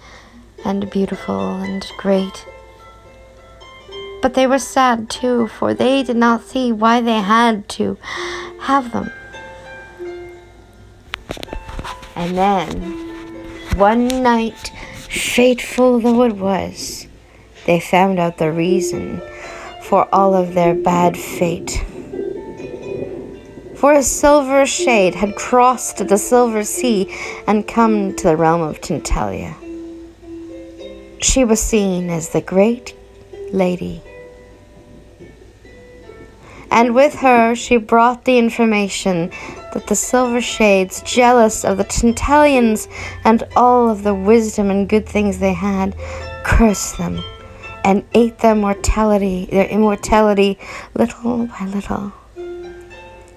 and 0.66 0.90
beautiful 0.90 1.58
and 1.58 1.86
great. 1.98 2.46
But 4.22 4.34
they 4.34 4.48
were 4.48 4.60
sad 4.60 5.10
too, 5.10 5.48
for 5.48 5.74
they 5.74 6.04
did 6.04 6.18
not 6.18 6.44
see 6.44 6.72
why 6.72 7.02
they 7.02 7.20
had 7.20 7.70
to 7.70 7.98
have 8.62 8.92
them. 8.92 9.12
And 12.16 12.38
then, 12.38 12.78
one 13.78 14.08
night, 14.22 14.74
fateful 15.10 16.00
though 16.00 16.24
it 16.24 16.36
was, 16.36 17.08
they 17.66 17.80
found 17.80 18.20
out 18.20 18.38
the 18.38 18.52
reason 18.52 19.22
for 19.84 20.08
all 20.14 20.34
of 20.36 20.54
their 20.54 20.76
bad 20.76 21.16
fate. 21.16 21.84
For 23.80 23.94
a 23.94 24.04
silver 24.04 24.66
shade 24.66 25.16
had 25.16 25.38
crossed 25.38 26.06
the 26.06 26.18
silver 26.18 26.66
sea 26.66 27.16
and 27.48 27.66
come 27.66 28.14
to 28.14 28.26
the 28.26 28.36
realm 28.36 28.62
of 28.62 28.82
Tintalia. 28.82 29.56
She 31.24 31.46
was 31.46 31.62
seen 31.62 32.10
as 32.10 32.28
the 32.30 32.42
great 32.42 32.94
lady. 33.54 34.02
And 36.70 36.94
with 36.94 37.16
her 37.16 37.56
she 37.56 37.78
brought 37.78 38.26
the 38.26 38.38
information 38.38 39.32
that 39.74 39.88
the 39.88 39.96
silver 39.96 40.42
shades, 40.42 41.02
jealous 41.04 41.64
of 41.64 41.78
the 41.78 41.86
Tintalians 41.86 42.90
and 43.24 43.44
all 43.56 43.90
of 43.90 44.04
the 44.04 44.14
wisdom 44.14 44.70
and 44.70 44.90
good 44.90 45.08
things 45.08 45.40
they 45.40 45.54
had, 45.54 45.96
cursed 46.44 46.98
them 46.98 47.24
and 47.86 48.04
ate 48.14 48.40
their 48.40 48.56
mortality, 48.56 49.48
their 49.50 49.68
immortality, 49.68 50.60
little 50.96 51.48
by 51.48 51.66
little, 51.66 52.12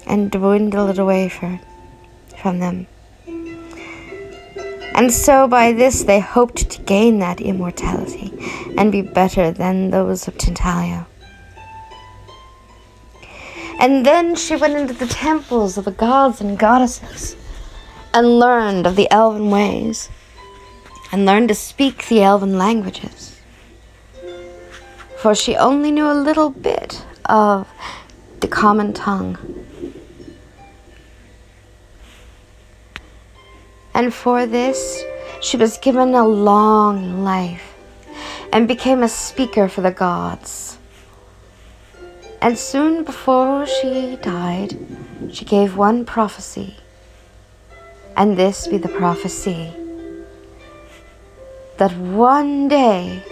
and 0.07 0.31
dwindled 0.31 0.99
away 0.99 1.29
from 1.29 2.59
them. 2.59 2.87
And 4.95 5.13
so 5.13 5.49
by 5.49 5.73
this 5.73 6.03
they 6.05 6.21
hoped 6.21 6.71
to 6.71 6.83
gain 6.83 7.19
that 7.21 7.41
immortality 7.41 8.33
and 8.77 8.93
be 8.93 9.03
better 9.03 9.51
than 9.51 9.91
those 9.91 10.29
of 10.29 10.37
Tintalia. 10.37 11.07
And 13.81 14.05
then 14.07 14.37
she 14.37 14.55
went 14.55 14.77
into 14.77 14.95
the 14.95 15.07
temples 15.07 15.77
of 15.77 15.85
the 15.87 15.91
gods 15.91 16.41
and 16.41 16.59
goddesses 16.59 17.37
and 18.15 18.39
learned 18.39 18.87
of 18.87 18.95
the 18.97 19.11
elven 19.11 19.51
ways 19.51 20.09
and 21.11 21.27
learned 21.27 21.49
to 21.49 21.55
speak 21.55 22.07
the 22.07 22.23
elven 22.23 22.59
languages. 22.59 23.41
For 25.19 25.35
she 25.35 25.57
only 25.57 25.91
knew 25.91 26.11
a 26.11 26.15
little 26.15 26.51
bit 26.51 27.05
of 27.25 27.67
the 28.41 28.49
common 28.49 28.93
tongue. 28.93 29.62
And 33.95 34.13
for 34.13 34.47
this, 34.47 35.03
she 35.41 35.57
was 35.57 35.79
given 35.79 36.15
a 36.15 36.27
long 36.27 37.25
life 37.25 37.75
and 38.53 38.67
became 38.69 39.03
a 39.03 39.09
speaker 39.09 39.69
for 39.69 39.81
the 39.81 39.91
gods. 39.91 40.79
And 42.41 42.59
soon 42.59 43.05
before 43.05 43.67
she 43.67 44.17
died, 44.23 44.77
she 45.31 45.45
gave 45.45 45.77
one 45.77 46.05
prophecy. 46.05 46.77
And 48.17 48.37
this 48.37 48.67
be 48.67 48.79
the 48.79 48.89
prophecy 48.89 49.73
that 51.79 51.97
one 51.99 52.69
day 52.69 53.23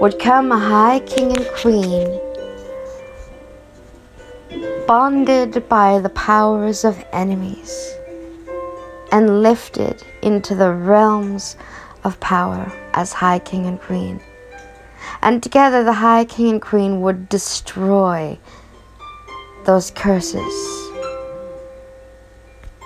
would 0.00 0.18
come 0.18 0.50
a 0.50 0.58
high 0.58 1.00
king 1.00 1.36
and 1.36 1.46
queen, 1.54 2.20
bonded 4.86 5.68
by 5.68 5.98
the 5.98 6.08
powers 6.08 6.84
of 6.84 7.04
enemies, 7.12 7.95
and 9.12 9.42
lifted 9.42 10.02
into 10.22 10.54
the 10.54 10.72
realms 10.72 11.56
of 12.04 12.18
power 12.20 12.72
as 12.94 13.12
high 13.12 13.38
king 13.38 13.66
and 13.66 13.80
queen 13.80 14.20
and 15.22 15.42
together 15.42 15.84
the 15.84 15.92
High 15.92 16.24
King 16.24 16.50
and 16.50 16.62
Queen 16.62 17.00
would 17.00 17.28
destroy 17.28 18.38
those 19.64 19.90
curses. 19.90 20.54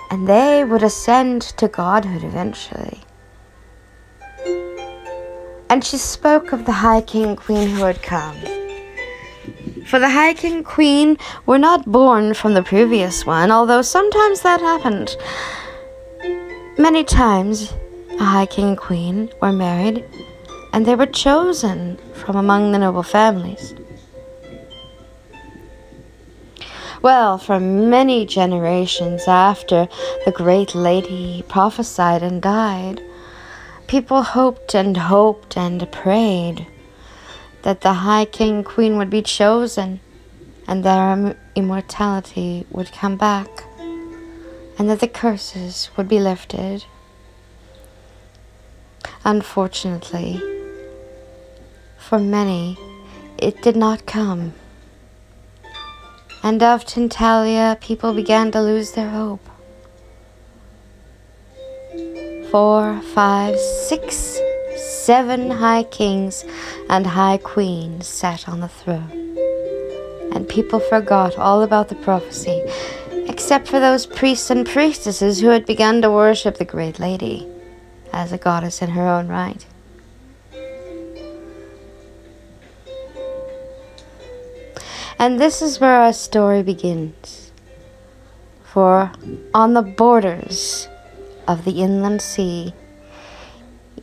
And 0.09 0.27
they 0.27 0.63
would 0.63 0.83
ascend 0.83 1.41
to 1.57 1.67
godhood 1.67 2.23
eventually. 2.23 3.01
And 5.69 5.85
she 5.85 5.97
spoke 5.97 6.51
of 6.51 6.65
the 6.65 6.71
High 6.73 7.01
King 7.01 7.25
and 7.25 7.37
Queen 7.37 7.69
who 7.69 7.83
had 7.83 8.01
come. 8.01 8.35
For 9.85 9.99
the 9.99 10.09
High 10.09 10.33
King 10.33 10.57
and 10.57 10.65
Queen 10.65 11.17
were 11.45 11.57
not 11.57 11.85
born 11.85 12.33
from 12.33 12.53
the 12.53 12.63
previous 12.63 13.25
one, 13.25 13.51
although 13.51 13.81
sometimes 13.81 14.41
that 14.41 14.59
happened. 14.59 15.15
Many 16.77 17.03
times, 17.03 17.73
a 18.17 18.23
High 18.23 18.45
King 18.45 18.69
and 18.69 18.77
Queen 18.77 19.29
were 19.41 19.51
married 19.51 20.05
and 20.71 20.85
they 20.85 20.95
were 20.95 21.05
chosen 21.05 21.97
from 22.13 22.37
among 22.37 22.71
the 22.71 22.79
noble 22.79 23.03
families. 23.03 23.75
Well, 27.01 27.37
for 27.37 27.59
many 27.59 28.25
generations 28.25 29.27
after 29.27 29.89
the 30.23 30.31
great 30.31 30.73
lady 30.73 31.43
prophesied 31.49 32.23
and 32.23 32.41
died, 32.41 33.01
people 33.87 34.23
hoped 34.23 34.73
and 34.73 34.95
hoped 34.95 35.57
and 35.57 35.91
prayed 35.91 36.67
that 37.63 37.81
the 37.81 37.93
High 37.93 38.25
King 38.25 38.57
and 38.57 38.65
Queen 38.65 38.97
would 38.97 39.09
be 39.09 39.21
chosen 39.21 39.99
and 40.67 40.85
their 40.85 41.35
immortality 41.53 42.65
would 42.71 42.93
come 42.93 43.17
back 43.17 43.65
and 44.81 44.89
that 44.89 44.99
the 44.99 45.07
curses 45.07 45.91
would 45.95 46.07
be 46.07 46.19
lifted. 46.19 46.83
Unfortunately, 49.23 50.41
for 51.99 52.17
many, 52.17 52.79
it 53.37 53.61
did 53.61 53.75
not 53.75 54.07
come. 54.07 54.53
And 56.41 56.63
of 56.63 56.83
Tintalia, 56.83 57.79
people 57.79 58.15
began 58.15 58.51
to 58.53 58.59
lose 58.59 58.93
their 58.93 59.11
hope. 59.11 59.47
Four, 62.49 62.99
five, 63.13 63.59
six, 63.59 64.39
seven 64.77 65.51
high 65.51 65.83
kings 65.83 66.43
and 66.89 67.05
high 67.05 67.37
queens 67.37 68.07
sat 68.07 68.49
on 68.49 68.61
the 68.61 68.67
throne. 68.67 69.37
And 70.33 70.49
people 70.49 70.79
forgot 70.79 71.37
all 71.37 71.61
about 71.61 71.89
the 71.89 72.01
prophecy, 72.07 72.63
except 73.27 73.67
for 73.67 73.79
those 73.79 74.05
priests 74.05 74.49
and 74.49 74.67
priestesses 74.67 75.41
who 75.41 75.47
had 75.47 75.65
begun 75.65 76.01
to 76.01 76.11
worship 76.11 76.57
the 76.57 76.65
Great 76.65 76.99
Lady 76.99 77.47
as 78.13 78.31
a 78.31 78.37
goddess 78.37 78.81
in 78.81 78.91
her 78.91 79.07
own 79.07 79.27
right. 79.27 79.65
And 85.19 85.39
this 85.39 85.61
is 85.61 85.79
where 85.79 86.01
our 86.01 86.13
story 86.13 86.63
begins. 86.63 87.51
For 88.63 89.11
on 89.53 89.73
the 89.73 89.83
borders 89.83 90.87
of 91.47 91.63
the 91.63 91.83
inland 91.83 92.21
sea, 92.21 92.73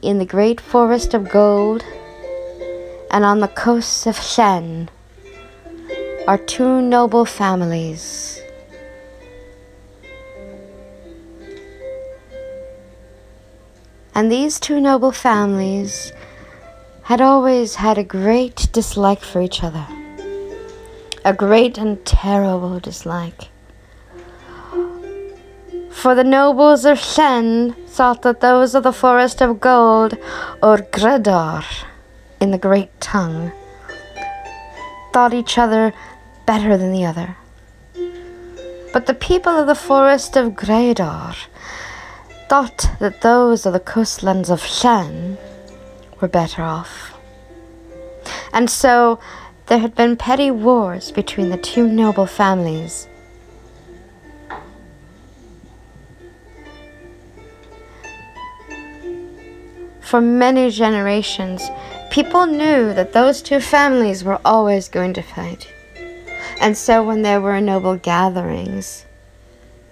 in 0.01 0.19
the 0.19 0.24
great 0.24 0.61
forest 0.61 1.15
of 1.15 1.28
gold, 1.28 1.82
and 3.11 3.24
on 3.24 3.40
the 3.40 3.49
coasts 3.49 4.07
of 4.07 4.16
Shen, 4.16 4.90
are 6.28 6.39
two 6.39 6.81
noble 6.81 7.24
families. 7.24 8.38
And 14.19 14.32
these 14.32 14.59
two 14.59 14.81
noble 14.81 15.12
families 15.12 16.12
had 17.03 17.20
always 17.20 17.77
had 17.77 17.99
a 17.99 18.03
great 18.03 18.66
dislike 18.73 19.20
for 19.20 19.40
each 19.40 19.62
other 19.62 19.86
a 21.24 21.32
great 21.32 21.78
and 21.78 22.05
terrible 22.05 22.81
dislike. 22.81 23.43
For 25.90 26.16
the 26.16 26.24
nobles 26.24 26.85
of 26.85 26.99
Shen 26.99 27.77
thought 27.86 28.23
that 28.23 28.40
those 28.40 28.74
of 28.74 28.82
the 28.82 28.93
forest 28.93 29.40
of 29.40 29.61
gold, 29.61 30.19
or 30.61 30.78
Gredor 30.78 31.62
in 32.40 32.51
the 32.51 32.59
great 32.59 33.01
tongue, 33.01 33.53
thought 35.12 35.32
each 35.32 35.59
other 35.59 35.93
better 36.45 36.77
than 36.77 36.90
the 36.90 37.05
other. 37.05 37.36
But 38.93 39.07
the 39.07 39.15
people 39.15 39.53
of 39.53 39.69
the 39.69 39.77
forest 39.77 40.36
of 40.36 40.57
Gredor 40.57 41.36
thought 42.49 42.89
that 42.99 43.20
those 43.20 43.66
of 43.66 43.75
the 43.75 43.81
coastlands 43.81 44.49
of 44.49 44.65
Shen 44.65 45.37
were 46.19 46.29
better 46.29 46.62
off. 46.62 47.15
And 48.55 48.70
so 48.70 49.19
there 49.66 49.79
had 49.79 49.95
been 49.95 50.16
petty 50.16 50.51
wars 50.51 51.12
between 51.12 51.51
the 51.51 51.59
two 51.59 51.87
noble 51.87 52.27
families. 52.27 53.07
For 60.01 60.23
many 60.23 60.70
generations, 60.70 61.69
people 62.09 62.47
knew 62.47 62.95
that 62.95 63.12
those 63.12 63.43
two 63.43 63.61
families 63.61 64.25
were 64.25 64.41
always 64.43 64.89
going 64.89 65.12
to 65.15 65.23
fight. 65.23 65.70
And 66.62 66.79
so 66.79 67.05
when 67.05 67.20
there 67.20 67.43
were 67.43 67.61
noble 67.61 67.97
gatherings, 67.97 69.05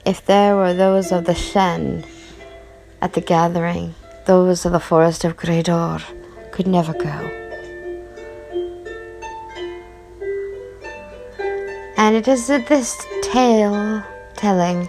if 0.07 0.25
there 0.25 0.57
were 0.57 0.73
those 0.73 1.13
of 1.13 1.27
the 1.27 1.35
Shen 1.35 2.07
at 3.01 3.13
the 3.13 3.21
gathering, 3.21 3.95
those 4.27 4.65
of 4.65 4.73
the 4.73 4.81
forest 4.81 5.25
of 5.25 5.37
Gredor 5.37 6.03
could 6.51 6.67
never 6.67 6.93
go. 6.93 7.31
And 11.97 12.15
it 12.15 12.29
is 12.29 12.51
at 12.51 12.67
this 12.67 12.97
tale 13.23 14.05
telling, 14.35 14.89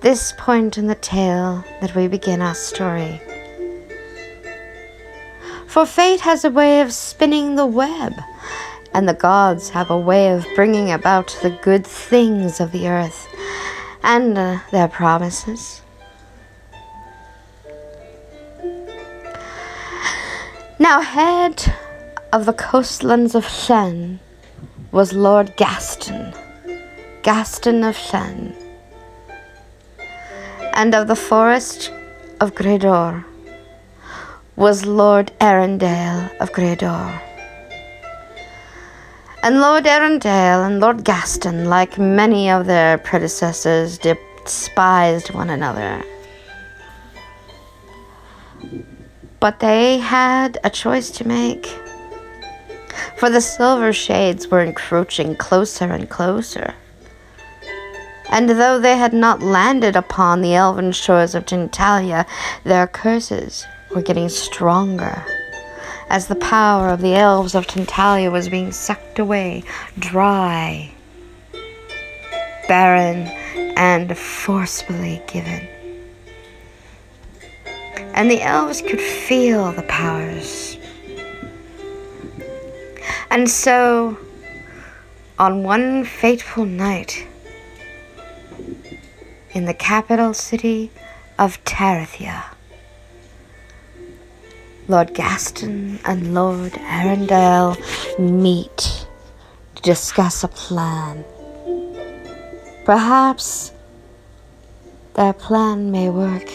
this 0.00 0.32
point 0.38 0.78
in 0.78 0.86
the 0.86 0.94
tale, 0.94 1.64
that 1.80 1.94
we 1.94 2.08
begin 2.08 2.42
our 2.42 2.54
story. 2.54 3.20
For 5.66 5.86
fate 5.86 6.20
has 6.20 6.44
a 6.44 6.50
way 6.50 6.80
of 6.80 6.92
spinning 6.92 7.56
the 7.56 7.66
web, 7.66 8.14
and 8.92 9.08
the 9.08 9.14
gods 9.14 9.70
have 9.70 9.90
a 9.90 9.98
way 9.98 10.32
of 10.32 10.46
bringing 10.54 10.90
about 10.90 11.36
the 11.42 11.50
good 11.50 11.86
things 11.86 12.60
of 12.60 12.72
the 12.72 12.88
earth. 12.88 13.28
and 14.06 14.38
uh, 14.38 14.58
their 14.70 14.86
promises. 14.86 15.82
Now, 20.78 21.00
head 21.00 21.72
of 22.34 22.44
the 22.44 22.52
coastlands 22.52 23.34
of 23.34 23.48
Shen 23.48 24.20
was 24.92 25.14
Lord 25.14 25.56
Gaston, 25.56 26.34
Gaston 27.22 27.82
of 27.82 27.96
Shen, 27.96 28.54
and 30.74 30.94
of 30.94 31.08
the 31.08 31.16
forest 31.16 31.90
of 32.40 32.54
Gredor 32.54 33.24
was 34.56 34.84
Lord 34.84 35.32
Arundel 35.40 36.28
of 36.40 36.52
Gredor. 36.52 37.22
And 39.42 39.62
Lord 39.62 39.86
Arundel 39.86 40.62
and 40.62 40.78
Lord 40.78 41.04
Gaston, 41.04 41.70
like 41.70 41.96
many 41.96 42.50
of 42.50 42.66
their 42.66 42.98
predecessors, 42.98 43.96
despised 43.96 45.30
one 45.30 45.48
another. 45.48 46.04
But 49.46 49.60
they 49.60 49.98
had 49.98 50.58
a 50.64 50.70
choice 50.70 51.08
to 51.12 51.28
make. 51.28 51.66
For 53.16 53.30
the 53.30 53.40
silver 53.40 53.92
shades 53.92 54.48
were 54.48 54.60
encroaching 54.60 55.36
closer 55.36 55.84
and 55.84 56.10
closer. 56.10 56.74
And 58.28 58.50
though 58.50 58.80
they 58.80 58.96
had 58.96 59.12
not 59.12 59.42
landed 59.42 59.94
upon 59.94 60.40
the 60.40 60.56
elven 60.56 60.90
shores 60.90 61.36
of 61.36 61.46
Tintalia, 61.46 62.26
their 62.64 62.88
curses 62.88 63.64
were 63.94 64.02
getting 64.02 64.28
stronger 64.28 65.24
as 66.10 66.26
the 66.26 66.34
power 66.34 66.88
of 66.88 67.00
the 67.00 67.14
elves 67.14 67.54
of 67.54 67.68
Tintalia 67.68 68.32
was 68.32 68.48
being 68.48 68.72
sucked 68.72 69.20
away, 69.20 69.62
dry, 69.96 70.90
barren, 72.66 73.28
and 73.76 74.18
forcefully 74.18 75.22
given. 75.28 75.68
And 78.14 78.30
the 78.30 78.42
elves 78.42 78.82
could 78.82 79.00
feel 79.00 79.72
the 79.72 79.82
powers. 79.82 80.78
And 83.30 83.50
so, 83.50 84.18
on 85.38 85.62
one 85.62 86.04
fateful 86.04 86.64
night, 86.64 87.26
in 89.52 89.64
the 89.64 89.74
capital 89.74 90.34
city 90.34 90.90
of 91.38 91.62
Tarithia, 91.64 92.44
Lord 94.88 95.14
Gaston 95.14 95.98
and 96.04 96.32
Lord 96.32 96.78
Arundel 96.78 97.76
meet 98.18 99.06
to 99.74 99.82
discuss 99.82 100.44
a 100.44 100.48
plan. 100.48 101.24
Perhaps 102.84 103.72
their 105.14 105.32
plan 105.32 105.90
may 105.90 106.08
work 106.08 106.48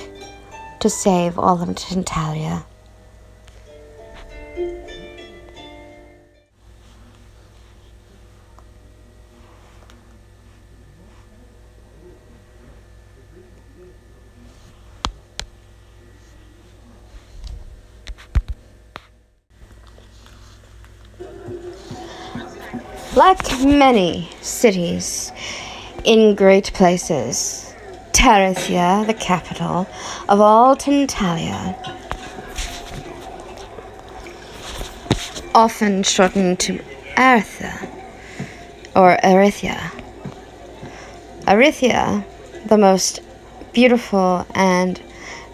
to 0.82 0.90
save 0.90 1.38
all 1.38 1.62
of 1.62 1.70
Tintalia. 1.70 2.66
Like 23.16 23.64
many 23.64 24.28
cities 24.42 25.32
in 26.06 26.34
great 26.34 26.74
places, 26.74 27.71
Tarithia, 28.14 29.06
the 29.08 29.14
capital 29.14 29.88
of 30.30 30.40
all 30.40 30.76
Tintalia, 30.76 31.76
often 35.56 36.04
shortened 36.04 36.60
to 36.60 36.82
Artha 37.18 37.88
or 38.96 39.18
Arithia. 39.24 39.80
Arithia, 41.48 42.24
the 42.68 42.78
most 42.78 43.22
beautiful 43.74 44.46
and 44.54 45.02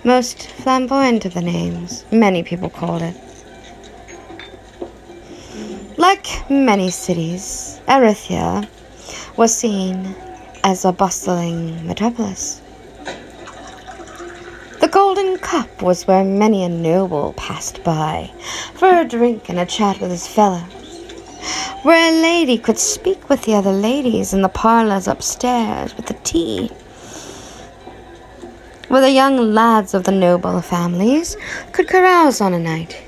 most 0.03 0.47
flamboyant 0.47 1.25
of 1.25 1.33
the 1.33 1.41
names, 1.41 2.05
many 2.11 2.43
people 2.43 2.69
called 2.69 3.01
it. 3.01 3.15
Like 5.97 6.49
many 6.49 6.89
cities, 6.91 7.79
Arithia 7.87 8.67
was 9.35 9.55
seen 9.55 10.15
as 10.67 10.83
a 10.83 10.91
bustling 10.91 11.87
metropolis. 11.87 12.61
The 14.81 14.89
Golden 14.91 15.37
Cup 15.37 15.81
was 15.81 16.05
where 16.05 16.25
many 16.25 16.61
a 16.65 16.67
noble 16.67 17.31
passed 17.37 17.81
by 17.85 18.33
for 18.73 18.89
a 18.89 19.05
drink 19.05 19.47
and 19.47 19.59
a 19.61 19.65
chat 19.65 20.01
with 20.01 20.11
his 20.11 20.27
fellows, 20.27 20.69
where 21.83 22.11
a 22.11 22.21
lady 22.21 22.57
could 22.57 22.77
speak 22.77 23.29
with 23.29 23.43
the 23.43 23.53
other 23.53 23.71
ladies 23.71 24.33
in 24.33 24.41
the 24.41 24.49
parlors 24.49 25.07
upstairs 25.07 25.95
with 25.95 26.07
the 26.07 26.19
tea, 26.25 26.67
where 28.89 28.99
the 28.99 29.11
young 29.11 29.37
lads 29.53 29.93
of 29.93 30.03
the 30.03 30.11
noble 30.11 30.59
families 30.59 31.37
could 31.71 31.87
carouse 31.87 32.41
on 32.41 32.53
a 32.53 32.59
night 32.59 33.01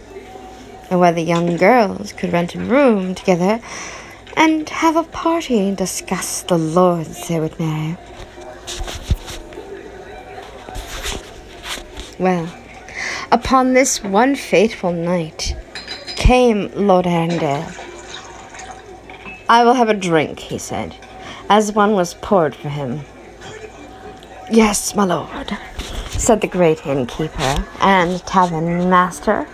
and 0.90 1.02
where 1.02 1.12
the 1.12 1.22
young 1.22 1.58
girls 1.58 2.14
could 2.14 2.32
rent 2.32 2.56
a 2.56 2.60
room 2.60 3.14
together 3.14 3.60
and 4.40 4.70
have 4.70 4.96
a 4.96 5.04
party 5.04 5.60
and 5.60 5.76
discuss 5.76 6.44
the 6.44 6.58
lords 6.58 7.28
they 7.28 7.42
would 7.42 7.60
marry. 7.60 7.98
Well, 12.18 12.50
upon 13.34 13.74
this 13.74 14.02
one 14.02 14.38
fateful 14.38 14.94
night 14.94 15.58
came 16.16 16.72
Lord 16.74 17.06
Arundel. 17.06 17.66
I 19.50 19.66
will 19.66 19.74
have 19.74 19.90
a 19.90 19.94
drink, 19.94 20.40
he 20.40 20.58
said, 20.58 20.96
as 21.50 21.74
one 21.74 21.92
was 21.92 22.14
poured 22.14 22.56
for 22.56 22.70
him. 22.70 23.02
Yes, 24.50 24.96
my 24.96 25.04
lord, 25.04 25.58
said 26.12 26.40
the 26.40 26.48
great 26.48 26.86
innkeeper 26.86 27.66
and 27.82 28.26
tavern 28.26 28.90
master. 28.90 29.48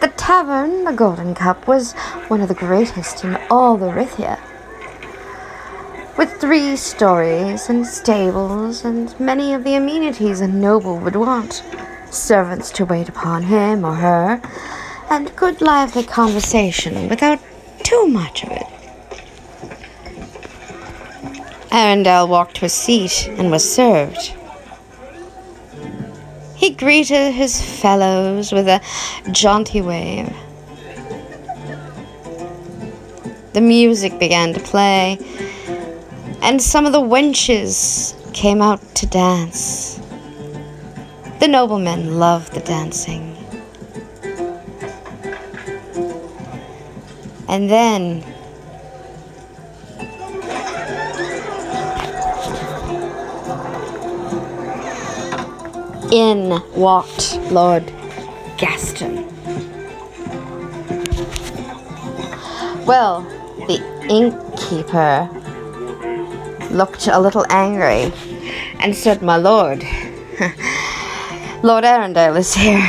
The 0.00 0.12
tavern, 0.16 0.84
the 0.84 0.92
Golden 0.92 1.34
Cup, 1.34 1.66
was 1.66 1.92
one 2.28 2.40
of 2.40 2.48
the 2.48 2.54
greatest 2.54 3.24
in 3.24 3.36
all 3.50 3.76
the 3.76 3.86
Rithia. 3.86 4.38
With 6.18 6.40
three 6.40 6.76
stories 6.76 7.68
and 7.68 7.86
stables 7.86 8.84
and 8.84 9.18
many 9.18 9.54
of 9.54 9.64
the 9.64 9.74
amenities 9.74 10.40
a 10.40 10.48
noble 10.48 10.98
would 10.98 11.16
want, 11.16 11.62
servants 12.10 12.70
to 12.72 12.84
wait 12.84 13.08
upon 13.08 13.44
him 13.44 13.84
or 13.84 13.94
her, 13.94 14.40
and 15.08 15.34
good 15.36 15.60
lively 15.60 16.04
conversation 16.04 17.08
without 17.08 17.38
too 17.82 18.06
much 18.06 18.44
of 18.44 18.50
it. 18.52 18.66
Arundel 21.70 22.28
walked 22.28 22.56
to 22.56 22.64
a 22.64 22.68
seat 22.68 23.28
and 23.28 23.50
was 23.50 23.70
served. 23.70 24.34
He 26.66 26.74
greeted 26.74 27.30
his 27.30 27.62
fellows 27.62 28.50
with 28.50 28.66
a 28.66 28.80
jaunty 29.30 29.80
wave. 29.80 30.34
The 33.52 33.60
music 33.60 34.18
began 34.18 34.52
to 34.52 34.58
play, 34.58 35.16
and 36.42 36.60
some 36.60 36.84
of 36.84 36.90
the 36.90 37.00
wenches 37.00 38.16
came 38.34 38.60
out 38.60 38.80
to 38.96 39.06
dance. 39.06 40.00
The 41.38 41.46
noblemen 41.46 42.18
loved 42.18 42.52
the 42.52 42.60
dancing. 42.62 43.36
And 47.48 47.70
then 47.70 48.24
in 56.12 56.60
walked 56.74 57.36
Lord 57.50 57.92
Gaston. 58.58 59.26
Well, 62.86 63.22
the 63.66 63.82
innkeeper 64.08 65.28
looked 66.70 67.08
a 67.08 67.18
little 67.18 67.44
angry 67.50 68.12
and 68.80 68.94
said, 68.94 69.22
My 69.22 69.36
lord, 69.36 69.84
Lord 71.62 71.84
Arundel 71.84 72.36
is 72.36 72.54
here. 72.54 72.88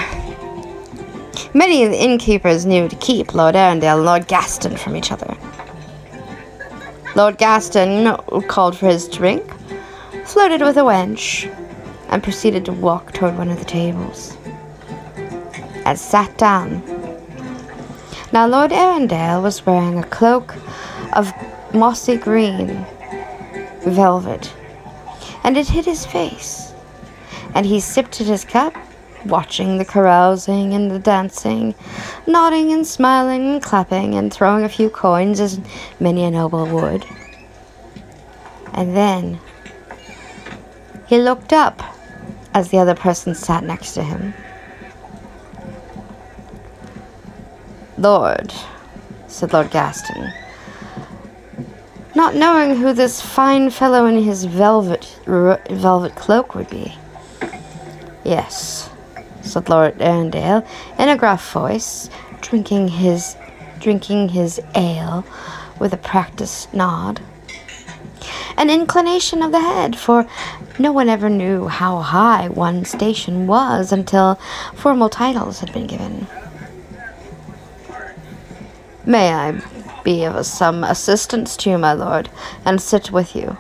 Many 1.54 1.84
of 1.84 1.92
the 1.92 1.98
innkeepers 1.98 2.66
knew 2.66 2.88
to 2.88 2.96
keep 2.98 3.34
Lord 3.34 3.56
Arundel 3.56 3.98
and 3.98 4.06
Lord 4.06 4.28
Gaston 4.28 4.78
from 4.78 4.96
each 4.96 5.12
other. 5.12 5.36
Lord 7.16 7.40
Gaston 7.40 8.16
called 8.48 8.78
for 8.78 8.88
his 8.88 9.08
drink, 9.08 9.52
flirted 10.26 10.62
with 10.62 10.78
a 10.78 10.82
wench, 10.82 11.52
and 12.10 12.24
proceeded 12.24 12.66
to 12.66 12.72
walk 12.72 13.12
toward 13.14 13.38
one 13.38 13.50
of 13.50 13.60
the 13.60 13.66
tables. 13.66 14.38
And 15.86 15.98
sat 15.98 16.38
down. 16.38 16.84
Now, 18.34 18.46
Lord 18.48 18.72
Arundel 18.72 19.42
was 19.42 19.66
wearing 19.66 20.00
a 20.00 20.04
cloak 20.04 20.56
of 21.14 21.32
mossy 21.74 22.18
green 22.18 22.86
velvet 23.82 24.54
and 25.44 25.56
it 25.56 25.70
hid 25.70 25.86
his 25.86 26.06
face. 26.06 26.74
And 27.56 27.66
he 27.66 27.80
sipped 27.80 28.20
at 28.20 28.28
his 28.28 28.44
cup, 28.44 28.76
watching 29.26 29.78
the 29.78 29.86
carousing 29.86 30.74
and 30.74 30.92
the 30.92 31.00
dancing, 31.00 31.74
nodding 32.28 32.74
and 32.74 32.86
smiling 32.86 33.54
and 33.54 33.64
clapping 33.64 34.16
and 34.16 34.32
throwing 34.32 34.66
a 34.66 34.70
few 34.70 34.90
coins 34.90 35.40
as 35.40 35.60
many 36.02 36.26
a 36.26 36.32
noble 36.32 36.66
would. 36.66 37.06
And 38.74 38.96
then 38.96 39.40
he 41.08 41.18
looked 41.20 41.54
up 41.54 41.82
as 42.58 42.70
the 42.70 42.80
other 42.80 42.96
person 42.96 43.36
sat 43.36 43.64
next 43.64 43.94
to 43.94 44.02
him. 44.02 44.34
Lord, 48.00 48.52
said 49.28 49.54
Lord 49.54 49.70
Gaston, 49.70 50.34
not 52.16 52.34
knowing 52.34 52.76
who 52.76 52.94
this 52.94 53.22
fine 53.22 53.70
fellow 53.70 54.08
in 54.08 54.24
his 54.24 54.46
velvet 54.46 55.06
velvet 55.26 56.16
cloak 56.16 56.56
would 56.56 56.68
be. 56.72 56.96
Yes, 58.26 58.90
said 59.44 59.70
Lord 59.70 60.02
Arundel 60.02 60.66
in 60.98 61.10
a 61.10 61.16
gruff 61.16 61.52
voice, 61.52 62.10
drinking 62.42 62.88
his 62.88 63.36
drinking 63.80 64.30
his 64.30 64.60
ale 64.74 65.24
with 65.80 65.94
a 65.94 65.98
practised 65.98 66.74
nod. 66.74 67.22
An 68.58 68.72
inclination 68.72 69.44
of 69.44 69.52
the 69.52 69.62
head, 69.62 69.96
for 69.96 70.28
no 70.80 70.92
one 70.92 71.10
ever 71.10 71.30
knew 71.30 71.68
how 71.68 72.00
high 72.00 72.48
one 72.50 72.86
station 72.86 73.48
was 73.48 73.92
until 73.92 74.40
formal 74.76 75.10
titles 75.10 75.60
had 75.60 75.74
been 75.74 75.88
given. 75.88 76.28
May 79.06 79.34
I 79.34 79.62
be 80.04 80.26
of 80.26 80.46
some 80.46 80.84
assistance 80.84 81.56
to 81.58 81.70
you, 81.70 81.78
my 81.78 81.94
lord, 81.94 82.30
and 82.66 82.82
sit 82.82 83.12
with 83.12 83.36
you? 83.36 83.58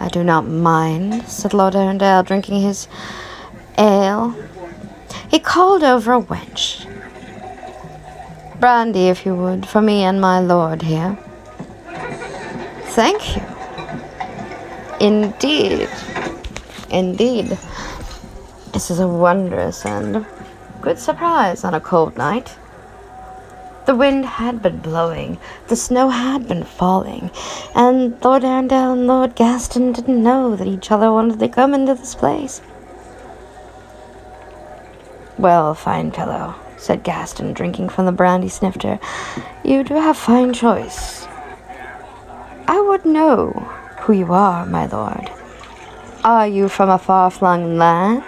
I 0.00 0.08
do 0.08 0.24
not 0.24 0.46
mind, 0.46 1.28
said 1.28 1.54
Lord 1.54 1.74
drinking 2.26 2.60
his 2.62 2.88
ale. 3.78 4.34
He 5.30 5.38
called 5.38 5.84
over 5.84 6.12
a 6.12 6.20
wench. 6.20 6.88
Brandy, 8.58 9.08
if 9.08 9.24
you 9.24 9.34
would, 9.34 9.66
for 9.66 9.80
me 9.80 10.02
and 10.02 10.20
my 10.20 10.40
lord 10.40 10.82
here. 10.82 11.16
Thank 12.94 13.36
you. 13.36 13.51
Indeed. 15.02 15.88
Indeed. 16.88 17.58
This 18.72 18.88
is 18.88 19.00
a 19.00 19.08
wondrous 19.08 19.84
and 19.84 20.24
good 20.80 20.96
surprise 20.96 21.64
on 21.64 21.74
a 21.74 21.80
cold 21.80 22.16
night. 22.16 22.56
The 23.86 23.96
wind 23.96 24.24
had 24.24 24.62
been 24.62 24.78
blowing, 24.78 25.38
the 25.66 25.74
snow 25.74 26.08
had 26.10 26.46
been 26.46 26.62
falling, 26.62 27.32
and 27.74 28.16
Lord 28.22 28.44
Arundel 28.44 28.92
and 28.92 29.08
Lord 29.08 29.34
Gaston 29.34 29.90
didn't 29.92 30.22
know 30.22 30.54
that 30.54 30.68
each 30.68 30.92
other 30.92 31.10
wanted 31.10 31.40
to 31.40 31.48
come 31.48 31.74
into 31.74 31.96
this 31.96 32.14
place. 32.14 32.62
Well, 35.36 35.74
fine 35.74 36.12
fellow, 36.12 36.54
said 36.76 37.02
Gaston, 37.02 37.54
drinking 37.54 37.88
from 37.88 38.06
the 38.06 38.12
brandy 38.12 38.48
snifter, 38.48 39.00
you 39.64 39.82
do 39.82 39.94
have 39.94 40.16
fine 40.16 40.52
choice. 40.52 41.26
I 42.68 42.80
would 42.80 43.04
know 43.04 43.68
who 44.02 44.12
you 44.12 44.32
are, 44.32 44.66
my 44.66 44.86
lord. 44.86 45.30
Are 46.24 46.46
you 46.46 46.68
from 46.68 46.90
a 46.90 46.98
far-flung 46.98 47.78
land? 47.78 48.24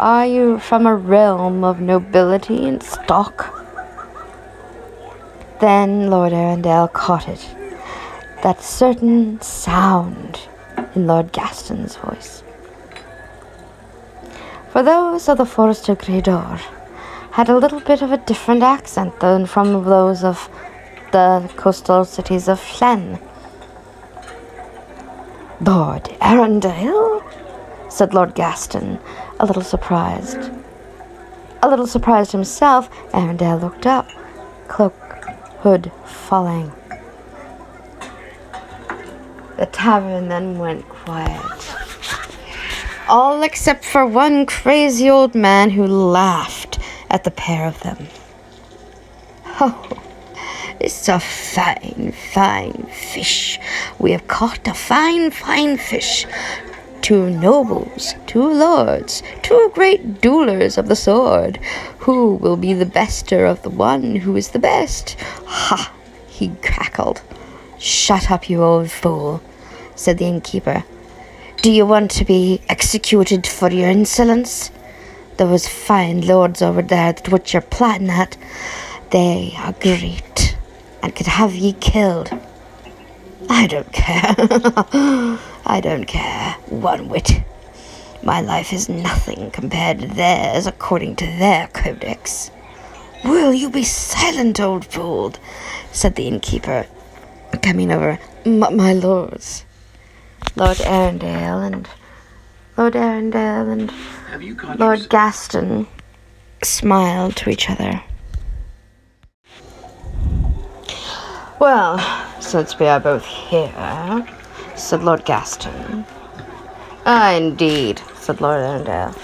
Are 0.00 0.26
you 0.26 0.58
from 0.58 0.84
a 0.84 0.96
realm 0.96 1.62
of 1.62 1.80
nobility 1.80 2.66
and 2.66 2.82
stock? 2.82 3.54
Then 5.60 6.10
Lord 6.10 6.32
Arundel 6.32 6.88
caught 6.88 7.28
it, 7.28 7.54
that 8.42 8.60
certain 8.60 9.40
sound 9.40 10.40
in 10.96 11.06
Lord 11.06 11.30
Gaston's 11.32 11.94
voice. 11.96 12.42
For 14.70 14.82
those 14.82 15.28
of 15.28 15.38
the 15.38 15.46
Forest 15.46 15.88
of 15.88 15.98
Gredor 15.98 16.58
had 17.30 17.48
a 17.48 17.56
little 17.56 17.80
bit 17.80 18.02
of 18.02 18.10
a 18.10 18.16
different 18.16 18.64
accent 18.64 19.20
than 19.20 19.46
from 19.46 19.84
those 19.84 20.24
of 20.24 20.48
the 21.12 21.48
coastal 21.56 22.04
cities 22.04 22.48
of 22.48 22.58
Flen. 22.58 23.20
Lord 25.62 26.08
Arundel? 26.20 27.22
said 27.88 28.14
Lord 28.14 28.34
Gaston, 28.34 28.98
a 29.38 29.46
little 29.46 29.62
surprised. 29.62 30.50
A 31.62 31.68
little 31.68 31.86
surprised 31.86 32.32
himself, 32.32 32.90
Arundel 33.14 33.58
looked 33.58 33.86
up, 33.86 34.08
cloak 34.66 34.94
hood 35.60 35.92
falling. 36.04 36.72
The 39.56 39.66
tavern 39.66 40.28
then 40.28 40.58
went 40.58 40.88
quiet. 40.88 41.74
All 43.08 43.44
except 43.44 43.84
for 43.84 44.04
one 44.04 44.46
crazy 44.46 45.08
old 45.08 45.36
man 45.36 45.70
who 45.70 45.86
laughed 45.86 46.80
at 47.08 47.22
the 47.22 47.30
pair 47.30 47.68
of 47.68 47.78
them. 47.82 48.08
Oh, 49.60 50.01
it's 50.80 51.08
a 51.08 51.20
fine, 51.20 52.12
fine 52.32 52.86
fish. 52.90 53.58
We 53.98 54.12
have 54.12 54.26
caught 54.28 54.66
a 54.68 54.74
fine, 54.74 55.30
fine 55.30 55.76
fish. 55.76 56.26
Two 57.00 57.30
nobles, 57.30 58.14
two 58.26 58.48
lords, 58.52 59.22
two 59.42 59.70
great 59.74 60.20
duelers 60.20 60.78
of 60.78 60.88
the 60.88 60.96
sword. 60.96 61.58
Who 62.00 62.34
will 62.34 62.56
be 62.56 62.72
the 62.74 62.86
bester 62.86 63.44
of 63.44 63.62
the 63.62 63.70
one 63.70 64.16
who 64.16 64.36
is 64.36 64.50
the 64.50 64.58
best? 64.58 65.16
Ha! 65.46 65.92
he 66.28 66.52
cackled. 66.62 67.22
Shut 67.78 68.30
up, 68.30 68.48
you 68.48 68.62
old 68.62 68.90
fool, 68.90 69.42
said 69.94 70.18
the 70.18 70.26
innkeeper. 70.26 70.84
Do 71.60 71.70
you 71.70 71.86
want 71.86 72.10
to 72.12 72.24
be 72.24 72.60
executed 72.68 73.46
for 73.46 73.70
your 73.70 73.88
insolence? 73.88 74.70
Those 75.36 75.68
fine 75.68 76.26
lords 76.26 76.62
over 76.62 76.82
there 76.82 77.12
that 77.12 77.28
what 77.28 77.52
you're 77.52 77.62
plotting 77.62 78.10
at, 78.10 78.36
they 79.10 79.54
are 79.58 79.72
great 79.72 80.51
and 81.02 81.14
could 81.14 81.26
have 81.26 81.54
ye 81.54 81.72
killed. 81.74 82.30
I 83.50 83.66
don't 83.66 83.92
care. 83.92 84.34
I 85.66 85.80
don't 85.82 86.06
care 86.06 86.52
one 86.68 87.08
whit. 87.08 87.42
My 88.22 88.40
life 88.40 88.72
is 88.72 88.88
nothing 88.88 89.50
compared 89.50 90.00
to 90.00 90.06
theirs 90.06 90.66
according 90.66 91.16
to 91.16 91.26
their 91.26 91.66
codex. 91.68 92.50
Will 93.24 93.52
you 93.52 93.68
be 93.68 93.84
silent, 93.84 94.60
old 94.60 94.84
fool? 94.84 95.34
said 95.92 96.14
the 96.14 96.28
innkeeper, 96.28 96.86
coming 97.62 97.90
over. 97.90 98.18
my 98.44 98.92
lords, 98.92 99.64
Lord 100.56 100.80
Arundel 100.80 101.60
and 101.60 101.88
Lord 102.76 102.96
Arundel 102.96 103.70
and 103.70 103.92
Lord 104.78 105.08
Gaston 105.08 105.86
smiled 106.62 107.36
to 107.36 107.50
each 107.50 107.70
other. 107.70 108.02
Well, 111.58 111.98
since 112.40 112.78
we 112.78 112.86
are 112.86 113.00
both 113.00 113.24
here, 113.24 114.26
said 114.74 115.02
Lord 115.02 115.24
Gaston. 115.24 116.04
Ah, 117.06 117.32
indeed, 117.32 118.00
said 118.14 118.40
Lord 118.40 118.60
Arundel. 118.60 119.14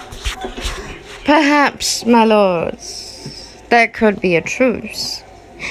Perhaps, 1.25 2.05
my 2.05 2.25
lords, 2.25 3.61
there 3.69 3.87
could 3.87 4.21
be 4.21 4.35
a 4.35 4.41
truce, 4.41 5.23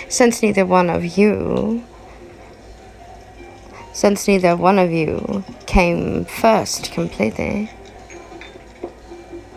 since 0.08 0.42
neither 0.42 0.64
one 0.66 0.90
of 0.90 1.04
you 1.18 1.84
since 3.98 4.28
neither 4.28 4.54
one 4.54 4.78
of 4.78 4.92
you 4.92 5.42
came 5.66 6.24
first 6.24 6.92
completely. 6.92 7.68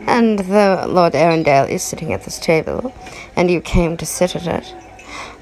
And 0.07 0.39
though 0.39 0.83
Lord 0.89 1.13
Arundel 1.13 1.65
is 1.65 1.83
sitting 1.83 2.11
at 2.11 2.23
this 2.23 2.39
table, 2.39 2.91
and 3.35 3.51
you 3.51 3.61
came 3.61 3.97
to 3.97 4.05
sit 4.07 4.35
at 4.35 4.47
it, 4.47 4.73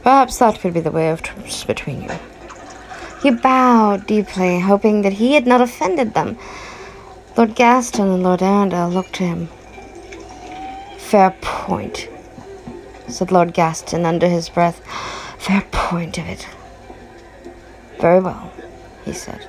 perhaps 0.04 0.38
that 0.38 0.60
could 0.60 0.74
be 0.74 0.80
the 0.80 0.92
way 0.92 1.10
of 1.10 1.22
truce 1.22 1.64
between 1.64 2.04
you. 2.04 2.12
He 3.22 3.32
bowed 3.32 4.08
deeply, 4.08 4.60
hoping 4.60 5.02
that 5.02 5.14
he 5.14 5.34
had 5.34 5.46
not 5.46 5.62
offended 5.62 6.14
them. 6.14 6.38
Lord 7.36 7.56
Gaston 7.56 8.08
and 8.08 8.24
Lord 8.24 8.42
Arundel 8.42 8.90
looked 8.90 9.14
to 9.16 9.24
him. 9.24 9.50
Fair 10.98 11.36
point, 11.42 12.08
said 13.08 13.32
Lord 13.32 13.54
Gaston 13.54 14.06
under 14.06 14.28
his 14.28 14.50
breath. 14.50 14.82
Fair 15.38 15.64
point 15.72 16.18
of 16.18 16.28
it. 16.28 16.48
Very 18.00 18.20
well, 18.20 18.52
he 19.04 19.14
said. 19.14 19.44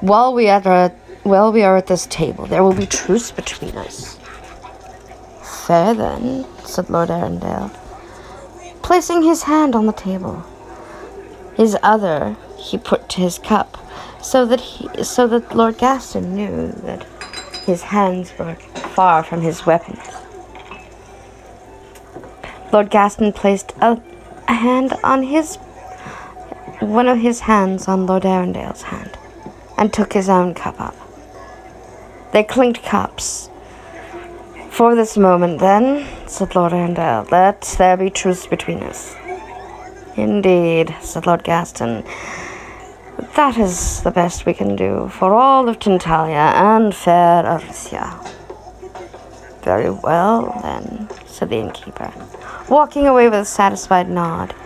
While 0.00 0.34
we 0.34 0.48
are 0.48 0.90
while 1.22 1.52
we 1.52 1.62
are 1.62 1.76
at 1.76 1.86
this 1.86 2.06
table, 2.06 2.46
there 2.46 2.62
will 2.62 2.74
be 2.74 2.86
truce 2.86 3.30
between 3.30 3.76
us. 3.76 4.18
Fair 5.66 5.94
then, 5.94 6.44
said 6.64 6.90
Lord 6.90 7.10
Arundel, 7.10 7.70
placing 8.84 9.22
his 9.22 9.44
hand 9.44 9.74
on 9.74 9.86
the 9.86 9.92
table. 9.92 10.44
His 11.56 11.76
other 11.82 12.36
he 12.58 12.78
put 12.78 13.08
to 13.10 13.20
his 13.20 13.38
cup, 13.38 13.78
so 14.22 14.46
that 14.46 14.60
he, 14.60 15.02
so 15.02 15.26
that 15.26 15.56
Lord 15.56 15.78
Gaston 15.78 16.36
knew 16.36 16.70
that 16.82 17.02
his 17.66 17.82
hands 17.82 18.32
were 18.38 18.54
far 18.94 19.24
from 19.24 19.40
his 19.40 19.66
weapons. 19.66 20.06
Lord 22.72 22.90
Gaston 22.90 23.32
placed 23.32 23.72
a, 23.80 24.00
a 24.48 24.54
hand 24.54 24.92
on 25.02 25.24
his 25.24 25.56
one 26.80 27.08
of 27.08 27.18
his 27.18 27.40
hands 27.40 27.88
on 27.88 28.06
Lord 28.06 28.24
Arundel's 28.24 28.82
hand. 28.82 29.16
and 29.76 29.92
took 29.92 30.12
his 30.12 30.28
own 30.28 30.54
cup 30.54 30.80
up. 30.80 30.96
They 32.32 32.44
clinked 32.44 32.82
cups. 32.82 33.48
For 34.74 34.96
this 34.96 35.16
moment, 35.16 35.60
then, 35.60 36.04
said 36.26 36.56
Lord 36.56 36.72
Arundel, 36.72 37.28
let 37.30 37.62
there 37.78 37.96
be 37.96 38.10
truce 38.10 38.44
between 38.44 38.82
us. 38.82 39.14
Indeed, 40.16 40.92
said 41.00 41.28
Lord 41.28 41.44
Gaston. 41.44 42.02
That 43.36 43.56
is 43.56 44.02
the 44.02 44.10
best 44.10 44.46
we 44.46 44.52
can 44.52 44.74
do 44.74 45.08
for 45.10 45.32
all 45.32 45.68
of 45.68 45.78
Tintalia 45.78 46.54
and 46.54 46.92
fair 46.92 47.44
Arithia. 47.44 48.18
Very 49.62 49.90
well, 49.90 50.58
then, 50.64 51.08
said 51.24 51.50
the 51.50 51.58
innkeeper, 51.58 52.12
walking 52.68 53.06
away 53.06 53.26
with 53.26 53.38
a 53.38 53.44
satisfied 53.44 54.10
nod. 54.10 54.56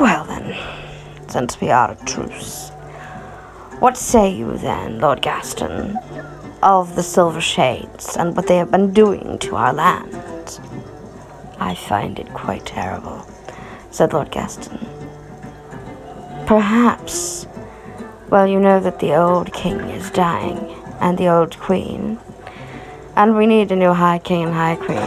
Well, 0.00 0.24
then, 0.24 0.58
since 1.28 1.60
we 1.60 1.70
are 1.70 1.92
at 1.92 2.04
truce, 2.04 2.70
what 3.78 3.96
say 3.96 4.28
you 4.28 4.58
then, 4.58 4.98
Lord 4.98 5.22
Gaston, 5.22 5.96
of 6.62 6.94
the 6.94 7.02
Silver 7.02 7.40
Shades 7.40 8.16
and 8.16 8.36
what 8.36 8.46
they 8.46 8.56
have 8.56 8.70
been 8.70 8.92
doing 8.92 9.38
to 9.40 9.56
our 9.56 9.72
land. 9.72 10.60
I 11.58 11.74
find 11.74 12.18
it 12.18 12.32
quite 12.32 12.66
terrible, 12.66 13.26
said 13.90 14.12
Lord 14.12 14.30
Gaston. 14.30 14.78
Perhaps. 16.46 17.46
Well, 18.30 18.46
you 18.46 18.60
know 18.60 18.80
that 18.80 18.98
the 18.98 19.14
old 19.14 19.52
king 19.52 19.78
is 19.80 20.10
dying, 20.10 20.74
and 21.00 21.18
the 21.18 21.28
old 21.28 21.58
queen, 21.58 22.18
and 23.16 23.36
we 23.36 23.46
need 23.46 23.70
a 23.70 23.76
new 23.76 23.92
high 23.92 24.18
king 24.18 24.44
and 24.44 24.54
high 24.54 24.76
queen. 24.76 24.98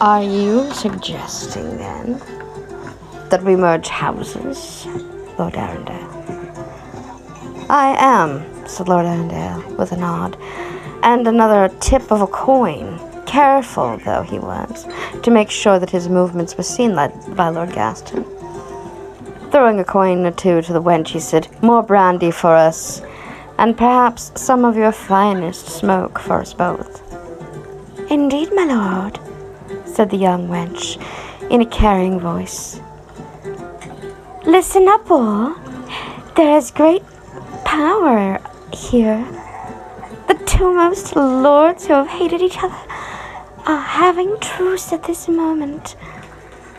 Are 0.00 0.22
you 0.22 0.70
suggesting 0.72 1.78
then 1.78 2.20
that 3.30 3.42
we 3.42 3.56
merge 3.56 3.88
houses, 3.88 4.86
Lord 5.38 5.56
Arundel? 5.56 6.33
I 7.70 7.96
am, 7.98 8.44
said 8.68 8.88
Lord 8.88 9.06
Arundel 9.06 9.76
with 9.76 9.92
a 9.92 9.96
nod, 9.96 10.36
and 11.02 11.26
another 11.26 11.74
tip 11.80 12.12
of 12.12 12.20
a 12.20 12.26
coin. 12.26 13.00
Careful, 13.24 13.96
though, 14.04 14.22
he 14.22 14.38
was, 14.38 14.86
to 15.22 15.30
make 15.30 15.50
sure 15.50 15.78
that 15.78 15.90
his 15.90 16.08
movements 16.08 16.56
were 16.56 16.62
seen 16.62 16.94
by 16.94 17.48
Lord 17.48 17.72
Gaston. 17.72 18.24
Throwing 19.50 19.80
a 19.80 19.84
coin 19.84 20.26
or 20.26 20.30
two 20.30 20.60
to 20.62 20.72
the 20.72 20.82
wench, 20.82 21.08
he 21.08 21.20
said, 21.20 21.48
More 21.62 21.82
brandy 21.82 22.30
for 22.30 22.54
us, 22.54 23.00
and 23.58 23.76
perhaps 23.76 24.30
some 24.34 24.64
of 24.64 24.76
your 24.76 24.92
finest 24.92 25.66
smoke 25.66 26.18
for 26.18 26.40
us 26.40 26.52
both. 26.52 27.00
Indeed, 28.10 28.50
my 28.54 28.64
lord, 28.64 29.18
said 29.86 30.10
the 30.10 30.16
young 30.18 30.48
wench 30.48 31.00
in 31.50 31.62
a 31.62 31.66
carrying 31.66 32.20
voice. 32.20 32.78
Listen 34.44 34.86
up, 34.88 35.10
all. 35.10 35.54
There 36.36 36.56
is 36.56 36.70
great 36.70 37.02
power 37.64 38.40
here. 38.72 39.24
The 40.28 40.34
two 40.46 40.74
most 40.74 41.16
lords 41.16 41.86
who 41.86 41.94
have 41.94 42.08
hated 42.08 42.40
each 42.40 42.58
other 42.62 42.74
are 43.66 43.80
having 43.80 44.38
truce 44.40 44.92
at 44.92 45.04
this 45.04 45.28
moment. 45.28 45.96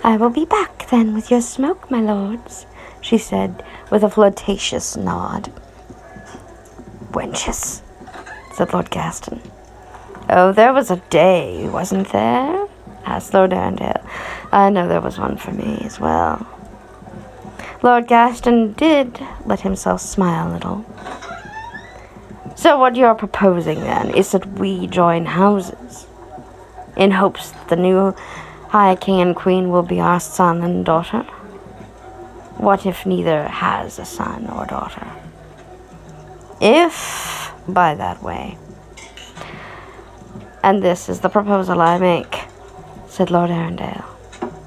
I 0.03 0.17
will 0.17 0.29
be 0.29 0.45
back 0.45 0.89
then 0.89 1.13
with 1.13 1.31
your 1.31 1.41
smoke, 1.41 1.89
my 1.89 2.01
lords, 2.01 2.65
she 3.01 3.17
said 3.17 3.63
with 3.91 4.03
a 4.03 4.09
flirtatious 4.09 4.95
nod. 4.95 5.51
Wenches, 7.11 7.81
said 8.53 8.73
Lord 8.73 8.89
Gaston. 8.89 9.41
Oh, 10.29 10.51
there 10.51 10.73
was 10.73 10.91
a 10.91 10.97
day, 11.09 11.67
wasn't 11.69 12.11
there? 12.11 12.67
asked 13.05 13.33
Lord 13.33 13.53
Arundel. 13.53 14.01
I 14.51 14.69
know 14.69 14.87
there 14.87 15.01
was 15.01 15.19
one 15.19 15.37
for 15.37 15.51
me 15.51 15.81
as 15.83 15.99
well. 15.99 16.54
Lord 17.85 18.07
Gaston 18.07 18.73
did 18.73 19.23
let 19.45 19.61
himself 19.61 20.01
smile 20.01 20.51
a 20.51 20.53
little. 20.53 20.85
So 22.55 22.79
what 22.79 22.95
you're 22.95 23.13
proposing 23.13 23.79
then 23.81 24.09
is 24.09 24.31
that 24.31 24.47
we 24.53 24.87
join 24.87 25.27
houses 25.27 26.07
in 26.97 27.11
hopes 27.11 27.51
that 27.51 27.67
the 27.67 27.75
new 27.75 28.15
High 28.69 28.95
King 28.95 29.21
and 29.21 29.35
Queen 29.35 29.69
will 29.69 29.83
be 29.83 29.99
our 29.99 30.19
son 30.19 30.63
and 30.63 30.83
daughter? 30.83 31.21
What 32.57 32.87
if 32.87 33.05
neither 33.05 33.43
has 33.43 33.99
a 33.99 34.05
son 34.05 34.47
or 34.49 34.65
daughter? 34.65 35.05
If 36.59 37.51
by 37.67 37.93
that 37.93 38.23
way. 38.23 38.57
And 40.63 40.81
this 40.81 41.07
is 41.07 41.19
the 41.19 41.29
proposal 41.29 41.81
I 41.81 41.99
make, 41.99 42.45
said 43.07 43.29
Lord 43.29 43.51
Arundel, 43.51 44.03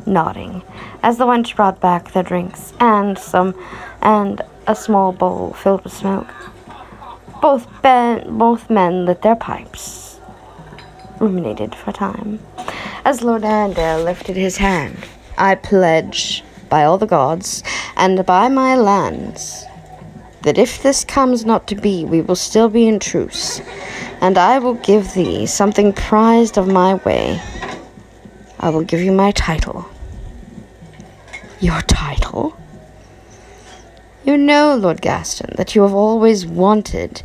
nodding, 0.07 0.63
as 1.03 1.19
the 1.19 1.27
wench 1.27 1.55
brought 1.57 1.81
back 1.81 2.13
their 2.13 2.23
drinks 2.23 2.73
and 2.81 3.19
some 3.19 3.55
and 4.03 4.43
a 4.67 4.75
small 4.75 5.13
bowl 5.13 5.53
filled 5.53 5.85
with 5.85 5.93
smoke. 5.93 6.29
Both 7.41 7.67
ben, 7.83 8.37
both 8.37 8.69
men 8.69 9.05
lit 9.05 9.23
their 9.23 9.37
pipes 9.37 10.09
ruminated 11.21 11.75
for 11.75 11.91
a 11.91 11.93
time. 11.93 12.39
As 13.05 13.23
Lord 13.23 13.45
Arundel 13.45 14.03
lifted 14.03 14.37
his 14.37 14.57
hand, 14.57 14.97
I 15.37 15.55
pledge 15.55 16.45
by 16.69 16.85
all 16.85 16.99
the 16.99 17.07
gods 17.07 17.63
and 17.97 18.25
by 18.27 18.49
my 18.49 18.77
lands 18.77 19.65
that 20.43 20.59
if 20.59 20.83
this 20.83 21.05
comes 21.05 21.45
not 21.45 21.67
to 21.69 21.75
be, 21.75 22.05
we 22.05 22.21
will 22.21 22.37
still 22.37 22.69
be 22.69 22.87
in 22.87 23.01
truce, 23.01 23.61
and 24.21 24.39
I 24.39 24.59
will 24.59 24.75
give 24.75 25.13
thee 25.15 25.47
something 25.47 25.93
prized 25.93 26.57
of 26.57 26.69
my 26.69 26.95
way. 26.95 27.41
I 28.61 28.71
will 28.71 28.85
give 28.85 29.01
you 29.01 29.13
my 29.13 29.33
title. 29.33 29.89
Your 31.61 31.83
title? 31.83 32.57
You 34.25 34.37
know, 34.37 34.77
Lord 34.77 35.01
Gaston, 35.01 35.55
that 35.57 35.75
you 35.75 35.83
have 35.83 35.95
always 35.95 36.47
wanted, 36.47 37.23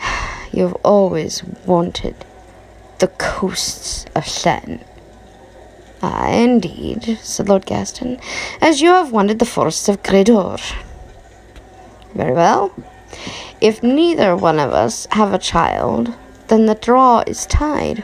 you 0.52 0.62
have 0.62 0.76
always 0.82 1.44
wanted 1.66 2.14
the 2.98 3.08
coasts 3.08 4.06
of 4.14 4.24
Shen. 4.24 4.82
Ah, 6.02 6.30
indeed, 6.30 7.18
said 7.20 7.50
Lord 7.50 7.66
Gaston, 7.66 8.18
as 8.60 8.80
you 8.80 8.88
have 8.88 9.12
wanted 9.12 9.38
the 9.38 9.44
forests 9.44 9.88
of 9.88 10.02
Gredor. 10.02 10.58
Very 12.14 12.32
well. 12.32 12.74
If 13.60 13.82
neither 13.82 14.34
one 14.34 14.58
of 14.58 14.72
us 14.72 15.06
have 15.10 15.34
a 15.34 15.38
child, 15.38 16.14
then 16.48 16.64
the 16.64 16.74
draw 16.74 17.22
is 17.26 17.44
tied. 17.44 18.02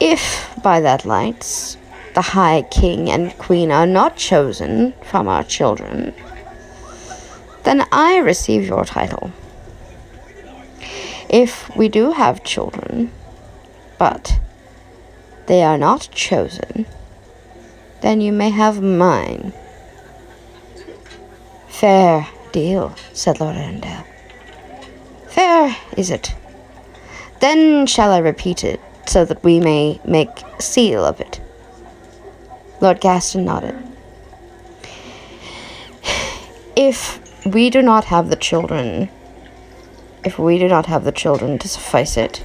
If, 0.00 0.50
by 0.62 0.80
that 0.80 1.04
lights, 1.04 1.76
the 2.14 2.22
High 2.22 2.62
King 2.70 3.10
and 3.10 3.36
Queen 3.38 3.70
are 3.72 3.86
not 3.86 4.16
chosen 4.16 4.94
from 5.02 5.26
our 5.26 5.42
children, 5.42 6.14
then 7.64 7.86
I 7.90 8.18
receive 8.18 8.66
your 8.66 8.84
title. 8.84 9.32
If 11.28 11.74
we 11.76 11.88
do 11.88 12.12
have 12.12 12.44
children, 12.44 13.10
but 13.98 14.38
they 15.46 15.62
are 15.62 15.78
not 15.78 16.08
chosen, 16.12 16.86
then 18.00 18.20
you 18.20 18.32
may 18.32 18.50
have 18.50 18.80
mine. 18.80 19.52
Fair 21.68 22.28
deal, 22.52 22.94
said 23.12 23.40
Lord 23.40 23.56
Arundel. 23.56 24.04
Fair 25.26 25.76
is 25.96 26.10
it. 26.10 26.34
Then 27.40 27.86
shall 27.86 28.12
I 28.12 28.18
repeat 28.18 28.62
it, 28.62 28.80
so 29.06 29.24
that 29.24 29.42
we 29.42 29.58
may 29.58 30.00
make 30.04 30.30
seal 30.60 31.04
of 31.04 31.20
it. 31.20 31.40
Lord 32.84 33.00
Gaston 33.00 33.46
nodded. 33.46 33.82
If 36.76 37.18
we 37.46 37.70
do 37.70 37.80
not 37.80 38.04
have 38.04 38.28
the 38.28 38.36
children, 38.36 39.08
if 40.22 40.38
we 40.38 40.58
do 40.58 40.68
not 40.68 40.84
have 40.84 41.04
the 41.04 41.10
children 41.10 41.58
to 41.60 41.66
suffice 41.66 42.18
it, 42.18 42.44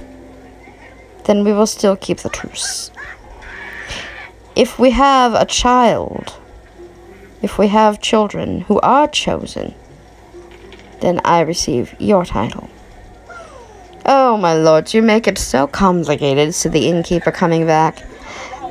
then 1.26 1.44
we 1.44 1.52
will 1.52 1.66
still 1.66 1.94
keep 1.94 2.20
the 2.20 2.30
truce. 2.30 2.90
If 4.56 4.78
we 4.78 4.92
have 4.92 5.34
a 5.34 5.44
child, 5.44 6.32
if 7.42 7.58
we 7.58 7.68
have 7.68 8.00
children 8.00 8.62
who 8.62 8.80
are 8.80 9.08
chosen, 9.08 9.74
then 11.00 11.20
I 11.22 11.40
receive 11.40 11.94
your 12.00 12.24
title. 12.24 12.70
Oh, 14.06 14.38
my 14.38 14.54
lords, 14.54 14.94
you 14.94 15.02
make 15.02 15.28
it 15.28 15.36
so 15.36 15.66
complicated, 15.66 16.54
said 16.54 16.72
the 16.72 16.88
innkeeper, 16.88 17.30
coming 17.30 17.66
back. 17.66 18.06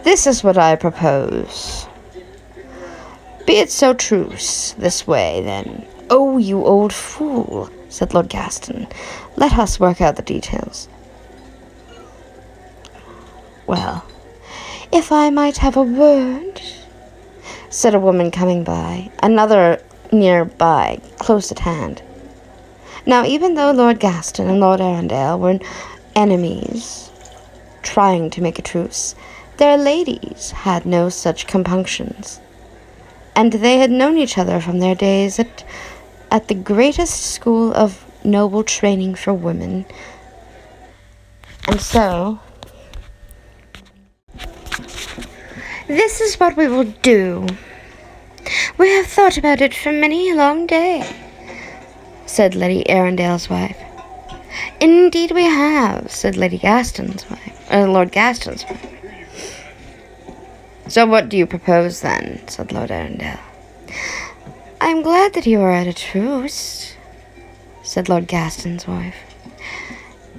This 0.03 0.25
is 0.27 0.43
what 0.43 0.57
I 0.57 0.75
propose. 0.75 1.87
Be 3.45 3.57
it 3.57 3.71
so 3.71 3.93
truce, 3.93 4.73
this 4.77 5.07
way, 5.07 5.41
then. 5.43 5.85
Oh, 6.09 6.37
you 6.37 6.63
old 6.63 6.93
fool, 6.93 7.69
said 7.89 8.13
Lord 8.13 8.29
Gaston. 8.29 8.87
Let 9.35 9.57
us 9.57 9.79
work 9.79 10.01
out 10.01 10.15
the 10.15 10.21
details. 10.21 10.87
Well, 13.67 14.05
if 14.91 15.11
I 15.11 15.29
might 15.29 15.57
have 15.57 15.77
a 15.77 15.83
word, 15.83 16.61
said 17.69 17.93
a 17.93 17.99
woman 17.99 18.31
coming 18.31 18.63
by, 18.63 19.11
another 19.21 19.81
nearby, 20.11 20.99
close 21.19 21.51
at 21.51 21.59
hand. 21.59 22.01
Now, 23.05 23.25
even 23.25 23.55
though 23.55 23.71
Lord 23.71 23.99
Gaston 23.99 24.49
and 24.49 24.59
Lord 24.59 24.81
Arundel 24.81 25.39
were 25.39 25.59
enemies, 26.15 27.11
trying 27.83 28.29
to 28.31 28.41
make 28.41 28.59
a 28.59 28.63
truce, 28.63 29.15
their 29.59 29.77
ladies 29.77 30.51
had 30.51 30.85
no 30.85 31.09
such 31.09 31.47
compunctions. 31.47 32.39
and 33.39 33.53
they 33.53 33.77
had 33.77 33.89
known 33.89 34.17
each 34.17 34.37
other 34.37 34.59
from 34.59 34.79
their 34.79 34.95
days 34.95 35.39
at, 35.39 35.63
at 36.29 36.49
the 36.49 36.53
greatest 36.53 37.21
school 37.33 37.73
of 37.73 38.03
noble 38.23 38.63
training 38.65 39.15
for 39.15 39.33
women. 39.33 39.85
And 41.67 41.79
so, 41.79 42.39
this 45.87 46.19
is 46.19 46.35
what 46.35 46.57
we 46.57 46.67
will 46.67 46.91
do. 47.01 47.47
We 48.77 48.89
have 48.89 49.05
thought 49.07 49.37
about 49.37 49.61
it 49.61 49.73
for 49.73 49.93
many 49.93 50.31
a 50.31 50.35
long 50.35 50.65
day, 50.67 51.09
said 52.25 52.55
Lady 52.55 52.83
Arundel's 52.89 53.49
wife. 53.49 53.77
Indeed 54.81 55.31
we 55.31 55.43
have, 55.43 56.11
said 56.11 56.35
Lady 56.35 56.57
Gaston's 56.57 57.29
wife, 57.29 57.71
or 57.71 57.83
uh, 57.83 57.87
Lord 57.87 58.11
Gaston's 58.11 58.65
wife. 58.65 58.98
So 60.89 61.05
what 61.05 61.29
do 61.29 61.37
you 61.37 61.45
propose 61.45 62.01
then? 62.01 62.41
said 62.47 62.71
Lord 62.71 62.89
Arundel. 62.89 63.37
I 64.81 64.87
am 64.87 65.03
glad 65.03 65.33
that 65.33 65.45
you 65.45 65.61
are 65.61 65.71
at 65.71 65.85
a 65.85 65.93
truce, 65.93 66.95
said 67.83 68.09
Lord 68.09 68.25
Gaston's 68.25 68.87
wife. 68.87 69.15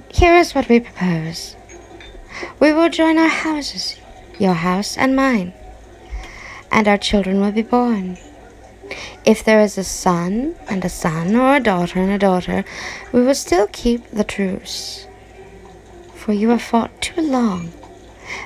Here 0.09 0.35
is 0.35 0.53
what 0.53 0.67
we 0.67 0.81
propose. 0.81 1.55
We 2.59 2.73
will 2.73 2.89
join 2.89 3.17
our 3.17 3.29
houses, 3.29 3.95
your 4.39 4.55
house 4.55 4.97
and 4.97 5.15
mine, 5.15 5.53
and 6.69 6.85
our 6.85 6.97
children 6.97 7.39
will 7.39 7.53
be 7.53 7.61
born. 7.61 8.17
If 9.23 9.45
there 9.45 9.61
is 9.61 9.77
a 9.77 9.85
son 9.85 10.55
and 10.67 10.83
a 10.83 10.89
son, 10.89 11.33
or 11.33 11.55
a 11.55 11.59
daughter 11.61 12.01
and 12.01 12.11
a 12.11 12.17
daughter, 12.17 12.65
we 13.13 13.23
will 13.23 13.35
still 13.35 13.67
keep 13.71 14.05
the 14.11 14.25
truce. 14.25 15.07
For 16.13 16.33
you 16.33 16.49
have 16.49 16.61
fought 16.61 17.01
too 17.01 17.21
long, 17.21 17.71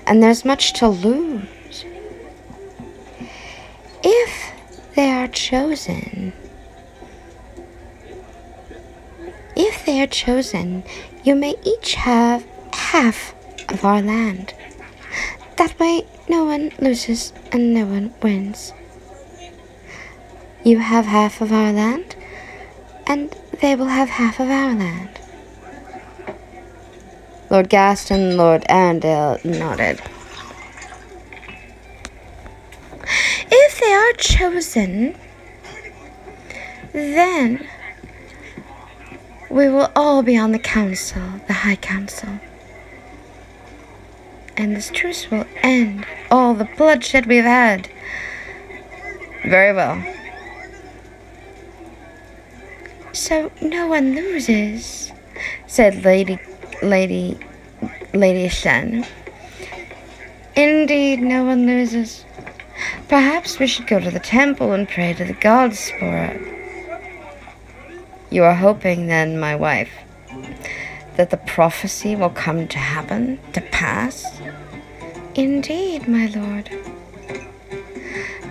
and 0.05 0.21
there's 0.21 0.45
much 0.45 0.73
to 0.73 0.87
lose. 0.87 1.47
If 4.07 4.51
they 4.95 5.09
are 5.09 5.27
chosen, 5.27 6.31
if 9.55 9.83
they 9.83 9.99
are 9.99 10.05
chosen, 10.05 10.83
you 11.23 11.33
may 11.33 11.55
each 11.63 11.95
have 11.95 12.45
half 12.71 13.33
of 13.67 13.83
our 13.83 14.03
land. 14.03 14.53
That 15.57 15.79
way, 15.79 16.05
no 16.29 16.45
one 16.45 16.71
loses 16.77 17.33
and 17.51 17.73
no 17.73 17.87
one 17.87 18.13
wins. 18.21 18.73
You 20.63 20.77
have 20.77 21.07
half 21.07 21.41
of 21.41 21.51
our 21.51 21.73
land, 21.73 22.15
and 23.07 23.35
they 23.59 23.75
will 23.75 23.87
have 23.87 24.09
half 24.09 24.39
of 24.39 24.49
our 24.49 24.75
land. 24.75 25.19
Lord 27.49 27.69
Gaston, 27.69 28.37
Lord 28.37 28.65
Arundel 28.69 29.39
nodded. 29.43 29.99
If 33.51 33.79
they 33.79 33.93
are 33.93 34.13
chosen, 34.13 35.15
then 36.91 37.67
we 39.49 39.69
will 39.69 39.91
all 39.95 40.23
be 40.23 40.37
on 40.37 40.51
the 40.51 40.59
council, 40.59 41.21
the 41.47 41.53
High 41.53 41.75
Council. 41.75 42.39
And 44.57 44.75
this 44.75 44.89
truce 44.89 45.29
will 45.29 45.45
end 45.61 46.05
all 46.31 46.53
the 46.53 46.69
bloodshed 46.77 47.25
we've 47.25 47.43
had. 47.43 47.89
Very 49.43 49.73
well. 49.73 50.03
So 53.11 53.51
no 53.61 53.87
one 53.87 54.15
loses, 54.15 55.11
said 55.67 56.03
Lady 56.03 56.39
Lady 56.81 57.37
Lady 58.13 58.49
Shen. 58.49 59.05
Indeed, 60.55 61.21
no 61.21 61.43
one 61.43 61.65
loses. 61.65 62.25
Perhaps 63.07 63.59
we 63.59 63.67
should 63.67 63.87
go 63.87 63.99
to 63.99 64.11
the 64.11 64.19
temple 64.19 64.71
and 64.71 64.89
pray 64.89 65.13
to 65.13 65.25
the 65.25 65.33
gods 65.33 65.89
for 65.91 66.17
it. 66.17 66.41
You 68.29 68.43
are 68.43 68.55
hoping, 68.55 69.07
then, 69.07 69.39
my 69.39 69.55
wife, 69.55 69.91
that 71.15 71.29
the 71.29 71.37
prophecy 71.37 72.15
will 72.15 72.29
come 72.29 72.67
to 72.67 72.77
happen, 72.77 73.39
to 73.53 73.61
pass? 73.61 74.41
Indeed, 75.35 76.07
my 76.07 76.27
lord. 76.27 76.69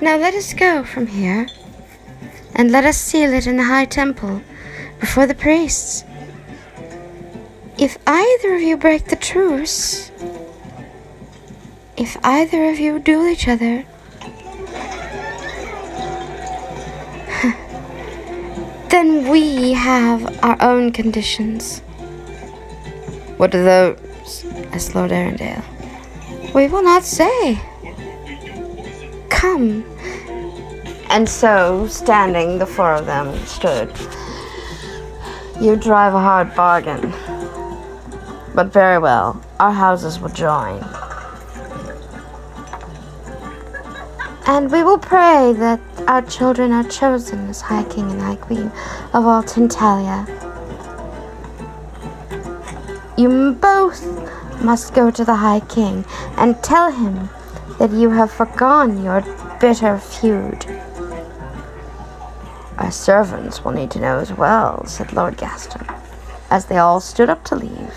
Now 0.01 0.17
let 0.17 0.35
us 0.35 0.55
go 0.55 0.85
from 0.85 1.07
here, 1.07 1.47
and 2.55 2.71
let 2.71 2.85
us 2.85 2.97
seal 2.97 3.33
it 3.33 3.47
in 3.47 3.57
the 3.57 3.65
high 3.65 3.85
temple 3.85 4.43
before 5.01 5.27
the 5.27 5.35
priests. 5.35 6.05
If 7.77 7.99
either 8.07 8.55
of 8.55 8.63
you 8.63 8.77
break 8.77 9.07
the 9.07 9.17
truce, 9.17 10.11
if 11.97 12.17
either 12.23 12.71
of 12.71 12.79
you 12.79 12.99
duel 12.99 13.27
each 13.27 13.49
other, 13.49 13.85
then 18.95 19.29
we 19.29 19.73
have 19.73 20.23
our 20.45 20.57
own 20.63 20.93
conditions. 20.93 21.81
What 23.39 23.53
are 23.53 23.65
those? 23.65 24.45
asked 24.73 24.95
Lord 24.95 25.11
Arundel. 25.11 25.65
We 26.55 26.69
will 26.69 26.85
not 26.85 27.03
say. 27.03 27.61
Come. 29.31 29.85
And 31.11 31.29
so, 31.29 31.89
standing, 31.89 32.59
the 32.59 32.67
four 32.67 32.95
of 32.95 33.07
them 33.07 33.37
stood. 33.47 33.91
You 35.61 35.75
drive 35.75 36.15
a 36.15 36.21
hard 36.21 36.55
bargain. 36.55 37.13
But 38.55 38.73
very 38.73 38.99
well, 39.01 39.43
our 39.59 39.73
houses 39.73 40.21
will 40.21 40.29
join. 40.29 40.79
And 44.47 44.71
we 44.71 44.83
will 44.83 44.99
pray 44.99 45.55
that 45.55 45.81
our 46.07 46.21
children 46.21 46.71
are 46.71 46.85
chosen 46.85 47.49
as 47.49 47.63
High 47.63 47.85
King 47.85 48.11
and 48.11 48.21
High 48.21 48.37
Queen 48.37 48.71
of 49.15 49.27
all 49.27 49.43
Tintalia. 49.43 50.29
You 53.17 53.53
both 53.55 54.05
must 54.63 54.93
go 54.93 55.11
to 55.11 55.25
the 55.25 55.37
High 55.37 55.61
King 55.61 56.05
and 56.37 56.63
tell 56.63 56.93
him 56.93 57.31
that 57.79 57.91
you 57.91 58.11
have 58.11 58.31
forgone 58.31 59.03
your 59.03 59.23
bitter 59.61 59.97
feud. 59.99 60.67
Our 62.77 62.91
servants 62.91 63.65
will 63.65 63.73
need 63.73 63.91
to 63.93 64.01
know 64.01 64.19
as 64.19 64.33
well, 64.33 64.85
said 64.85 65.15
Lord 65.15 65.39
Gaston, 65.39 65.87
as 66.51 66.67
they 66.67 66.77
all 66.77 67.01
stood 67.01 67.31
up 67.31 67.45
to 67.45 67.57
leave. 67.57 67.95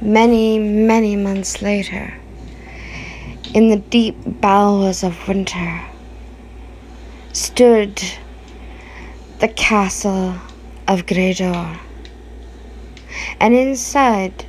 Many, 0.00 0.60
many 0.60 1.16
months 1.16 1.60
later, 1.60 2.14
in 3.52 3.68
the 3.68 3.78
deep 3.78 4.14
bowels 4.24 5.02
of 5.02 5.26
winter, 5.26 5.82
stood 7.32 8.00
the 9.40 9.48
castle 9.48 10.36
of 10.86 11.06
Gredor, 11.06 11.80
and 13.40 13.54
inside 13.54 14.44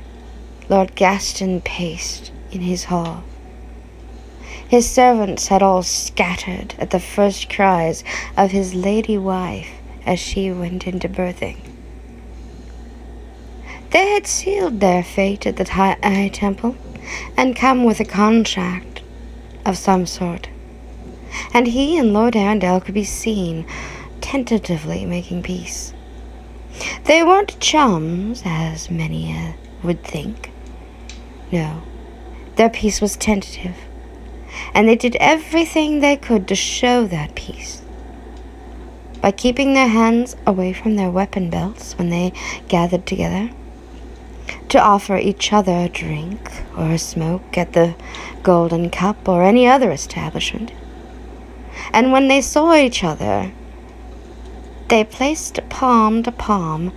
Lord 0.68 0.94
Gaston 0.94 1.62
paced 1.62 2.30
in 2.52 2.60
his 2.60 2.84
hall. 2.84 3.24
His 4.68 4.88
servants 4.88 5.48
had 5.48 5.64
all 5.64 5.82
scattered 5.82 6.76
at 6.78 6.90
the 6.90 7.00
first 7.00 7.50
cries 7.50 8.04
of 8.36 8.52
his 8.52 8.72
lady 8.72 9.18
wife 9.18 9.70
as 10.06 10.20
she 10.20 10.52
went 10.52 10.86
into 10.86 11.08
birthing. 11.08 11.69
They 13.90 14.10
had 14.10 14.26
sealed 14.26 14.80
their 14.80 15.02
fate 15.02 15.46
at 15.46 15.56
the 15.56 15.64
High 15.64 16.30
Temple 16.32 16.76
and 17.36 17.56
come 17.56 17.84
with 17.84 17.98
a 18.00 18.04
contract 18.04 19.02
of 19.66 19.76
some 19.76 20.06
sort. 20.06 20.48
And 21.52 21.66
he 21.66 21.98
and 21.98 22.12
Lord 22.12 22.36
Arundel 22.36 22.80
could 22.80 22.94
be 22.94 23.04
seen 23.04 23.66
tentatively 24.20 25.04
making 25.04 25.42
peace. 25.42 25.92
They 27.04 27.22
weren't 27.22 27.58
chums, 27.58 28.42
as 28.44 28.90
many 28.90 29.32
uh, 29.32 29.52
would 29.82 30.04
think. 30.04 30.50
No, 31.50 31.82
their 32.56 32.70
peace 32.70 33.00
was 33.00 33.16
tentative, 33.16 33.76
and 34.72 34.88
they 34.88 34.94
did 34.94 35.16
everything 35.16 35.98
they 35.98 36.16
could 36.16 36.46
to 36.48 36.54
show 36.54 37.06
that 37.06 37.34
peace. 37.34 37.82
By 39.20 39.32
keeping 39.32 39.74
their 39.74 39.88
hands 39.88 40.36
away 40.46 40.72
from 40.72 40.94
their 40.94 41.10
weapon 41.10 41.50
belts 41.50 41.98
when 41.98 42.10
they 42.10 42.32
gathered 42.68 43.04
together, 43.04 43.50
to 44.70 44.80
offer 44.80 45.16
each 45.16 45.52
other 45.52 45.72
a 45.72 45.88
drink 45.88 46.62
or 46.76 46.92
a 46.92 46.98
smoke 46.98 47.58
at 47.58 47.72
the 47.72 47.94
Golden 48.42 48.88
Cup 48.88 49.28
or 49.28 49.42
any 49.42 49.66
other 49.66 49.90
establishment. 49.90 50.72
And 51.92 52.12
when 52.12 52.28
they 52.28 52.40
saw 52.40 52.74
each 52.74 53.02
other, 53.02 53.52
they 54.88 55.04
placed 55.04 55.60
palm 55.68 56.22
to 56.22 56.32
palm, 56.32 56.92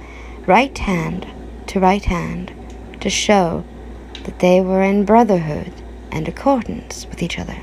right 0.46 0.78
hand 0.78 1.28
to 1.68 1.80
right 1.80 2.06
hand, 2.06 2.54
to 3.02 3.10
show 3.10 3.64
that 4.24 4.40
they 4.40 4.62
were 4.62 4.84
in 4.84 5.04
brotherhood 5.04 5.74
and 6.12 6.28
accordance 6.28 7.08
with 7.08 7.24
each 7.24 7.40
other. 7.40 7.58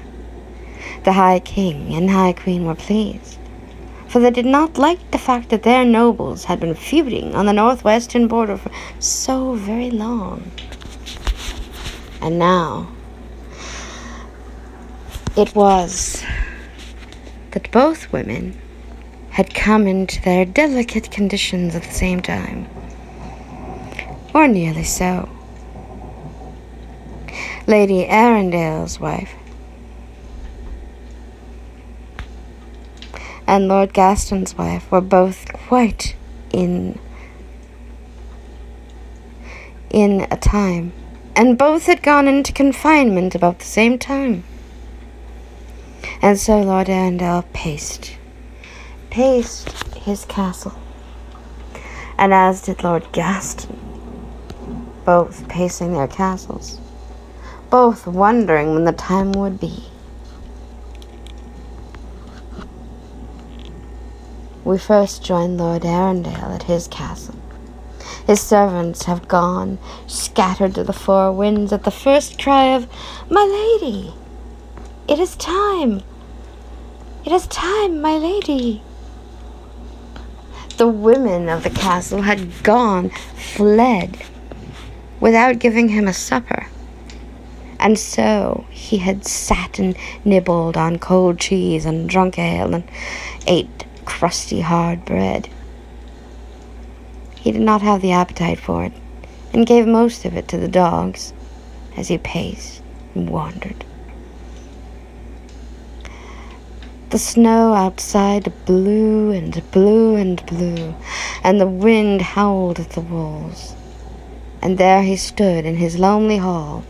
The 1.04 1.12
High 1.12 1.38
King 1.38 1.94
and 1.94 2.10
High 2.10 2.32
Queen 2.32 2.64
were 2.64 2.74
pleased 2.74 3.39
for 4.10 4.18
they 4.18 4.30
did 4.32 4.44
not 4.44 4.76
like 4.76 5.12
the 5.12 5.18
fact 5.18 5.50
that 5.50 5.62
their 5.62 5.84
nobles 5.84 6.44
had 6.44 6.58
been 6.58 6.74
feuding 6.74 7.32
on 7.36 7.46
the 7.46 7.52
northwestern 7.52 8.26
border 8.26 8.56
for 8.56 8.72
so 8.98 9.54
very 9.54 9.88
long. 9.88 10.50
And 12.20 12.36
now, 12.36 12.90
it 15.36 15.54
was 15.54 16.24
that 17.52 17.70
both 17.70 18.12
women 18.12 18.60
had 19.30 19.54
come 19.54 19.86
into 19.86 20.20
their 20.22 20.44
delicate 20.44 21.12
conditions 21.12 21.76
at 21.76 21.84
the 21.84 21.92
same 21.92 22.20
time, 22.20 22.68
or 24.34 24.48
nearly 24.48 24.82
so. 24.82 25.28
Lady 27.68 28.04
Arundel's 28.06 28.98
wife 28.98 29.32
and 33.50 33.66
Lord 33.66 33.92
Gaston's 33.92 34.56
wife 34.56 34.88
were 34.92 35.00
both 35.00 35.52
quite 35.52 36.14
in 36.52 37.00
in 39.90 40.28
a 40.30 40.36
time, 40.36 40.92
and 41.34 41.58
both 41.58 41.86
had 41.86 42.00
gone 42.00 42.28
into 42.28 42.52
confinement 42.52 43.34
about 43.34 43.58
the 43.58 43.64
same 43.64 43.98
time. 43.98 44.44
And 46.22 46.38
so 46.38 46.60
Lord 46.60 46.88
Arundel 46.88 47.42
paced, 47.52 48.16
paced 49.10 49.94
his 49.94 50.24
castle, 50.26 50.78
and 52.16 52.32
as 52.32 52.62
did 52.62 52.84
Lord 52.84 53.10
Gaston, 53.10 53.76
both 55.04 55.48
pacing 55.48 55.94
their 55.94 56.06
castles, 56.06 56.78
both 57.68 58.06
wondering 58.06 58.74
when 58.74 58.84
the 58.84 58.92
time 58.92 59.32
would 59.32 59.58
be. 59.58 59.89
We 64.62 64.76
first 64.76 65.24
joined 65.24 65.56
Lord 65.56 65.86
Arundel 65.86 66.52
at 66.52 66.64
his 66.64 66.86
castle. 66.86 67.36
His 68.26 68.40
servants 68.42 69.04
have 69.04 69.26
gone, 69.26 69.78
scattered 70.06 70.74
to 70.74 70.84
the 70.84 70.92
four 70.92 71.32
winds 71.32 71.72
at 71.72 71.84
the 71.84 71.90
first 71.90 72.38
cry 72.38 72.74
of, 72.76 72.86
My 73.30 73.42
lady! 73.42 74.12
It 75.08 75.18
is 75.18 75.34
time! 75.36 76.02
It 77.24 77.32
is 77.32 77.46
time, 77.46 78.02
my 78.02 78.18
lady! 78.18 78.82
The 80.76 80.88
women 80.88 81.48
of 81.48 81.62
the 81.62 81.70
castle 81.70 82.22
had 82.22 82.62
gone, 82.62 83.10
fled, 83.10 84.18
without 85.20 85.58
giving 85.58 85.88
him 85.88 86.06
a 86.06 86.12
supper. 86.12 86.66
And 87.78 87.98
so 87.98 88.66
he 88.70 88.98
had 88.98 89.26
sat 89.26 89.78
and 89.78 89.96
nibbled 90.22 90.76
on 90.76 90.98
cold 90.98 91.40
cheese 91.40 91.86
and 91.86 92.10
drunk 92.10 92.38
ale 92.38 92.74
and 92.74 92.84
ate 93.46 93.86
crusty 94.10 94.60
hard 94.60 95.04
bread. 95.04 95.48
He 97.36 97.52
did 97.52 97.62
not 97.62 97.80
have 97.82 98.02
the 98.02 98.12
appetite 98.12 98.58
for 98.58 98.84
it, 98.84 98.92
and 99.52 99.66
gave 99.66 99.86
most 99.86 100.24
of 100.24 100.36
it 100.36 100.48
to 100.48 100.58
the 100.58 100.68
dogs 100.68 101.32
as 101.96 102.08
he 102.08 102.18
paced 102.18 102.82
and 103.14 103.30
wandered. 103.30 103.84
The 107.10 107.18
snow 107.18 107.74
outside 107.74 108.52
blew 108.66 109.32
and 109.32 109.62
blew 109.72 110.16
and 110.16 110.44
blew, 110.46 110.94
and 111.42 111.60
the 111.60 111.66
wind 111.66 112.22
howled 112.22 112.78
at 112.78 112.90
the 112.90 113.00
walls. 113.00 113.74
And 114.62 114.78
there 114.78 115.02
he 115.02 115.16
stood 115.16 115.64
in 115.64 115.76
his 115.76 115.98
lonely 115.98 116.36
hall. 116.38 116.84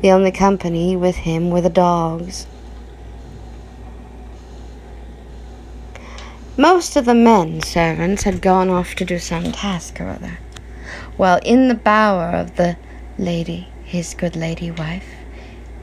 The 0.00 0.12
only 0.12 0.32
company 0.32 0.96
with 0.96 1.16
him 1.16 1.50
were 1.50 1.60
the 1.60 1.70
dogs. 1.70 2.46
Most 6.60 6.96
of 6.96 7.04
the 7.04 7.14
men 7.14 7.60
servants 7.60 8.24
had 8.24 8.42
gone 8.42 8.68
off 8.68 8.96
to 8.96 9.04
do 9.04 9.20
some 9.20 9.52
task 9.52 10.00
or 10.00 10.08
other, 10.08 10.40
while 11.16 11.38
in 11.44 11.68
the 11.68 11.74
bower 11.76 12.30
of 12.34 12.56
the 12.56 12.76
lady, 13.16 13.68
his 13.84 14.12
good 14.12 14.34
lady 14.34 14.72
wife, 14.72 15.06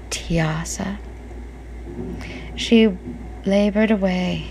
Tiasa, 0.09 0.97
she 2.57 2.89
labored 3.45 3.89
away 3.89 4.47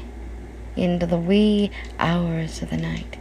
into 0.77 1.05
the 1.05 1.19
wee 1.19 1.71
hours 1.99 2.63
of 2.63 2.71
the 2.71 2.79
night. 2.79 3.19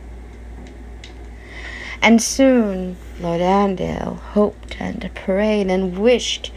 And 2.02 2.22
soon 2.22 2.96
Lord 3.20 3.42
Arundel 3.42 4.16
hoped 4.32 4.78
and 4.80 5.14
prayed 5.14 5.68
and 5.68 5.98
wished, 5.98 6.54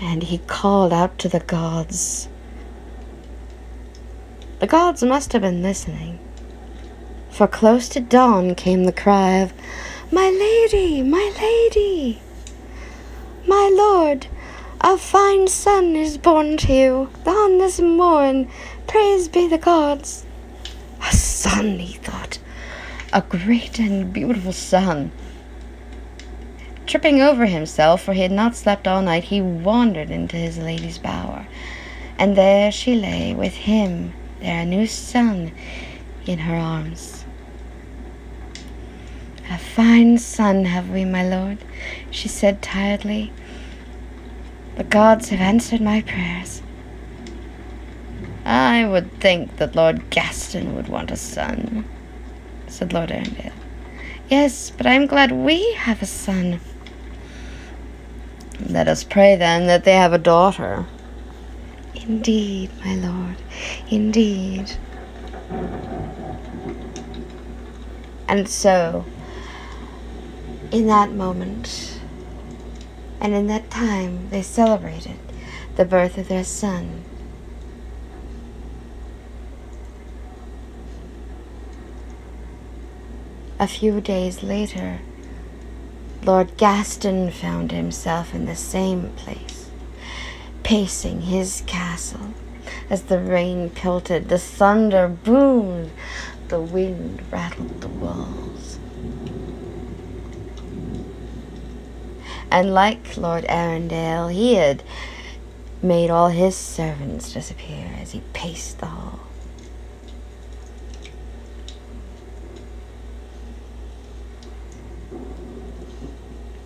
and 0.00 0.24
he 0.24 0.38
called 0.38 0.92
out 0.92 1.20
to 1.20 1.28
the 1.28 1.38
gods 1.38 2.26
the 4.60 4.66
gods 4.66 5.02
must 5.02 5.32
have 5.32 5.40
been 5.40 5.62
listening, 5.62 6.18
for 7.30 7.46
close 7.46 7.88
to 7.88 7.98
dawn 7.98 8.54
came 8.54 8.84
the 8.84 8.92
cry 8.92 9.38
of, 9.38 9.54
My 10.12 10.28
lady, 10.28 11.00
my 11.02 11.32
lady! 11.40 12.20
My 13.48 13.70
lord, 13.72 14.26
a 14.82 14.98
fine 14.98 15.48
son 15.48 15.96
is 15.96 16.18
born 16.18 16.58
to 16.58 16.74
you 16.74 17.10
on 17.24 17.56
this 17.56 17.80
morn. 17.80 18.50
Praise 18.86 19.28
be 19.28 19.48
the 19.48 19.56
gods. 19.56 20.26
A 21.08 21.12
son, 21.14 21.78
he 21.78 21.94
thought, 21.94 22.38
a 23.14 23.22
great 23.22 23.78
and 23.78 24.12
beautiful 24.12 24.52
son. 24.52 25.10
Tripping 26.86 27.22
over 27.22 27.46
himself, 27.46 28.02
for 28.02 28.12
he 28.12 28.20
had 28.20 28.30
not 28.30 28.56
slept 28.56 28.86
all 28.86 29.00
night, 29.00 29.24
he 29.24 29.40
wandered 29.40 30.10
into 30.10 30.36
his 30.36 30.58
lady's 30.58 30.98
bower, 30.98 31.46
and 32.18 32.36
there 32.36 32.70
she 32.70 32.94
lay 32.94 33.34
with 33.34 33.54
him 33.54 34.12
their 34.40 34.64
new 34.64 34.86
son 34.86 35.52
in 36.26 36.40
her 36.40 36.56
arms. 36.56 37.24
A 39.50 39.58
fine 39.58 40.18
son 40.18 40.64
have 40.64 40.90
we, 40.90 41.04
my 41.04 41.26
lord, 41.26 41.58
she 42.10 42.28
said 42.28 42.62
tiredly. 42.62 43.32
The 44.76 44.84
gods 44.84 45.30
have 45.30 45.40
answered 45.40 45.80
my 45.80 46.02
prayers. 46.02 46.62
I 48.44 48.86
would 48.86 49.12
think 49.20 49.56
that 49.56 49.76
Lord 49.76 50.08
Gaston 50.10 50.74
would 50.74 50.88
want 50.88 51.10
a 51.10 51.16
son, 51.16 51.84
said 52.68 52.92
Lord 52.92 53.10
Arundel. 53.10 53.52
Yes, 54.28 54.70
but 54.70 54.86
I 54.86 54.94
am 54.94 55.06
glad 55.06 55.32
we 55.32 55.72
have 55.74 56.00
a 56.00 56.06
son. 56.06 56.60
Let 58.68 58.88
us 58.88 59.04
pray 59.04 59.36
then 59.36 59.66
that 59.66 59.84
they 59.84 59.94
have 59.94 60.12
a 60.12 60.18
daughter, 60.18 60.86
Indeed, 62.02 62.70
my 62.82 62.94
lord, 62.94 63.36
indeed. 63.90 64.72
And 68.26 68.48
so, 68.48 69.04
in 70.70 70.86
that 70.86 71.12
moment, 71.12 72.00
and 73.20 73.34
in 73.34 73.48
that 73.48 73.70
time, 73.70 74.30
they 74.30 74.40
celebrated 74.40 75.18
the 75.76 75.84
birth 75.84 76.16
of 76.16 76.28
their 76.28 76.44
son. 76.44 77.04
A 83.58 83.66
few 83.66 84.00
days 84.00 84.42
later, 84.42 85.00
Lord 86.24 86.56
Gaston 86.56 87.30
found 87.30 87.72
himself 87.72 88.34
in 88.34 88.46
the 88.46 88.56
same 88.56 89.10
place 89.16 89.59
pacing 90.62 91.22
his 91.22 91.62
castle 91.66 92.34
as 92.88 93.02
the 93.04 93.18
rain 93.18 93.70
pelted, 93.70 94.28
the 94.28 94.38
thunder 94.38 95.08
boomed, 95.08 95.90
the 96.48 96.60
wind 96.60 97.22
rattled 97.30 97.80
the 97.80 97.88
walls. 97.88 98.78
And 102.50 102.74
like 102.74 103.16
Lord 103.16 103.44
Arundel, 103.48 104.28
he 104.28 104.54
had 104.54 104.82
made 105.82 106.10
all 106.10 106.28
his 106.28 106.56
servants 106.56 107.32
disappear 107.32 107.92
as 107.98 108.10
he 108.10 108.22
paced 108.32 108.80
the 108.80 108.86
hall. 108.86 109.20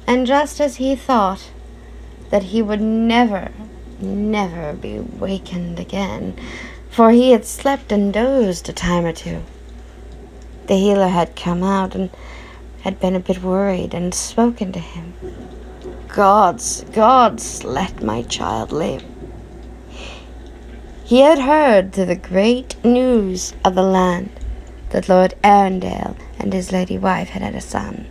And 0.06 0.26
just 0.26 0.60
as 0.60 0.76
he 0.76 0.96
thought 0.96 1.50
that 2.30 2.44
he 2.44 2.62
would 2.62 2.80
never 2.80 3.52
never 4.04 4.72
be 4.74 5.00
wakened 5.00 5.80
again, 5.80 6.36
for 6.90 7.10
he 7.10 7.32
had 7.32 7.44
slept 7.44 7.90
and 7.90 8.12
dozed 8.12 8.68
a 8.68 8.72
time 8.72 9.04
or 9.04 9.12
two. 9.12 9.42
The 10.66 10.76
healer 10.76 11.08
had 11.08 11.36
come 11.36 11.62
out 11.62 11.94
and 11.94 12.10
had 12.82 13.00
been 13.00 13.16
a 13.16 13.20
bit 13.20 13.42
worried 13.42 13.94
and 13.94 14.14
spoken 14.14 14.72
to 14.72 14.78
him. 14.78 15.14
Gods, 16.08 16.84
gods, 16.92 17.64
let 17.64 18.02
my 18.02 18.22
child 18.22 18.70
live. 18.70 19.02
He 21.04 21.20
had 21.20 21.38
heard 21.38 21.92
through 21.92 22.06
the 22.06 22.16
great 22.16 22.82
news 22.84 23.52
of 23.64 23.74
the 23.74 23.82
land 23.82 24.30
that 24.90 25.08
Lord 25.08 25.34
Arundel 25.42 26.16
and 26.38 26.52
his 26.52 26.72
lady 26.72 26.96
wife 26.96 27.30
had 27.30 27.42
had 27.42 27.54
a 27.54 27.60
son. 27.60 28.06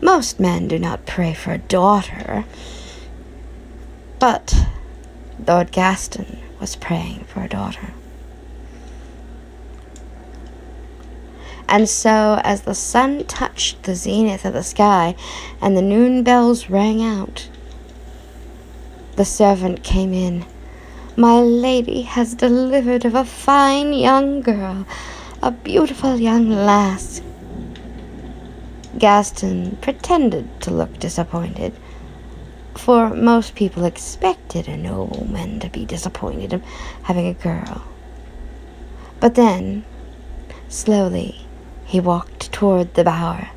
Most 0.00 0.38
men 0.38 0.68
do 0.68 0.78
not 0.78 1.06
pray 1.06 1.32
for 1.32 1.52
a 1.52 1.58
daughter, 1.58 2.44
but 4.18 4.66
Lord 5.46 5.72
Gaston 5.72 6.38
was 6.60 6.76
praying 6.76 7.24
for 7.24 7.42
a 7.42 7.48
daughter. 7.48 7.92
And 11.68 11.88
so, 11.88 12.40
as 12.44 12.62
the 12.62 12.74
sun 12.74 13.24
touched 13.24 13.82
the 13.82 13.96
zenith 13.96 14.44
of 14.44 14.52
the 14.52 14.62
sky 14.62 15.16
and 15.60 15.76
the 15.76 15.82
noon 15.82 16.22
bells 16.22 16.70
rang 16.70 17.02
out, 17.02 17.48
the 19.16 19.24
servant 19.24 19.82
came 19.82 20.12
in. 20.12 20.46
My 21.16 21.40
lady 21.40 22.02
has 22.02 22.34
delivered 22.34 23.04
of 23.04 23.14
a 23.14 23.24
fine 23.24 23.92
young 23.94 24.42
girl, 24.42 24.86
a 25.42 25.50
beautiful 25.50 26.20
young 26.20 26.50
lass. 26.50 27.20
Gaston 28.98 29.76
pretended 29.80 30.60
to 30.60 30.70
look 30.70 30.98
disappointed, 30.98 31.74
for 32.78 33.10
most 33.10 33.54
people 33.54 33.84
expected 33.84 34.68
a 34.68 34.76
nobleman 34.76 35.60
to 35.60 35.68
be 35.68 35.84
disappointed 35.84 36.52
of 36.52 36.62
having 37.02 37.26
a 37.26 37.34
girl. 37.34 37.82
But 39.20 39.34
then, 39.34 39.84
slowly, 40.68 41.46
he 41.84 42.00
walked 42.00 42.52
toward 42.52 42.94
the 42.94 43.04
bower, 43.04 43.50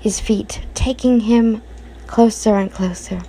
his 0.00 0.20
feet 0.20 0.60
taking 0.74 1.20
him 1.20 1.62
closer 2.06 2.56
and 2.56 2.72
closer. 2.72 3.22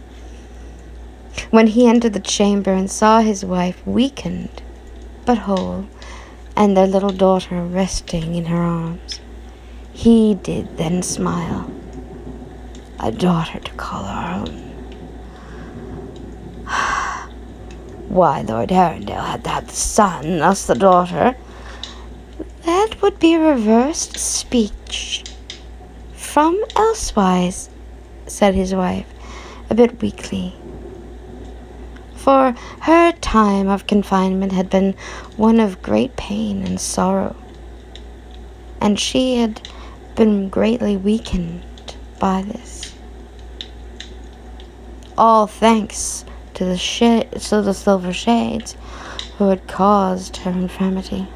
When 1.51 1.67
he 1.67 1.87
entered 1.87 2.13
the 2.13 2.19
chamber 2.19 2.73
and 2.73 2.89
saw 2.89 3.21
his 3.21 3.45
wife 3.45 3.85
weakened 3.85 4.61
but 5.25 5.39
whole, 5.39 5.87
and 6.55 6.75
their 6.75 6.87
little 6.87 7.09
daughter 7.09 7.61
resting 7.61 8.35
in 8.35 8.45
her 8.45 8.61
arms, 8.61 9.19
he 9.91 10.35
did 10.35 10.77
then 10.77 11.01
smile. 11.01 11.69
A 12.99 13.11
daughter 13.11 13.59
to 13.59 13.71
call 13.73 14.05
our 14.05 14.39
own. 14.39 14.61
Why, 18.09 18.41
Lord 18.41 18.71
Arundel 18.71 19.21
had 19.21 19.45
had 19.45 19.67
the 19.67 19.75
son, 19.75 20.41
us 20.41 20.65
the 20.65 20.75
daughter. 20.75 21.35
That 22.65 23.01
would 23.01 23.19
be 23.19 23.35
reversed 23.35 24.17
speech. 24.17 25.23
From 26.13 26.63
elsewise, 26.75 27.69
said 28.27 28.55
his 28.55 28.73
wife, 28.73 29.07
a 29.69 29.75
bit 29.75 30.01
weakly. 30.01 30.55
For 32.15 32.55
her 32.81 33.11
time 33.21 33.67
of 33.69 33.87
confinement 33.87 34.51
had 34.51 34.69
been 34.69 34.95
one 35.37 35.59
of 35.59 35.81
great 35.81 36.15
pain 36.15 36.63
and 36.65 36.79
sorrow, 36.79 37.35
and 38.81 38.99
she 38.99 39.37
had 39.37 39.61
been 40.15 40.49
greatly 40.49 40.97
weakened 40.97 41.63
by 42.19 42.41
this. 42.41 42.84
All 45.17 45.47
thanks 45.47 46.25
to 46.55 46.65
the 46.65 46.77
sh- 46.77 47.47
to 47.49 47.61
the 47.61 47.73
silver 47.73 48.11
shades 48.11 48.75
who 49.37 49.49
had 49.49 49.67
caused 49.67 50.37
her 50.37 50.51
infirmity. 50.51 51.27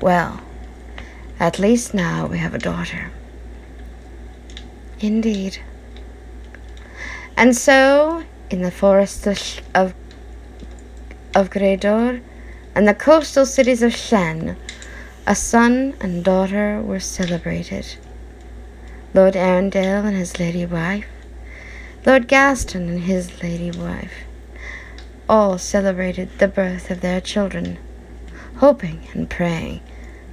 Well, 0.00 0.40
at 1.38 1.58
least 1.58 1.92
now 1.92 2.26
we 2.26 2.38
have 2.38 2.54
a 2.54 2.58
daughter. 2.58 3.10
Indeed. 5.00 5.58
And 7.36 7.56
so, 7.56 8.22
in 8.50 8.62
the 8.62 8.70
forests 8.70 9.26
of, 9.26 9.38
of, 9.74 9.94
of 11.34 11.50
Gredor 11.50 12.20
and 12.74 12.86
the 12.86 12.94
coastal 12.94 13.46
cities 13.46 13.82
of 13.82 13.94
Shen, 13.94 14.56
a 15.26 15.34
son 15.34 15.94
and 16.00 16.24
daughter 16.24 16.82
were 16.82 17.00
celebrated. 17.00 17.96
Lord 19.12 19.34
Arundel 19.34 20.06
and 20.06 20.16
his 20.16 20.38
lady 20.38 20.64
wife, 20.64 21.06
Lord 22.06 22.28
Gaston 22.28 22.88
and 22.88 23.00
his 23.00 23.42
lady 23.42 23.76
wife, 23.76 24.12
all 25.28 25.58
celebrated 25.58 26.38
the 26.38 26.46
birth 26.46 26.92
of 26.92 27.00
their 27.00 27.20
children, 27.20 27.78
hoping 28.56 29.08
and 29.12 29.28
praying 29.28 29.80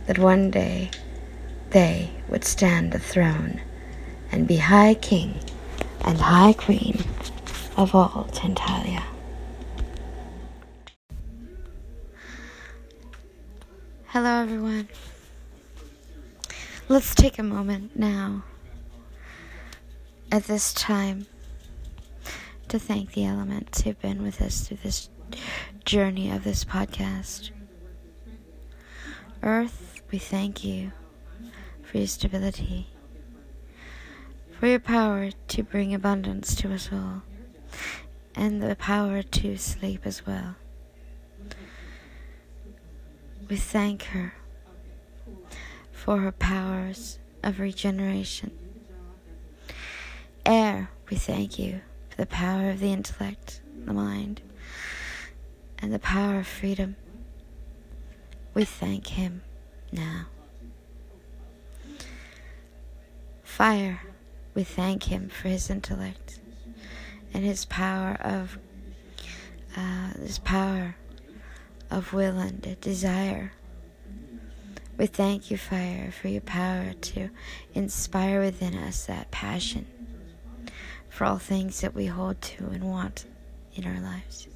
that 0.06 0.20
one 0.20 0.52
day 0.52 0.92
they 1.72 2.12
would 2.30 2.44
stand 2.44 2.92
the 2.92 3.00
throne 3.00 3.62
and 4.32 4.48
be 4.48 4.58
High 4.58 4.94
King 4.94 5.40
and 6.02 6.20
High 6.20 6.54
Queen 6.54 7.04
of 7.78 7.96
all 7.96 8.30
Tantalia. 8.32 9.04
Hello, 14.08 14.44
everyone. 14.44 14.88
Let's 16.88 17.16
take 17.16 17.40
a 17.40 17.44
moment 17.44 17.98
now, 17.98 18.44
at 20.32 20.44
this 20.44 20.74
time, 20.74 21.26
to 22.68 22.78
thank 22.78 23.14
the 23.14 23.26
elements 23.26 23.82
who've 23.82 24.00
been 24.02 24.22
with 24.22 24.42
us 24.42 24.62
through 24.68 24.78
this 24.84 25.10
journey 25.86 26.30
of 26.30 26.44
this 26.44 26.66
podcast. 26.66 27.52
Earth, 29.42 30.02
we 30.12 30.18
thank 30.18 30.64
you 30.64 30.92
for 31.82 32.00
your 32.00 32.08
stability, 32.08 32.88
for 34.60 34.68
your 34.68 34.80
power 34.80 35.30
to 35.48 35.64
bring 35.64 35.94
abundance 35.94 36.56
to 36.56 36.74
us 36.74 36.90
all, 36.92 37.22
and 38.36 38.62
the 38.62 38.76
power 38.76 39.22
to 39.24 39.58
sleep 39.58 40.02
as 40.06 40.26
well. 40.26 40.56
We 43.50 43.56
thank 43.56 44.04
her 44.04 44.34
for 45.92 46.18
her 46.18 46.34
powers 46.34 47.20
of 47.44 47.60
regeneration. 47.60 48.67
Air, 50.48 50.90
we 51.10 51.18
thank 51.18 51.60
you 51.60 51.82
for 52.08 52.16
the 52.16 52.26
power 52.26 52.70
of 52.70 52.80
the 52.80 52.94
intellect, 52.94 53.60
the 53.84 53.92
mind, 53.92 54.40
and 55.78 55.94
the 55.94 56.00
power 56.00 56.40
of 56.40 56.48
freedom. 56.48 56.96
We 58.54 58.64
thank 58.64 59.08
him 59.08 59.42
now. 59.92 60.28
Fire, 63.44 64.04
we 64.56 64.64
thank 64.64 65.12
him 65.12 65.28
for 65.28 65.50
his 65.50 65.70
intellect 65.70 66.40
and 67.34 67.44
his 67.44 67.66
power 67.66 68.16
of 68.22 68.58
uh, 69.76 70.14
his 70.14 70.40
power 70.40 70.96
of 71.92 72.14
will 72.14 72.40
and 72.40 72.80
desire. 72.80 73.52
We 74.98 75.08
thank 75.08 75.52
you, 75.52 75.58
fire, 75.58 76.10
for 76.10 76.30
your 76.30 76.40
power 76.40 76.94
to 76.94 77.32
inspire 77.74 78.40
within 78.40 78.76
us 78.78 79.08
that 79.08 79.30
passion 79.30 79.88
for 81.18 81.26
all 81.26 81.40
things 81.40 81.82
that 81.82 81.96
we 81.96 82.06
hold 82.06 82.40
to 82.40 82.68
and 82.68 82.84
want 82.84 83.26
in 83.74 83.88
our 83.88 84.00
lives. 84.00 84.48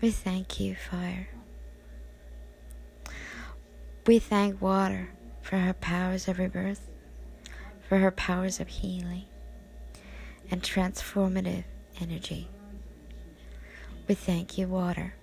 We 0.00 0.10
thank 0.10 0.58
you, 0.58 0.74
fire. 0.74 1.28
We 4.04 4.18
thank 4.18 4.60
water 4.60 5.10
for 5.42 5.58
her 5.58 5.74
powers 5.74 6.26
of 6.26 6.40
rebirth, 6.40 6.90
for 7.88 7.98
her 7.98 8.10
powers 8.10 8.58
of 8.58 8.66
healing 8.66 9.26
and 10.50 10.60
transformative 10.60 11.62
energy. 12.00 12.48
We 14.08 14.16
thank 14.16 14.58
you, 14.58 14.66
water. 14.66 15.14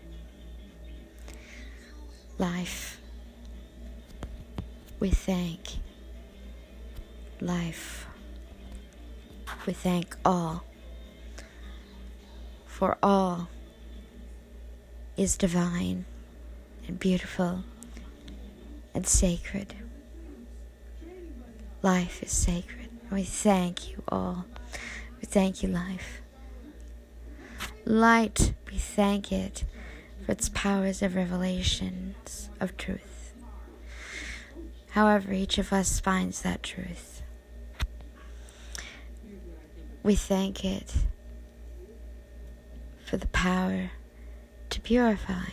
Life. 2.38 3.02
We 5.02 5.10
thank 5.10 5.60
life. 7.42 8.09
We 9.70 9.74
thank 9.74 10.18
all. 10.26 10.64
For 12.66 12.98
all 13.04 13.50
is 15.16 15.38
divine 15.38 16.06
and 16.88 16.98
beautiful 16.98 17.64
and 18.96 19.06
sacred. 19.06 19.76
Life 21.84 22.24
is 22.24 22.32
sacred. 22.32 22.90
We 23.12 23.22
thank 23.22 23.92
you 23.92 24.02
all. 24.08 24.46
We 25.22 25.28
thank 25.28 25.62
you, 25.62 25.70
life. 25.70 26.22
Light, 27.86 28.56
we 28.72 28.80
thank 28.80 29.32
it 29.32 29.66
for 30.26 30.32
its 30.32 30.50
powers 30.50 31.04
of 31.04 31.16
revelations 31.16 32.50
of 32.60 32.76
truth. 32.76 33.36
However, 34.94 35.32
each 35.32 35.60
of 35.60 35.72
us 35.72 36.00
finds 36.00 36.42
that 36.42 36.64
truth. 36.64 37.19
We 40.02 40.16
thank 40.16 40.64
it 40.64 40.94
for 43.06 43.18
the 43.18 43.28
power 43.28 43.92
to 44.70 44.82
purify. 44.82 45.50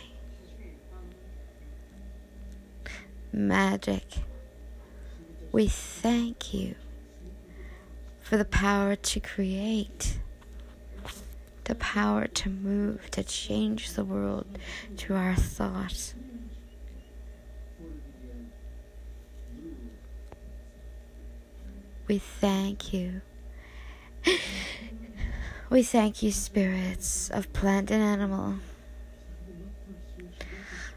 Magic, 3.31 4.03
we 5.51 5.67
thank 5.67 6.53
you 6.53 6.75
for 8.21 8.37
the 8.37 8.45
power 8.45 8.95
to 8.95 9.19
create 9.19 10.19
the 11.65 11.75
power 11.75 12.27
to 12.27 12.49
move, 12.49 13.11
to 13.11 13.23
change 13.23 13.91
the 13.91 14.05
world 14.05 14.45
through 14.95 15.17
our 15.17 15.35
thoughts. 15.35 16.13
We 22.07 22.19
thank 22.19 22.93
you. 22.93 23.21
We 25.69 25.83
thank 25.83 26.23
you, 26.23 26.31
spirits 26.31 27.29
of 27.29 27.51
plant 27.51 27.91
and 27.91 28.01
animal. 28.01 28.55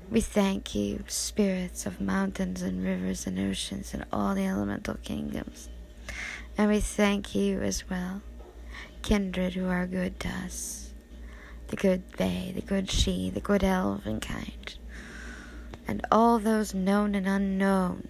We 0.09 0.21
thank 0.21 0.77
you, 0.77 1.03
spirits 1.09 1.87
of 1.87 2.01
mountains 2.01 2.63
and 2.63 2.85
rivers 2.85 3.27
and 3.27 3.37
oceans 3.37 3.93
and 3.95 4.05
all 4.13 4.35
the 4.35 4.47
elemental 4.47 4.95
kingdoms 5.03 5.69
And 6.57 6.71
we 6.71 6.79
thank 6.79 7.35
you 7.35 7.61
as 7.63 7.89
well, 7.91 8.23
kindred 9.03 9.55
who 9.55 9.69
are 9.69 9.89
good 9.89 10.21
to 10.21 10.29
us, 10.29 10.91
the 11.67 11.77
good 11.77 12.05
fae, 12.17 12.53
the 12.55 12.63
good 12.63 12.87
sidhe, 12.87 13.35
the 13.35 13.41
good 13.41 13.65
elven 13.65 14.21
kind, 14.21 14.77
and 15.89 16.07
all 16.13 16.39
those 16.39 16.75
known 16.75 17.17
and 17.17 17.27
unknown. 17.27 18.07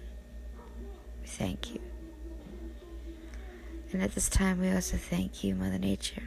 We 1.21 1.27
thank 1.27 1.73
you. 1.73 1.90
And 3.93 4.01
at 4.01 4.15
this 4.15 4.29
time, 4.29 4.61
we 4.61 4.71
also 4.71 4.95
thank 4.95 5.43
you, 5.43 5.53
Mother 5.53 5.77
Nature, 5.77 6.23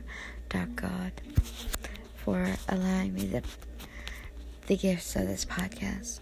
Dark 0.51 0.77
God, 0.77 1.13
for 2.17 2.57
allowing 2.69 3.15
me 3.15 3.25
the, 3.27 3.43
the 4.67 4.77
gifts 4.77 5.17
of 5.17 5.27
this 5.27 5.45
podcast. 5.47 6.21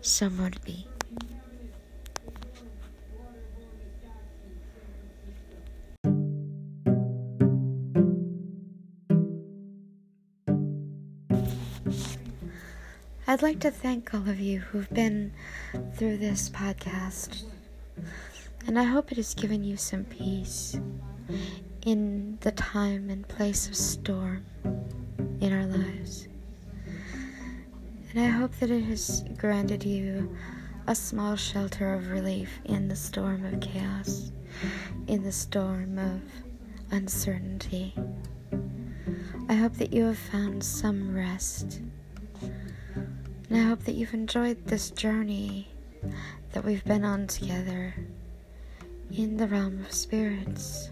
So 0.00 0.30
mote 0.30 0.56
it 0.56 0.64
be. 0.64 0.89
I'd 13.30 13.42
like 13.42 13.60
to 13.60 13.70
thank 13.70 14.12
all 14.12 14.28
of 14.28 14.40
you 14.40 14.58
who've 14.58 14.90
been 14.90 15.32
through 15.94 16.16
this 16.16 16.50
podcast, 16.50 17.44
and 18.66 18.76
I 18.76 18.82
hope 18.82 19.12
it 19.12 19.18
has 19.18 19.34
given 19.34 19.62
you 19.62 19.76
some 19.76 20.02
peace 20.02 20.76
in 21.86 22.38
the 22.40 22.50
time 22.50 23.08
and 23.08 23.28
place 23.28 23.68
of 23.68 23.76
storm 23.76 24.44
in 25.40 25.52
our 25.52 25.64
lives. 25.64 26.26
And 28.10 28.20
I 28.20 28.26
hope 28.26 28.50
that 28.58 28.72
it 28.72 28.82
has 28.86 29.22
granted 29.36 29.84
you 29.84 30.36
a 30.88 30.96
small 30.96 31.36
shelter 31.36 31.94
of 31.94 32.10
relief 32.10 32.58
in 32.64 32.88
the 32.88 32.96
storm 32.96 33.44
of 33.44 33.60
chaos, 33.60 34.32
in 35.06 35.22
the 35.22 35.30
storm 35.30 36.00
of 36.00 36.20
uncertainty. 36.90 37.94
I 39.48 39.54
hope 39.54 39.74
that 39.74 39.92
you 39.92 40.06
have 40.06 40.18
found 40.18 40.64
some 40.64 41.14
rest 41.14 41.80
and 43.50 43.58
I 43.58 43.62
hope 43.62 43.82
that 43.84 43.96
you've 43.96 44.14
enjoyed 44.14 44.64
this 44.66 44.92
journey 44.92 45.68
that 46.52 46.64
we've 46.64 46.84
been 46.84 47.04
on 47.04 47.26
together 47.26 47.94
in 49.10 49.36
the 49.36 49.48
realm 49.48 49.80
of 49.80 49.92
spirits. 49.92 50.90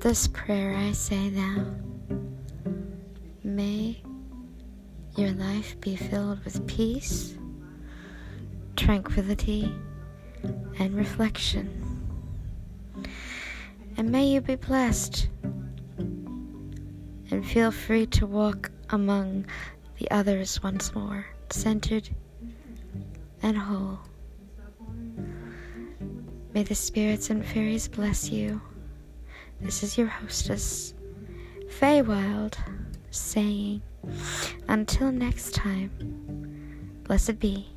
This 0.00 0.28
prayer 0.28 0.76
I 0.76 0.92
say 0.92 1.30
now 1.30 1.66
may 3.42 4.00
your 5.16 5.32
life 5.32 5.80
be 5.80 5.96
filled 5.96 6.44
with 6.44 6.64
peace, 6.68 7.34
tranquility, 8.76 9.74
and 10.78 10.94
reflection 10.94 11.85
and 13.96 14.10
may 14.10 14.26
you 14.26 14.40
be 14.40 14.56
blessed. 14.56 15.28
And 17.30 17.44
feel 17.44 17.70
free 17.70 18.06
to 18.06 18.26
walk 18.26 18.70
among 18.90 19.46
the 19.98 20.10
others 20.10 20.62
once 20.62 20.94
more, 20.94 21.26
centered 21.50 22.08
and 23.42 23.56
whole. 23.56 23.98
May 26.54 26.62
the 26.62 26.74
spirits 26.74 27.30
and 27.30 27.44
fairies 27.44 27.88
bless 27.88 28.30
you. 28.30 28.60
This 29.60 29.82
is 29.82 29.98
your 29.98 30.06
hostess, 30.06 30.94
Feywild, 31.80 32.56
saying, 33.10 33.82
until 34.68 35.10
next 35.10 35.54
time, 35.54 35.90
blessed 37.04 37.38
be. 37.38 37.68